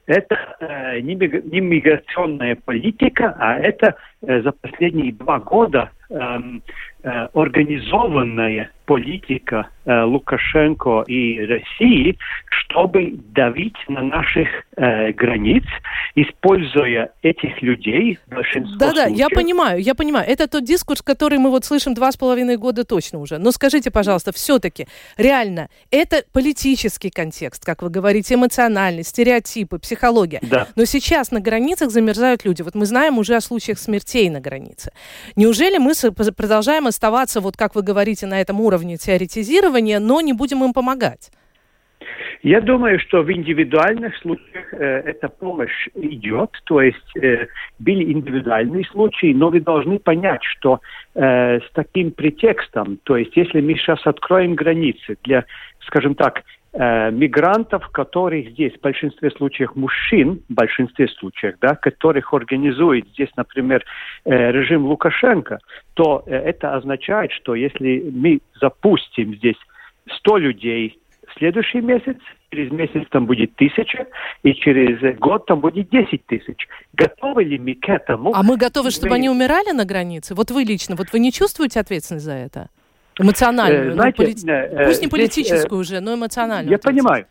это 0.09 0.56
э, 0.61 1.00
не, 1.00 1.14
не 1.14 1.61
миграционная 1.61 2.56
политика, 2.56 3.36
а 3.38 3.59
это 3.59 3.94
э, 4.22 4.40
за 4.40 4.52
последние 4.52 5.12
два 5.12 5.38
года 5.38 5.90
э, 6.09 6.40
э, 7.02 7.28
организованная 7.34 8.70
политика 8.88 9.68
э, 9.84 10.02
Лукашенко 10.02 11.04
и 11.06 11.44
России, 11.44 12.16
чтобы 12.50 13.12
давить 13.34 13.76
на 13.86 14.02
наших 14.02 14.48
э, 14.76 15.12
границ, 15.12 15.64
используя 16.14 17.11
этих 17.20 17.61
людей. 17.61 18.18
Да-да, 18.78 19.04
я 19.04 19.28
понимаю, 19.28 19.82
я 19.82 19.94
понимаю. 19.94 20.26
Это 20.26 20.48
тот 20.48 20.64
дискурс, 20.64 21.02
который 21.02 21.38
мы 21.38 21.50
вот 21.50 21.66
слышим 21.66 21.92
два 21.92 22.11
с 22.11 22.16
половиной 22.16 22.56
года 22.56 22.84
точно 22.84 23.18
уже. 23.18 23.36
Но 23.36 23.52
скажите, 23.52 23.90
пожалуйста, 23.90 24.32
все-таки 24.32 24.86
реально 25.18 25.68
это 25.90 26.22
политический 26.32 27.11
контекст, 27.11 27.66
как 27.66 27.82
вы 27.82 27.90
говорите, 27.90 28.36
эмоциональный, 28.36 29.04
стереотипы, 29.04 29.78
психология. 29.78 29.97
Да. 30.42 30.68
Но 30.76 30.84
сейчас 30.84 31.30
на 31.30 31.40
границах 31.40 31.90
замерзают 31.90 32.44
люди. 32.44 32.62
Вот 32.62 32.74
мы 32.74 32.86
знаем 32.86 33.18
уже 33.18 33.36
о 33.36 33.40
случаях 33.40 33.78
смертей 33.78 34.30
на 34.30 34.40
границе. 34.40 34.92
Неужели 35.36 35.78
мы 35.78 35.92
продолжаем 36.36 36.86
оставаться, 36.86 37.40
вот 37.40 37.57
как 37.57 37.74
вы 37.74 37.82
говорите, 37.82 38.26
на 38.26 38.40
этом 38.40 38.61
уровне? 38.61 38.78
уровне 38.78 38.96
теоретизирования, 38.96 40.01
но 40.01 40.20
не 40.20 40.32
будем 40.32 40.64
им 40.64 40.72
помогать? 40.72 41.30
Я 42.42 42.61
думаю, 42.61 43.01
что 43.01 43.22
в 43.22 43.32
индивидуальных 43.32 44.16
случаях 44.18 44.72
э, 44.72 45.03
эта 45.07 45.28
помощь 45.28 45.88
идет, 45.94 46.51
то 46.64 46.80
есть 46.80 47.16
э, 47.20 47.49
были 47.80 48.12
индивидуальные 48.12 48.84
случаи, 48.84 49.34
но 49.34 49.51
вы 49.51 49.61
должны 49.61 49.99
понять, 49.99 50.44
что 50.44 50.80
э, 51.14 51.59
с 51.59 51.70
таким 51.72 52.12
претекстом, 52.12 52.99
то 53.03 53.16
есть 53.16 53.36
если 53.36 53.61
мы 53.61 53.74
сейчас 53.74 54.07
откроем 54.07 54.55
границы 54.55 55.16
для, 55.24 55.44
скажем 55.80 56.14
так, 56.14 56.44
э, 56.72 57.10
мигрантов, 57.10 57.88
которые 57.88 58.50
здесь, 58.50 58.72
в 58.74 58.80
большинстве 58.80 59.30
случаев 59.30 59.74
мужчин, 59.76 60.42
в 60.48 60.54
большинстве 60.54 61.08
случаев, 61.08 61.56
да, 61.60 61.74
которых 61.74 62.32
организует 62.32 63.06
здесь, 63.08 63.30
например, 63.36 63.84
э, 64.24 64.52
режим 64.52 64.86
Лукашенко, 64.86 65.58
то 65.94 66.22
э, 66.26 66.34
это 66.34 66.74
означает, 66.74 67.32
что 67.32 67.54
если 67.54 68.10
мы 68.12 68.40
запустим 68.60 69.34
здесь 69.36 69.58
100 70.18 70.36
людей 70.38 70.98
в 71.26 71.38
следующий 71.38 71.80
месяц, 71.80 72.16
через 72.50 72.72
месяц 72.72 73.06
там 73.10 73.26
будет 73.26 73.54
тысяча, 73.56 74.06
и 74.42 74.54
через 74.54 75.18
год 75.18 75.46
там 75.46 75.60
будет 75.60 75.90
10 75.90 76.26
тысяч. 76.26 76.66
Готовы 76.94 77.44
ли 77.44 77.58
мы 77.58 77.74
к 77.74 77.88
этому? 77.88 78.32
А 78.34 78.42
мы 78.42 78.56
готовы, 78.56 78.90
чтобы 78.90 79.10
мы... 79.10 79.16
они 79.16 79.28
умирали 79.28 79.72
на 79.72 79.84
границе? 79.84 80.34
Вот 80.34 80.50
вы 80.50 80.62
лично, 80.62 80.96
вот 80.96 81.12
вы 81.12 81.18
не 81.18 81.32
чувствуете 81.32 81.80
ответственность 81.80 82.24
за 82.24 82.32
это? 82.32 82.68
Эмоциональную, 83.18 83.90
э, 83.90 83.94
знаете, 83.94 84.16
ну, 84.18 84.24
полит... 84.24 84.44
э, 84.48 84.86
пусть 84.86 85.02
не 85.02 85.08
политическую 85.08 85.58
здесь, 85.58 85.72
уже, 85.72 86.00
но 86.00 86.14
эмоциональную. 86.14 86.70
Я 86.70 86.78
понимаю. 86.78 87.26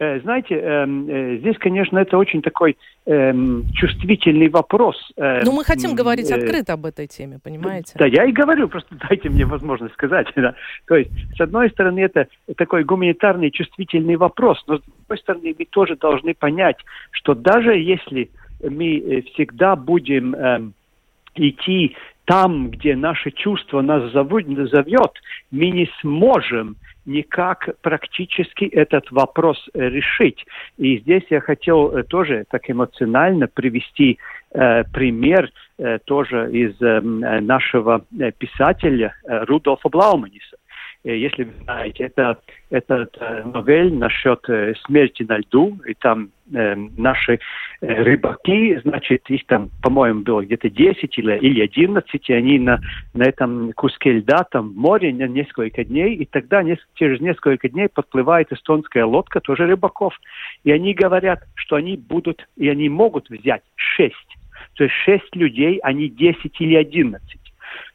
Э, 0.00 0.18
знаете, 0.20 0.54
эм, 0.54 1.06
э, 1.10 1.36
здесь, 1.40 1.58
конечно, 1.58 1.98
это 1.98 2.16
очень 2.16 2.40
такой 2.40 2.78
эм, 3.04 3.66
чувствительный 3.74 4.48
вопрос. 4.48 4.96
Э, 5.18 5.42
ну, 5.44 5.52
мы 5.52 5.62
хотим 5.62 5.94
говорить 5.94 6.32
открыто 6.32 6.72
об 6.72 6.86
этой 6.86 7.06
теме, 7.06 7.38
понимаете? 7.38 7.92
Да, 7.96 8.06
я 8.06 8.24
и 8.24 8.32
говорю, 8.32 8.68
просто 8.68 8.96
дайте 9.10 9.28
мне 9.28 9.44
возможность 9.44 9.92
сказать. 9.94 10.26
Да. 10.40 10.54
То 10.86 10.96
есть, 10.96 11.10
с 11.36 11.40
одной 11.42 11.68
стороны, 11.68 12.00
это 12.00 12.28
такой 12.56 12.82
гуманитарный 12.82 13.50
чувствительный 13.50 14.16
вопрос, 14.16 14.64
но 14.66 14.78
с 14.78 14.80
другой 14.80 15.18
стороны, 15.18 15.54
мы 15.58 15.66
тоже 15.66 15.96
должны 15.96 16.32
понять, 16.32 16.78
что 17.10 17.34
даже 17.34 17.76
если 17.76 18.30
мы 18.62 19.22
всегда 19.34 19.76
будем 19.76 20.34
э, 20.34 20.70
идти 21.34 21.94
там, 22.30 22.70
где 22.70 22.94
наше 22.94 23.32
чувство 23.32 23.82
нас 23.82 24.12
зовет, 24.12 25.12
мы 25.50 25.70
не 25.70 25.90
сможем 26.00 26.76
никак 27.04 27.70
практически 27.82 28.66
этот 28.66 29.10
вопрос 29.10 29.58
решить. 29.74 30.46
И 30.78 30.98
здесь 30.98 31.24
я 31.28 31.40
хотел 31.40 32.04
тоже 32.04 32.44
так 32.48 32.70
эмоционально 32.70 33.48
привести 33.48 34.18
э, 34.52 34.84
пример 34.92 35.50
э, 35.78 35.98
тоже 36.04 36.52
из 36.52 36.80
э, 36.80 37.00
нашего 37.00 38.04
писателя 38.38 39.12
э, 39.24 39.44
Рудольфа 39.46 39.88
Блауманиса. 39.88 40.56
Э, 41.02 41.16
если 41.16 41.44
вы 41.44 41.52
знаете, 41.64 42.04
это, 42.04 42.38
это 42.68 43.08
новель 43.46 43.94
насчет 43.94 44.40
э, 44.48 44.74
смерти 44.84 45.22
на 45.22 45.38
льду, 45.38 45.78
и 45.86 45.94
там 45.94 46.30
э, 46.52 46.74
наши 46.74 47.40
э, 47.80 48.02
рыбаки, 48.02 48.78
значит, 48.84 49.28
их 49.30 49.46
там, 49.46 49.70
по-моему, 49.82 50.20
было 50.20 50.44
где-то 50.44 50.68
10 50.68 51.18
или, 51.18 51.38
или 51.38 51.62
11, 51.62 52.28
и 52.28 52.32
они 52.32 52.58
на, 52.58 52.80
на 53.14 53.24
этом 53.24 53.72
куске 53.72 54.12
льда 54.12 54.44
там 54.50 54.74
море 54.76 55.12
на 55.14 55.26
несколько 55.26 55.84
дней, 55.84 56.16
и 56.16 56.26
тогда 56.26 56.62
через 56.94 57.20
несколько 57.20 57.68
дней 57.68 57.88
подплывает 57.88 58.52
эстонская 58.52 59.06
лодка, 59.06 59.40
тоже 59.40 59.66
рыбаков, 59.66 60.14
и 60.64 60.70
они 60.70 60.92
говорят, 60.92 61.40
что 61.54 61.76
они 61.76 61.96
будут, 61.96 62.46
и 62.56 62.68
они 62.68 62.90
могут 62.90 63.30
взять 63.30 63.62
6. 63.76 64.14
То 64.74 64.84
есть 64.84 64.94
6 65.06 65.34
людей, 65.36 65.78
а 65.82 65.94
не 65.94 66.08
10 66.08 66.60
или 66.60 66.74
11. 66.74 67.22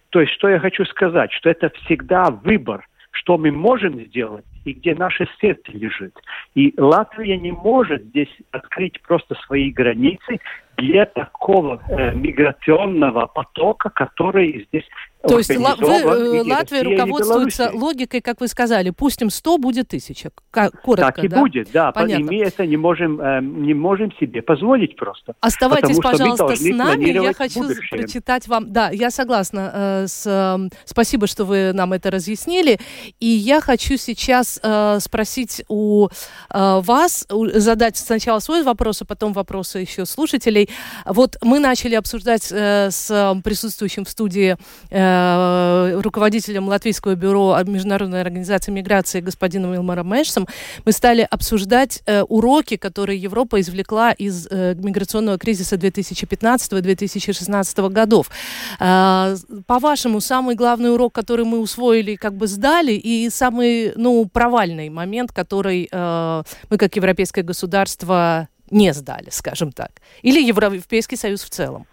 То 0.09 0.21
есть, 0.21 0.33
что 0.33 0.49
я 0.49 0.59
хочу 0.59 0.85
сказать, 0.85 1.31
что 1.33 1.51
это 1.51 1.69
всегда 1.83 2.31
выбор– 2.31 2.87
что 3.15 3.37
мы 3.37 3.51
можем 3.51 3.99
сделать 4.01 4.45
и 4.65 4.73
где 4.73 4.93
наше 4.93 5.27
сердце 5.39 5.71
лежит. 5.71 6.13
И 6.53 6.73
Латвия 6.77 7.37
не 7.37 7.51
может 7.51 8.03
здесь 8.03 8.33
открыть 8.51 9.01
просто 9.01 9.35
свои 9.45 9.71
границы 9.71 10.39
для 10.77 11.05
такого 11.05 11.81
э, 11.87 12.13
миграционного 12.13 13.27
потока, 13.27 13.89
который 13.89 14.65
здесь 14.67 14.87
то 15.27 15.37
есть 15.37 15.49
вы, 15.49 15.63
э, 15.63 16.43
Латвия 16.43 16.81
руководствуется 16.83 17.71
логикой, 17.73 18.21
как 18.21 18.41
вы 18.41 18.47
сказали, 18.47 18.89
пустим 18.91 19.29
100, 19.29 19.57
будет 19.57 19.87
тысяча. 19.89 20.31
Коротко, 20.51 20.95
так 20.95 21.23
и 21.23 21.27
да? 21.27 21.39
будет, 21.39 21.71
да. 21.71 21.91
Понятно. 21.91 22.23
И 22.23 22.23
мы 22.23 22.43
это 22.43 22.65
не 22.65 22.77
можем, 22.77 23.19
э, 23.19 23.41
не 23.41 23.73
можем 23.73 24.11
себе 24.19 24.41
позволить 24.41 24.95
просто. 24.95 25.33
Оставайтесь, 25.39 25.97
пожалуйста, 25.97 26.55
с 26.55 26.63
нами. 26.63 27.09
Я 27.09 27.33
хочу 27.33 27.61
будущее. 27.61 27.87
прочитать 27.89 28.47
вам... 28.47 28.71
Да, 28.71 28.89
я 28.89 29.11
согласна. 29.11 29.71
Э, 29.73 30.07
с, 30.07 30.23
э, 30.25 30.69
спасибо, 30.85 31.27
что 31.27 31.45
вы 31.45 31.71
нам 31.73 31.93
это 31.93 32.11
разъяснили. 32.11 32.79
И 33.19 33.27
я 33.27 33.61
хочу 33.61 33.97
сейчас 33.97 34.59
э, 34.61 34.99
спросить 34.99 35.63
у 35.67 36.07
э, 36.07 36.79
вас, 36.81 37.27
задать 37.29 37.97
сначала 37.97 38.39
свой 38.39 38.63
вопрос, 38.63 39.01
а 39.01 39.05
потом 39.05 39.33
вопросы 39.33 39.79
еще 39.79 40.05
слушателей. 40.05 40.69
Вот 41.05 41.37
мы 41.41 41.59
начали 41.59 41.95
обсуждать 41.95 42.51
э, 42.51 42.89
с 42.91 43.41
присутствующим 43.43 44.05
в 44.05 44.09
студии 44.09 44.57
э, 44.89 45.14
Э, 45.15 46.01
руководителем 46.01 46.67
Латвийского 46.67 47.15
бюро 47.15 47.57
Международной 47.65 48.19
организации 48.21 48.71
миграции 48.71 49.21
господином 49.21 49.73
Илмаром 49.73 50.07
Мэшсом, 50.07 50.47
мы 50.85 50.91
стали 50.91 51.27
обсуждать 51.29 52.01
э, 52.05 52.21
уроки, 52.23 52.75
которые 52.77 53.19
Европа 53.19 53.61
извлекла 53.61 54.11
из 54.11 54.47
э, 54.49 54.73
миграционного 54.75 55.37
кризиса 55.37 55.75
2015-2016 55.75 57.89
годов. 57.89 58.31
По-вашему, 58.77 60.21
самый 60.21 60.55
главный 60.55 60.93
урок, 60.93 61.13
который 61.13 61.45
мы 61.45 61.59
усвоили, 61.59 62.15
как 62.15 62.35
бы 62.35 62.47
сдали, 62.47 62.93
и 62.93 63.29
самый, 63.29 63.93
ну, 63.95 64.25
провальный 64.25 64.89
момент, 64.89 65.31
который 65.31 65.87
мы, 65.91 66.43
как 66.77 66.95
европейское 66.95 67.43
государство, 67.43 68.47
не 68.71 68.93
сдали, 68.93 69.29
скажем 69.29 69.71
так, 69.71 69.91
или 70.21 70.41
Европейский 70.41 71.17
Союз 71.17 71.43
в 71.43 71.49
целом? 71.49 71.85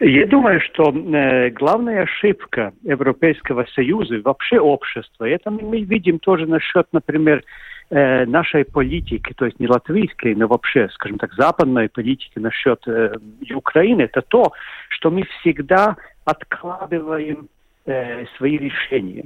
Я 0.00 0.26
думаю, 0.26 0.60
что 0.60 0.92
э, 0.92 1.50
главная 1.50 2.02
ошибка 2.02 2.72
Европейского 2.82 3.66
Союза, 3.74 4.20
вообще 4.22 4.58
общества, 4.58 5.24
это 5.24 5.50
мы 5.50 5.80
видим 5.80 6.18
тоже 6.18 6.46
насчет, 6.46 6.86
например, 6.92 7.42
э, 7.90 8.26
нашей 8.26 8.64
политики, 8.64 9.32
то 9.34 9.46
есть 9.46 9.58
не 9.58 9.68
латвийской, 9.68 10.34
но 10.34 10.46
вообще, 10.48 10.88
скажем 10.92 11.18
так, 11.18 11.32
западной 11.34 11.88
политики 11.88 12.38
насчет 12.38 12.86
э, 12.86 13.14
Украины, 13.54 14.02
это 14.02 14.22
то, 14.22 14.52
что 14.90 15.10
мы 15.10 15.24
всегда 15.40 15.96
откладываем 16.24 17.48
э, 17.86 18.26
свои 18.36 18.58
решения. 18.58 19.24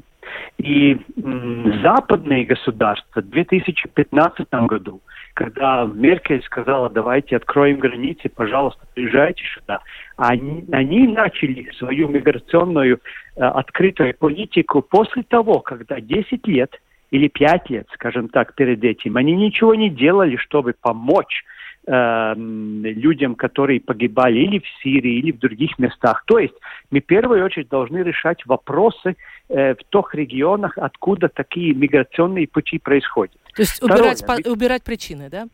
И 0.59 0.99
м, 1.17 1.81
западные 1.83 2.45
государства 2.45 3.21
в 3.21 3.29
2015 3.29 4.47
году 4.67 5.01
когда 5.35 5.85
Меркель 5.85 6.43
сказала, 6.43 6.91
давайте 6.91 7.37
откроем 7.37 7.79
границы, 7.79 8.29
пожалуйста, 8.29 8.87
приезжайте 8.95 9.43
сюда, 9.55 9.81
они, 10.17 10.65
они 10.73 11.07
начали 11.07 11.71
свою 11.79 12.09
миграционную 12.09 13.01
э, 13.37 13.41
открытую 13.41 14.15
политику 14.19 14.83
после 14.83 15.23
того, 15.23 15.61
когда 15.61 16.01
10 16.01 16.47
лет 16.47 16.79
или 17.11 17.29
5 17.29 17.71
лет, 17.71 17.89
скажем 17.95 18.29
так, 18.29 18.55
перед 18.55 18.85
этим, 18.85 19.17
они 19.17 19.35
ничего 19.35 19.75
не 19.75 19.89
делали, 19.89 20.37
чтобы 20.37 20.75
помочь 20.79 21.43
э, 21.87 22.35
людям, 22.37 23.35
которые 23.35 23.81
погибали 23.81 24.41
или 24.41 24.59
в 24.59 24.83
Сирии, 24.83 25.19
или 25.21 25.33
в 25.33 25.39
других 25.39 25.79
местах. 25.79 26.25
То 26.27 26.39
есть 26.39 26.55
мы 26.91 27.01
в 27.01 27.07
первую 27.07 27.45
очередь 27.45 27.69
должны 27.69 27.99
решать 27.99 28.45
вопросы 28.47 29.17
в 29.51 29.79
тех 29.91 30.15
регионах, 30.15 30.79
откуда 30.79 31.29
такие 31.29 31.75
миграционные 31.75 32.47
пути 32.47 32.79
происходят. 32.79 33.37
То 33.55 33.63
есть 33.63 33.83
убирать, 33.83 34.25
по, 34.25 34.35
убирать 34.49 34.85
причины, 34.85 35.29
да? 35.29 35.47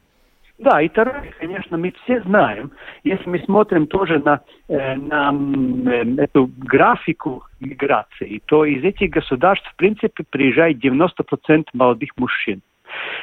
Да, 0.59 0.81
и 0.81 0.89
второе, 0.89 1.35
конечно, 1.39 1.77
мы 1.77 1.93
все 2.03 2.23
знаем, 2.23 2.73
если 3.05 3.29
мы 3.29 3.39
смотрим 3.41 3.87
тоже 3.87 4.19
на, 4.21 4.41
э, 4.69 4.95
на 4.95 5.31
э, 5.33 6.23
эту 6.23 6.51
графику 6.57 7.45
миграции, 7.61 8.41
то 8.47 8.65
из 8.65 8.83
этих 8.83 9.11
государств, 9.11 9.69
в 9.71 9.77
принципе, 9.77 10.25
приезжает 10.29 10.83
90% 10.83 11.67
молодых 11.75 12.11
мужчин. 12.17 12.63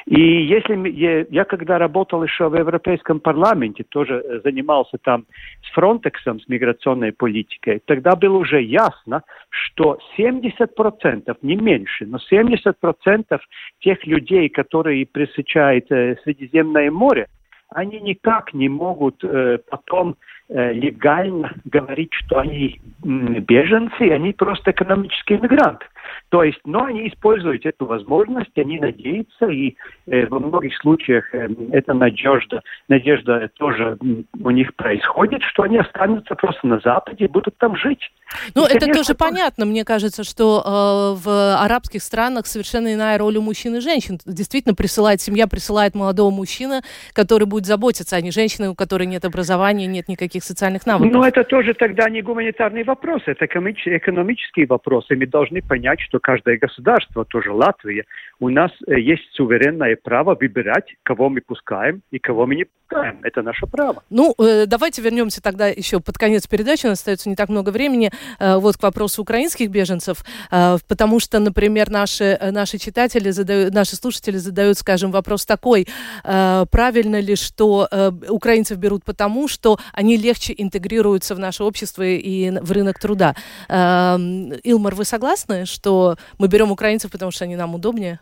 И 0.05 0.19
если 0.19 0.89
я, 0.89 1.25
я 1.29 1.45
когда 1.45 1.77
работал 1.77 2.23
еще 2.23 2.49
в 2.49 2.55
Европейском 2.55 3.19
парламенте, 3.19 3.83
тоже 3.83 4.21
э, 4.23 4.41
занимался 4.43 4.97
там 4.97 5.25
с 5.63 5.73
Фронтексом, 5.73 6.39
с 6.39 6.47
миграционной 6.47 7.11
политикой, 7.11 7.81
тогда 7.85 8.15
было 8.15 8.37
уже 8.37 8.61
ясно, 8.61 9.23
что 9.49 9.97
70%, 10.17 11.37
не 11.41 11.55
меньше, 11.55 12.05
но 12.05 12.17
70% 12.31 13.39
тех 13.79 14.05
людей, 14.05 14.49
которые 14.49 15.05
пресечают 15.05 15.91
э, 15.91 16.17
Средиземное 16.23 16.91
море, 16.91 17.27
они 17.69 17.99
никак 17.99 18.53
не 18.53 18.69
могут 18.69 19.23
э, 19.23 19.59
потом 19.69 20.15
легально 20.49 21.53
говорить, 21.65 22.13
что 22.13 22.39
они 22.39 22.79
беженцы, 23.01 24.01
они 24.11 24.33
просто 24.33 24.71
экономические 24.71 25.39
мигранты. 25.39 25.85
То 26.29 26.43
есть, 26.43 26.59
но 26.65 26.85
они 26.85 27.07
используют 27.07 27.65
эту 27.65 27.85
возможность, 27.85 28.57
они 28.57 28.79
надеются, 28.79 29.45
и 29.47 29.75
э, 30.07 30.25
во 30.27 30.39
многих 30.39 30.75
случаях 30.77 31.33
э, 31.33 31.47
эта 31.71 31.93
надежда, 31.93 32.61
надежда 32.87 33.49
тоже 33.57 33.97
у 34.01 34.49
них 34.49 34.73
происходит, 34.75 35.43
что 35.43 35.63
они 35.63 35.77
останутся 35.77 36.35
просто 36.35 36.65
на 36.67 36.79
Западе, 36.79 37.27
будут 37.27 37.57
там 37.57 37.75
жить. 37.75 38.11
Ну, 38.55 38.63
и, 38.63 38.69
это 38.69 38.79
конечно, 38.79 39.03
тоже 39.03 39.15
понятно. 39.15 39.65
Мне 39.65 39.85
кажется, 39.85 40.23
что 40.23 40.63
э, 40.65 41.23
в 41.23 41.55
арабских 41.57 42.01
странах 42.01 42.47
совершенно 42.47 42.93
иная 42.93 43.17
роль 43.17 43.37
у 43.37 43.41
мужчин 43.41 43.75
и 43.75 43.79
женщин. 43.79 44.17
Действительно, 44.25 44.73
присылает 44.73 45.21
семья, 45.21 45.47
присылает 45.47 45.93
молодого 45.93 46.31
мужчину, 46.31 46.81
который 47.13 47.45
будет 47.45 47.65
заботиться, 47.65 48.15
а 48.15 48.21
не 48.21 48.31
женщины, 48.31 48.69
у 48.69 48.75
которой 48.75 49.05
нет 49.05 49.23
образования, 49.25 49.85
нет 49.85 50.07
никаких 50.07 50.42
социальных 50.43 50.85
навыков. 50.85 51.13
Ну, 51.13 51.23
это 51.23 51.43
тоже 51.43 51.73
тогда 51.73 52.09
не 52.09 52.21
гуманитарный 52.21 52.83
вопрос, 52.83 53.21
это 53.25 53.45
экономический 53.45 54.65
вопрос, 54.65 55.05
и 55.09 55.15
мы 55.15 55.25
должны 55.27 55.61
понять, 55.61 56.01
что 56.01 56.19
каждое 56.19 56.57
государство, 56.57 57.25
тоже 57.25 57.51
Латвия, 57.51 58.05
у 58.39 58.49
нас 58.49 58.71
э, 58.87 58.99
есть 58.99 59.23
суверенное 59.33 59.97
право 60.01 60.35
выбирать, 60.35 60.95
кого 61.03 61.29
мы 61.29 61.41
пускаем 61.41 62.01
и 62.11 62.19
кого 62.19 62.45
мы 62.45 62.55
не 62.55 62.65
пускаем. 62.65 63.19
Это 63.23 63.41
наше 63.41 63.65
право. 63.67 64.03
Ну, 64.09 64.35
э, 64.37 64.65
давайте 64.65 65.01
вернемся 65.01 65.41
тогда 65.41 65.67
еще 65.67 65.99
под 65.99 66.17
конец 66.17 66.45
передачи, 66.47 66.85
у 66.85 66.89
нас 66.89 66.99
остается 66.99 67.29
не 67.29 67.35
так 67.35 67.49
много 67.49 67.69
времени, 67.69 68.11
э, 68.39 68.57
вот 68.57 68.77
к 68.77 68.83
вопросу 68.83 69.21
украинских 69.21 69.69
беженцев, 69.69 70.23
потому 70.49 71.19
что, 71.19 71.39
например, 71.39 71.89
наши, 71.89 72.37
наши 72.51 72.77
читатели 72.77 73.29
задают, 73.31 73.73
наши 73.73 73.95
слушатели 73.95 74.37
задают, 74.37 74.77
скажем, 74.77 75.11
вопрос 75.11 75.45
такой, 75.45 75.87
правильно 76.23 77.19
ли, 77.19 77.35
что 77.35 77.87
украинцев 78.29 78.77
берут 78.77 79.03
потому, 79.05 79.47
что 79.47 79.77
они 79.93 80.17
легче 80.23 80.53
интегрируются 80.57 81.35
в 81.35 81.39
наше 81.39 81.63
общество 81.63 82.03
и 82.03 82.49
в 82.49 82.71
рынок 82.71 82.99
труда. 82.99 83.35
Илмар, 83.69 84.95
вы 84.95 85.05
согласны, 85.05 85.65
что 85.65 86.17
мы 86.37 86.47
берем 86.47 86.71
украинцев, 86.71 87.11
потому 87.11 87.31
что 87.31 87.43
они 87.45 87.55
нам 87.55 87.75
удобнее? 87.75 88.19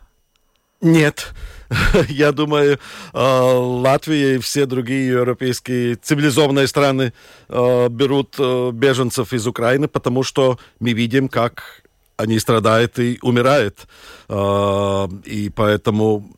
Нет. 0.82 1.34
Я 2.10 2.32
думаю, 2.32 2.80
э, 3.14 3.20
Латвия 3.20 4.36
и 4.36 4.39
все 4.39 4.66
другие 4.66 5.08
европейские 5.10 5.95
цивилизованные 5.95 6.68
страны 6.68 7.14
э, 7.49 7.88
берут 7.89 8.36
э, 8.39 8.72
беженцев 8.74 9.32
из 9.32 9.45
Украины, 9.45 9.88
потому 9.88 10.24
что 10.24 10.60
мы 10.80 10.93
видим, 10.93 11.30
как 11.30 11.84
они 12.18 12.39
страдают 12.39 12.99
и 12.99 13.18
умирают. 13.24 13.88
И 14.30 15.52
поэтому, 15.56 16.30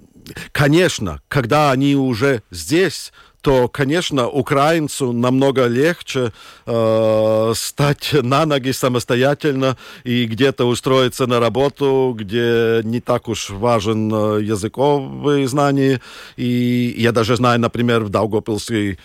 конечно, 0.53 1.21
когда 1.27 1.71
они 1.71 1.95
уже 1.95 2.41
здесь, 2.51 3.11
то, 3.43 3.67
конечно, 3.67 4.29
украинцу 4.29 5.11
намного 5.11 5.67
легче 5.67 6.31
э, 6.65 7.53
стать 7.55 8.13
на 8.23 8.45
ноги 8.45 8.71
самостоятельно 8.71 9.75
и 10.05 10.25
где-то 10.25 10.63
устроиться 10.65 11.27
на 11.27 11.41
работу, 11.41 12.15
где 12.17 12.79
не 12.85 13.01
так 13.01 13.27
уж 13.27 13.49
важен 13.49 14.09
э, 14.13 14.41
языковые 14.43 15.45
знания. 15.49 15.99
И 16.37 16.95
я 16.97 17.11
даже 17.11 17.35
знаю, 17.35 17.59
например, 17.59 18.05
в 18.05 18.09
Даугопилской 18.09 18.97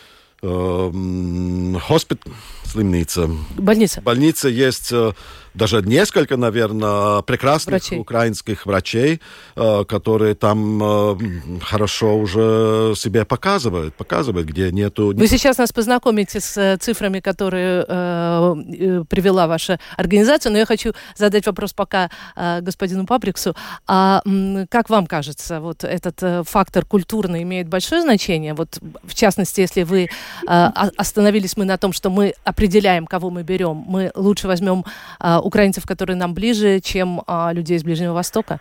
э, 0.43 0.93
хоспит, 1.81 2.23
слимница. 2.69 3.29
Больница. 3.57 4.01
Больница 4.01 4.49
есть 4.49 4.93
э, 4.93 5.13
даже 5.55 5.83
несколько, 5.83 6.37
наверное, 6.37 7.23
прекрасных 7.23 7.83
Врачей. 7.83 7.99
украинских 7.99 8.67
врачей, 8.67 9.21
э, 9.57 9.85
которые 9.85 10.35
там 10.35 10.83
э, 10.83 11.17
хорошо 11.63 12.17
уже 12.17 12.95
себя 12.97 13.25
показывают, 13.25 13.95
показывают, 13.95 14.47
где 14.47 14.71
нету... 14.71 15.13
Вы 15.15 15.27
сейчас 15.27 15.59
нас 15.59 15.73
познакомите 15.73 16.41
с 16.41 16.79
цифрами, 16.81 17.21
которые 17.21 17.85
э, 17.89 19.05
привела 19.09 19.47
ваша 19.47 19.81
организация, 19.97 20.51
но 20.51 20.59
я 20.59 20.67
хочу 20.67 20.93
задать 21.17 21.47
вопрос 21.47 21.73
пока 21.73 22.11
э, 22.37 22.61
господину 22.61 23.07
Паприксу. 23.07 23.55
А 23.87 24.23
как 24.71 24.91
вам 24.91 25.07
кажется, 25.07 25.61
вот 25.61 25.85
этот 25.85 26.47
фактор 26.49 26.85
культурный 26.85 27.43
имеет 27.43 27.69
большое 27.69 28.03
значение? 28.03 28.55
Вот 28.55 28.79
в 29.03 29.15
частности, 29.15 29.61
если 29.61 29.83
вы 29.83 30.05
э, 30.05 30.09
остановились 30.47 31.57
мы 31.57 31.65
на 31.65 31.79
том, 31.79 31.93
что 31.93 32.11
мы 32.11 32.35
определяем, 32.59 33.07
кого 33.07 33.31
мы 33.31 33.43
берем, 33.45 33.85
мы 33.87 34.11
лучше 34.17 34.49
возьмем 34.49 34.85
э, 35.23 35.37
украинцев, 35.39 35.87
которые 35.87 36.17
нам 36.17 36.35
ближе, 36.35 36.81
чем 36.81 37.23
э, 37.27 37.51
людей 37.53 37.77
из 37.77 37.85
Ближнего 37.85 38.13
Востока? 38.13 38.59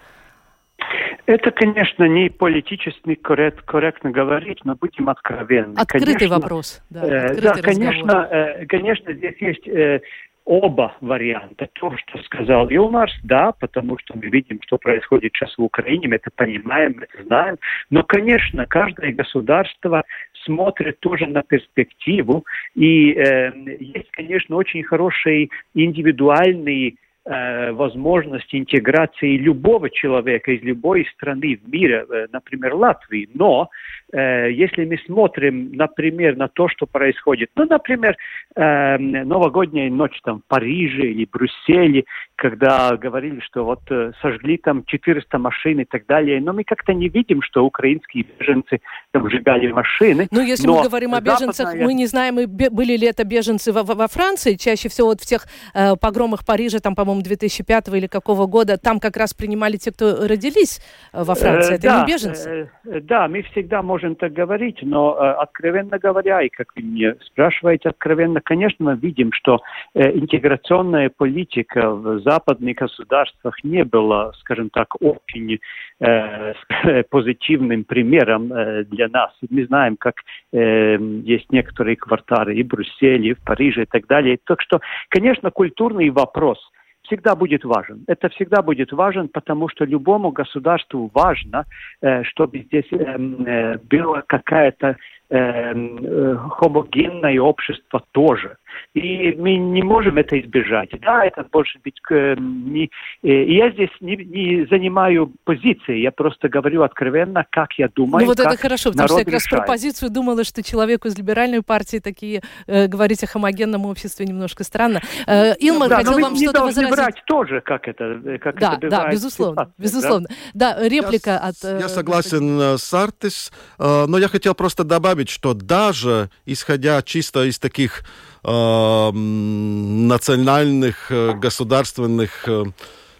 Это, 1.26 1.52
конечно, 1.52 2.06
не 2.06 2.30
политически 2.30 3.16
коррект, 3.16 3.62
корректно 3.64 4.12
говорить, 4.12 4.60
но 4.64 4.76
будем 4.76 5.10
откровенны. 5.10 5.74
Открытый 5.76 6.14
Конечно, 6.14 6.36
вопрос. 6.40 6.82
Да, 6.90 7.02
Э, 7.02 7.26
открытый 7.26 7.42
Да, 7.42 7.54
разговор. 7.54 7.64
конечно, 7.64 8.28
э, 8.32 8.66
конечно, 8.68 9.14
здесь 9.14 9.36
есть 9.42 9.68
э, 9.68 10.00
оба 10.48 10.96
варианта. 11.02 11.68
То, 11.74 11.96
что 11.98 12.18
сказал 12.24 12.70
Илмарс, 12.70 13.14
да, 13.24 13.52
потому 13.52 13.98
что 14.00 14.18
мы 14.18 14.28
видим, 14.30 14.60
что 14.64 14.78
происходит 14.78 15.34
сейчас 15.34 15.56
в 15.58 15.62
Украине, 15.62 16.08
мы 16.08 16.16
это 16.16 16.32
понимаем, 16.34 16.96
мы 16.98 17.04
это 17.04 17.24
знаем. 17.26 17.58
Но, 17.90 18.04
конечно, 18.04 18.66
каждое 18.66 19.12
государство 19.12 20.04
смотрит 20.46 21.00
тоже 21.02 21.26
на 21.28 21.44
перспективу. 21.44 22.46
И 22.76 23.12
э, 23.12 23.52
есть, 23.80 24.10
конечно, 24.12 24.56
очень 24.56 24.84
хороший 24.84 25.52
индивидуальный 25.76 26.92
э, 26.92 27.07
возможность 27.30 28.54
интеграции 28.56 29.38
любого 29.38 29.90
человека 29.90 30.52
из 30.52 30.62
любой 30.62 31.06
страны 31.14 31.60
в 31.62 31.70
мире, 31.70 32.06
э, 32.10 32.28
например, 32.32 32.76
Латвии. 32.76 33.30
Но 33.34 33.70
э, 34.14 34.52
если 34.52 34.86
мы 34.86 34.98
смотрим, 35.06 35.72
например, 35.74 36.38
на 36.38 36.48
то, 36.48 36.70
что 36.70 36.86
происходит, 36.86 37.50
ну, 37.56 37.66
например, 37.66 38.16
э, 38.56 38.98
новогодняя 38.98 39.90
ночь 39.90 40.20
там 40.24 40.40
в 40.40 40.46
Париже 40.48 41.12
или 41.12 41.28
Брюсселе, 41.30 42.06
когда 42.38 42.96
говорили, 42.96 43.40
что 43.40 43.66
вот 43.66 43.82
э, 43.90 44.12
сожгли 44.22 44.58
там 44.58 44.84
400 44.86 45.38
машин 45.40 45.80
и 45.80 45.86
так 45.86 46.06
далее, 46.06 46.40
но 46.40 46.54
мы 46.54 46.64
как-то 46.64 46.94
не 46.94 47.10
видим, 47.10 47.42
что 47.42 47.66
украинские 47.66 48.26
беженцы 48.40 48.80
там 49.12 49.28
сжигали 49.30 49.72
машины. 49.72 50.28
Ну, 50.30 50.42
если 50.42 50.68
Но 50.68 50.78
мы 50.78 50.84
говорим 50.84 51.16
о 51.16 51.20
беженцах, 51.20 51.70
западная- 51.70 51.84
мы 51.86 51.94
не 51.96 52.06
знаем, 52.06 52.36
были 52.36 52.96
ли 52.96 53.08
это 53.08 53.24
беженцы 53.24 53.74
во, 53.74 53.82
во- 53.84 54.08
Франции. 54.08 54.54
Чаще 54.54 54.88
всего 54.88 55.08
вот 55.08 55.22
в 55.22 55.26
тех 55.26 55.48
э, 55.74 55.96
погромах 55.96 56.46
Парижа, 56.46 56.80
там, 56.80 56.96
по-моему, 56.96 57.24
2005 57.24 57.88
или 57.90 58.06
какого 58.06 58.46
года, 58.46 58.78
там 58.78 59.00
как 59.00 59.18
раз 59.18 59.34
принимали 59.34 59.78
те, 59.78 59.92
кто 59.92 60.28
родились 60.28 60.80
э, 61.14 61.24
во 61.24 61.34
Франции. 61.34 61.74
Э, 61.74 61.76
это 61.78 61.88
да, 61.88 62.00
не 62.02 62.14
беженцы. 62.14 62.70
да, 62.84 63.28
мы 63.28 63.42
всегда 63.42 63.82
можем 63.82 64.16
так 64.16 64.32
говорить, 64.34 64.78
но 64.84 65.14
откровенно 65.14 65.98
говоря, 65.98 66.44
и 66.44 66.50
как 66.50 66.68
вы 66.76 66.84
меня 66.84 67.16
спрашиваете 67.26 67.90
откровенно, 67.90 68.42
конечно, 68.42 68.86
мы 68.86 68.96
видим, 68.96 69.32
что 69.34 69.62
интеграционная 69.96 71.10
политика 71.10 71.90
в 71.90 72.27
западных 72.28 72.76
государствах 72.76 73.64
не 73.64 73.84
была, 73.84 74.34
скажем 74.34 74.70
так, 74.70 75.02
очень 75.02 75.60
э, 76.00 76.54
позитивным 77.10 77.84
примером 77.84 78.52
э, 78.52 78.84
для 78.86 79.08
нас. 79.08 79.32
Мы 79.50 79.66
знаем, 79.66 79.96
как 79.98 80.16
э, 80.52 80.98
есть 81.24 81.52
некоторые 81.52 81.96
кварталы 81.96 82.56
и 82.56 82.64
в 82.64 82.68
Брюсселе, 82.68 83.30
и 83.30 83.34
в 83.34 83.44
Париже 83.44 83.84
и 83.84 83.86
так 83.86 84.08
далее. 84.08 84.38
Так 84.46 84.62
что, 84.62 84.80
конечно, 85.10 85.52
культурный 85.52 86.10
вопрос– 86.10 86.60
всегда 87.08 87.36
будет 87.36 87.64
важен. 87.64 88.04
Это 88.08 88.30
всегда 88.30 88.62
будет 88.62 88.92
важен, 88.92 89.28
потому 89.28 89.70
что 89.70 89.86
любому 89.86 90.32
государству 90.32 91.10
важно, 91.14 91.66
э, 92.02 92.24
чтобы 92.24 92.60
здесь 92.60 92.92
эм, 92.92 93.46
э, 93.46 93.78
было 93.90 94.24
какая-то 94.28 94.98
э, 95.30 96.36
хомогенное 96.52 97.40
общество 97.40 98.04
тоже. 98.12 98.58
И 98.94 99.36
мы 99.38 99.58
не 99.58 99.82
можем 99.84 100.18
это 100.18 100.40
избежать. 100.40 100.90
Да, 101.02 101.26
это 101.26 101.46
может 101.52 101.82
быть... 101.84 101.96
э, 102.12 102.36
не, 102.38 102.90
э, 103.24 103.44
я 103.44 103.72
здесь 103.72 103.90
не, 104.02 104.16
не 104.16 104.66
занимаю 104.70 105.32
позиции, 105.44 106.00
я 106.00 106.12
просто 106.12 106.50
говорю 106.50 106.84
откровенно, 106.84 107.46
как 107.50 107.74
я 107.78 107.90
думаю, 107.90 108.22
Ну 108.22 108.28
вот 108.28 108.38
как 108.38 108.54
это 108.54 108.62
хорошо, 108.62 108.92
потому 108.92 109.08
что 109.08 109.20
я 109.20 109.26
как 109.26 109.34
раз 109.34 109.48
про 109.48 109.62
позицию 109.62 110.12
думала, 110.12 110.44
что 110.44 110.64
человеку 110.64 111.08
из 111.08 111.18
либеральной 111.18 111.62
партии 111.62 112.00
такие 112.00 112.42
э, 112.68 112.88
говорить 112.88 113.24
о 113.24 113.28
хомогенном 113.28 113.86
обществе 113.86 114.26
немножко 114.26 114.64
странно. 114.64 115.02
Э, 115.26 115.54
Илмар, 115.60 115.90
да, 115.90 115.98
хотел 115.98 116.20
вам 116.20 116.36
что-то 116.36 116.64
возразить. 116.64 116.92
брать 116.92 117.24
тоже, 117.26 117.62
как 117.62 117.88
это, 117.88 118.04
э, 118.26 118.38
как 118.38 118.60
Да, 118.60 118.74
это 118.74 118.90
да, 118.90 118.98
бывает 118.98 119.10
в 119.10 119.12
безусловно, 119.14 119.56
да? 119.66 119.72
безусловно. 119.78 120.28
Да, 120.54 120.78
реплика 120.88 121.32
я, 121.32 121.40
от... 121.40 121.56
э, 121.64 121.80
Я 121.82 121.90
согласен 121.90 122.60
э, 122.60 122.78
с 122.78 122.94
Артис, 122.94 123.52
э, 123.80 124.06
но 124.08 124.18
я 124.18 124.28
хотел 124.28 124.54
просто 124.56 124.84
добавить, 124.84 125.17
что 125.26 125.54
даже 125.54 126.30
исходя 126.46 127.02
чисто 127.02 127.46
из 127.46 127.60
таких 127.60 128.04
э, 128.44 129.12
национальных, 129.12 131.12
э, 131.12 131.34
государственных 131.34 132.48
э, 132.48 132.66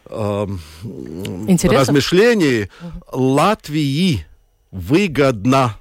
э, 0.06 0.48
Интересов? 1.48 1.80
размышлений, 1.80 2.70
Латвии 3.12 4.26
выгодно 4.72 5.78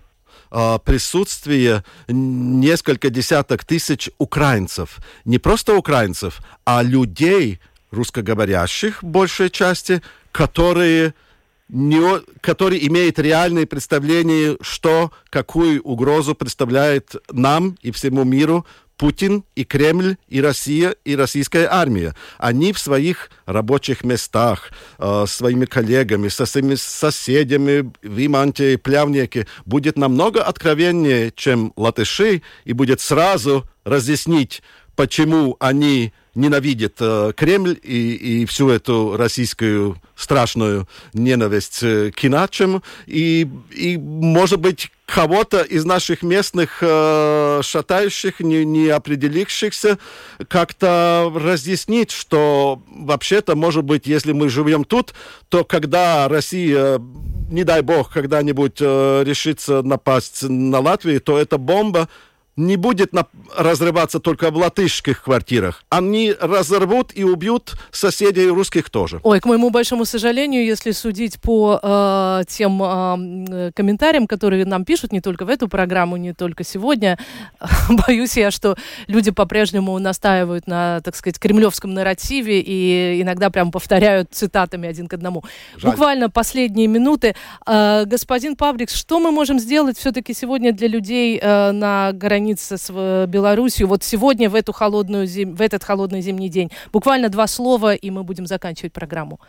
э, 0.50 0.78
присутствие 0.84 1.84
несколько 2.08 3.10
десяток 3.10 3.64
тысяч 3.64 4.10
украинцев. 4.18 4.98
Не 5.24 5.38
просто 5.38 5.76
украинцев, 5.76 6.40
а 6.64 6.82
людей 6.82 7.60
русскоговорящих, 7.90 9.02
в 9.02 9.06
большей 9.06 9.50
части, 9.50 10.02
которые 10.32 11.14
не, 11.68 12.22
который 12.40 12.86
имеет 12.86 13.18
реальное 13.18 13.66
представление, 13.66 14.56
что, 14.60 15.10
какую 15.30 15.82
угрозу 15.82 16.34
представляет 16.34 17.16
нам 17.30 17.76
и 17.82 17.90
всему 17.90 18.24
миру 18.24 18.66
Путин 18.96 19.44
и 19.54 19.64
Кремль 19.64 20.16
и 20.28 20.40
Россия 20.40 20.96
и 21.04 21.16
российская 21.16 21.68
армия. 21.70 22.14
Они 22.38 22.72
в 22.72 22.78
своих 22.78 23.30
рабочих 23.44 24.04
местах, 24.04 24.70
э, 24.98 25.24
своими 25.26 25.66
коллегами, 25.66 26.28
со 26.28 26.46
своими 26.46 26.76
соседями 26.76 27.92
в 28.02 28.26
Иманте 28.26 28.74
и 28.74 28.76
Плявнике 28.76 29.46
будет 29.66 29.98
намного 29.98 30.42
откровеннее, 30.42 31.32
чем 31.34 31.72
латыши, 31.76 32.42
и 32.64 32.72
будет 32.72 33.00
сразу 33.00 33.68
разъяснить, 33.84 34.62
почему 34.96 35.56
они 35.60 36.12
ненавидят 36.34 36.96
э, 37.00 37.32
Кремль 37.34 37.78
и, 37.82 38.42
и 38.42 38.46
всю 38.46 38.68
эту 38.68 39.16
российскую 39.16 39.96
страшную 40.14 40.86
ненависть 41.12 41.82
э, 41.82 42.10
к 42.10 42.24
иначему. 42.24 42.82
И, 43.06 43.48
и, 43.70 43.96
может 43.96 44.60
быть, 44.60 44.90
кого-то 45.06 45.62
из 45.62 45.84
наших 45.84 46.22
местных 46.22 46.78
э, 46.82 47.60
шатающих, 47.62 48.40
не, 48.40 48.64
не 48.64 48.88
определившихся, 48.88 49.98
как-то 50.48 51.32
разъяснить, 51.34 52.10
что 52.10 52.82
вообще-то, 52.88 53.56
может 53.56 53.84
быть, 53.84 54.06
если 54.06 54.32
мы 54.32 54.48
живем 54.48 54.84
тут, 54.84 55.14
то 55.48 55.64
когда 55.64 56.28
Россия, 56.28 57.00
не 57.50 57.64
дай 57.64 57.80
бог, 57.80 58.12
когда-нибудь 58.12 58.78
э, 58.80 59.22
решится 59.24 59.82
напасть 59.82 60.42
на 60.42 60.80
Латвию, 60.80 61.20
то 61.20 61.38
эта 61.38 61.56
бомба 61.56 62.08
не 62.56 62.76
будет 62.76 63.12
на- 63.12 63.26
разрываться 63.56 64.18
только 64.18 64.50
в 64.50 64.56
латышских 64.56 65.22
квартирах. 65.24 65.84
Они 65.90 66.34
разорвут 66.40 67.12
и 67.14 67.22
убьют 67.22 67.74
соседей 67.90 68.48
русских 68.48 68.88
тоже. 68.88 69.20
Ой, 69.22 69.40
к 69.40 69.44
моему 69.46 69.68
большому 69.70 70.06
сожалению, 70.06 70.64
если 70.64 70.92
судить 70.92 71.38
по 71.40 71.78
э, 71.82 72.42
тем 72.48 72.82
э, 72.82 72.86
м, 72.86 73.72
комментариям, 73.74 74.26
которые 74.26 74.64
нам 74.64 74.86
пишут 74.86 75.12
не 75.12 75.20
только 75.20 75.44
в 75.44 75.50
эту 75.50 75.68
программу, 75.68 76.16
не 76.16 76.32
только 76.32 76.64
сегодня, 76.64 77.18
боюсь 78.06 78.36
я, 78.38 78.50
что 78.50 78.76
люди 79.06 79.30
по-прежнему 79.30 79.98
настаивают 79.98 80.66
на, 80.66 81.00
так 81.02 81.14
сказать, 81.14 81.38
кремлевском 81.38 81.92
нарративе 81.92 82.60
и 82.60 83.20
иногда 83.20 83.50
прям 83.50 83.70
повторяют 83.70 84.28
цитатами 84.32 84.88
один 84.88 85.08
к 85.08 85.12
одному. 85.12 85.44
Жаль. 85.76 85.90
Буквально 85.90 86.30
последние 86.30 86.86
минуты. 86.86 87.34
Э, 87.66 88.04
господин 88.06 88.56
Паврикс, 88.56 88.94
что 88.94 89.20
мы 89.20 89.30
можем 89.30 89.58
сделать 89.58 89.98
все-таки 89.98 90.32
сегодня 90.32 90.72
для 90.72 90.88
людей 90.88 91.38
э, 91.42 91.72
на 91.72 92.12
границе 92.14 92.45
с 92.54 92.90
э, 92.90 93.26
Белоруссией? 93.26 93.86
Вот 93.86 94.02
сегодня 94.02 94.48
в, 94.48 94.54
эту 94.54 94.72
холодную 94.72 95.26
зим... 95.26 95.54
в 95.54 95.60
этот 95.60 95.84
холодный 95.84 96.20
зимний 96.20 96.48
день. 96.48 96.70
Буквально 96.92 97.28
два 97.28 97.46
слова, 97.46 97.94
и 97.94 98.10
мы 98.10 98.22
будем 98.22 98.46
заканчивать 98.46 98.92
программу. 98.92 99.40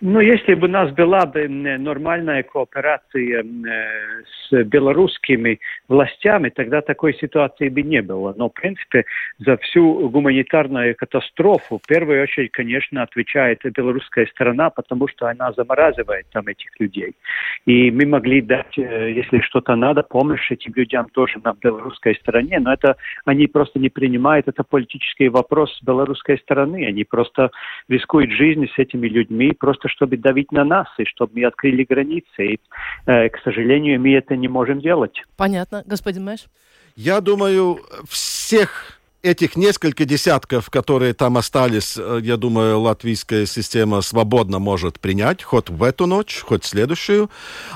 Ну, 0.00 0.20
если 0.20 0.54
бы 0.54 0.66
у 0.66 0.70
нас 0.70 0.90
была 0.92 1.26
бы 1.26 1.48
нормальная 1.48 2.42
кооперация 2.42 3.44
с 3.44 4.64
белорусскими 4.64 5.60
властями, 5.88 6.50
тогда 6.50 6.80
такой 6.80 7.14
ситуации 7.14 7.68
бы 7.68 7.82
не 7.82 8.02
было. 8.02 8.34
Но, 8.36 8.48
в 8.48 8.52
принципе, 8.52 9.04
за 9.38 9.56
всю 9.58 10.08
гуманитарную 10.08 10.94
катастрофу 10.96 11.78
в 11.82 11.86
первую 11.86 12.22
очередь, 12.22 12.52
конечно, 12.52 13.02
отвечает 13.02 13.60
белорусская 13.64 14.26
сторона, 14.26 14.70
потому 14.70 15.08
что 15.08 15.28
она 15.28 15.52
замораживает 15.52 16.26
там 16.32 16.46
этих 16.46 16.68
людей. 16.78 17.14
И 17.66 17.90
мы 17.90 18.06
могли 18.06 18.40
дать, 18.40 18.76
э, 18.78 19.12
если 19.12 19.40
что-то 19.40 19.76
надо, 19.76 20.02
помощь 20.02 20.50
этим 20.50 20.72
людям 20.74 21.08
тоже 21.12 21.40
на 21.42 21.54
белорусской 21.54 22.14
стороне, 22.16 22.58
но 22.60 22.72
это 22.72 22.96
они 23.24 23.46
просто 23.46 23.78
не 23.78 23.88
принимают, 23.88 24.48
это 24.48 24.64
политический 24.64 25.28
вопрос 25.28 25.78
белорусской 25.82 26.38
стороны. 26.38 26.86
Они 26.86 27.04
просто 27.04 27.50
рискуют 27.88 28.30
жизнью 28.32 28.68
с 28.68 28.78
этими 28.78 29.08
людьми, 29.08 29.52
просто 29.58 29.83
чтобы 29.88 30.16
давить 30.16 30.52
на 30.52 30.64
нас, 30.64 30.86
и 30.98 31.04
чтобы 31.04 31.32
мы 31.34 31.44
открыли 31.44 31.84
границы. 31.84 32.54
И, 32.54 32.60
э, 33.06 33.28
к 33.28 33.38
сожалению, 33.42 34.00
мы 34.00 34.14
это 34.14 34.36
не 34.36 34.48
можем 34.48 34.80
делать. 34.80 35.22
Понятно. 35.36 35.82
Господин 35.86 36.24
Мэш? 36.24 36.46
Я 36.96 37.20
думаю, 37.20 37.80
всех 38.08 38.98
этих 39.24 39.56
несколько 39.56 40.04
десятков, 40.04 40.68
которые 40.68 41.14
там 41.14 41.38
остались, 41.38 41.94
э, 41.96 42.20
я 42.22 42.36
думаю, 42.36 42.80
латвийская 42.80 43.46
система 43.46 44.02
свободно 44.02 44.58
может 44.58 45.00
принять, 45.00 45.42
хоть 45.42 45.70
в 45.70 45.82
эту 45.82 46.06
ночь, 46.06 46.42
хоть 46.46 46.64
в 46.64 46.66
следующую. 46.66 47.30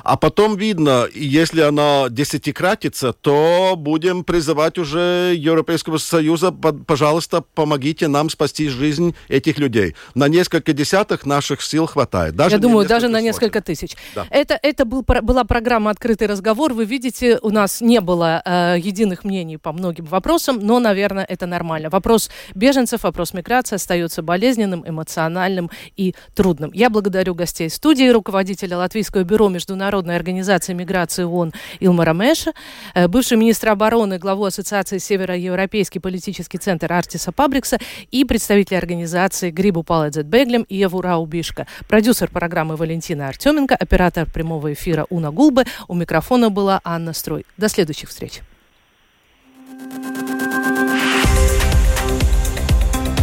А 0.04 0.16
потом 0.16 0.56
видно, 0.56 1.06
если 1.14 1.62
она 1.62 2.08
десятикратится, 2.10 3.14
то 3.14 3.74
будем 3.76 4.24
призывать 4.24 4.78
уже 4.78 5.34
Европейского 5.36 5.96
Союза, 5.96 6.52
пожалуйста, 6.52 7.42
помогите 7.54 8.08
нам 8.08 8.28
спасти 8.28 8.68
жизнь 8.68 9.14
этих 9.28 9.58
людей. 9.58 9.94
На 10.14 10.28
несколько 10.28 10.74
десятых 10.74 11.24
наших 11.24 11.62
сил 11.62 11.86
хватает. 11.86 12.36
Даже 12.36 12.56
я 12.56 12.60
думаю, 12.60 12.86
даже 12.86 13.08
на 13.08 13.22
несколько 13.22 13.62
тысяч. 13.62 13.96
Да. 14.14 14.26
Это, 14.28 14.58
это 14.62 14.84
был, 14.84 15.02
была 15.22 15.44
программа 15.44 15.90
«Открытый 15.90 16.26
разговор». 16.26 16.74
Вы 16.74 16.84
видите, 16.84 17.38
у 17.40 17.48
нас 17.48 17.80
не 17.80 18.02
было 18.02 18.42
э, 18.44 18.76
единых 18.78 19.24
мнений 19.24 19.56
по 19.56 19.72
многим 19.72 20.04
вопросам, 20.04 20.58
но, 20.60 20.78
наверное, 20.78 21.24
это 21.24 21.37
нормально. 21.46 21.90
Вопрос 21.90 22.30
беженцев, 22.54 23.02
вопрос 23.02 23.34
миграции 23.34 23.76
остается 23.76 24.22
болезненным, 24.22 24.84
эмоциональным 24.86 25.70
и 25.96 26.14
трудным. 26.34 26.70
Я 26.72 26.90
благодарю 26.90 27.34
гостей 27.34 27.70
студии, 27.70 28.08
руководителя 28.08 28.76
Латвийского 28.78 29.24
бюро 29.24 29.48
Международной 29.48 30.16
организации 30.16 30.74
миграции 30.74 31.24
ООН 31.24 31.52
Илмара 31.80 32.12
Меша, 32.12 32.52
э, 32.94 33.08
бывший 33.08 33.36
министр 33.36 33.70
обороны, 33.70 34.18
главу 34.18 34.44
Ассоциации 34.44 34.98
Североевропейский 34.98 36.00
политический 36.00 36.58
центр 36.58 36.92
Артиса 36.92 37.32
Пабрикса 37.32 37.78
и 38.10 38.24
представителя 38.24 38.78
организации 38.78 39.50
Грибу 39.50 39.82
Паладзет 39.82 40.26
Беглем 40.26 40.66
Еву 40.68 41.00
Раубишка. 41.00 41.66
Продюсер 41.88 42.30
программы 42.30 42.76
Валентина 42.76 43.28
Артеменко, 43.28 43.74
оператор 43.74 44.26
прямого 44.30 44.72
эфира 44.72 45.06
Уна 45.10 45.30
Гулбе. 45.30 45.64
У 45.88 45.94
микрофона 45.94 46.50
была 46.50 46.80
Анна 46.84 47.12
Строй. 47.12 47.46
До 47.56 47.68
следующих 47.68 48.08
встреч. 48.08 48.40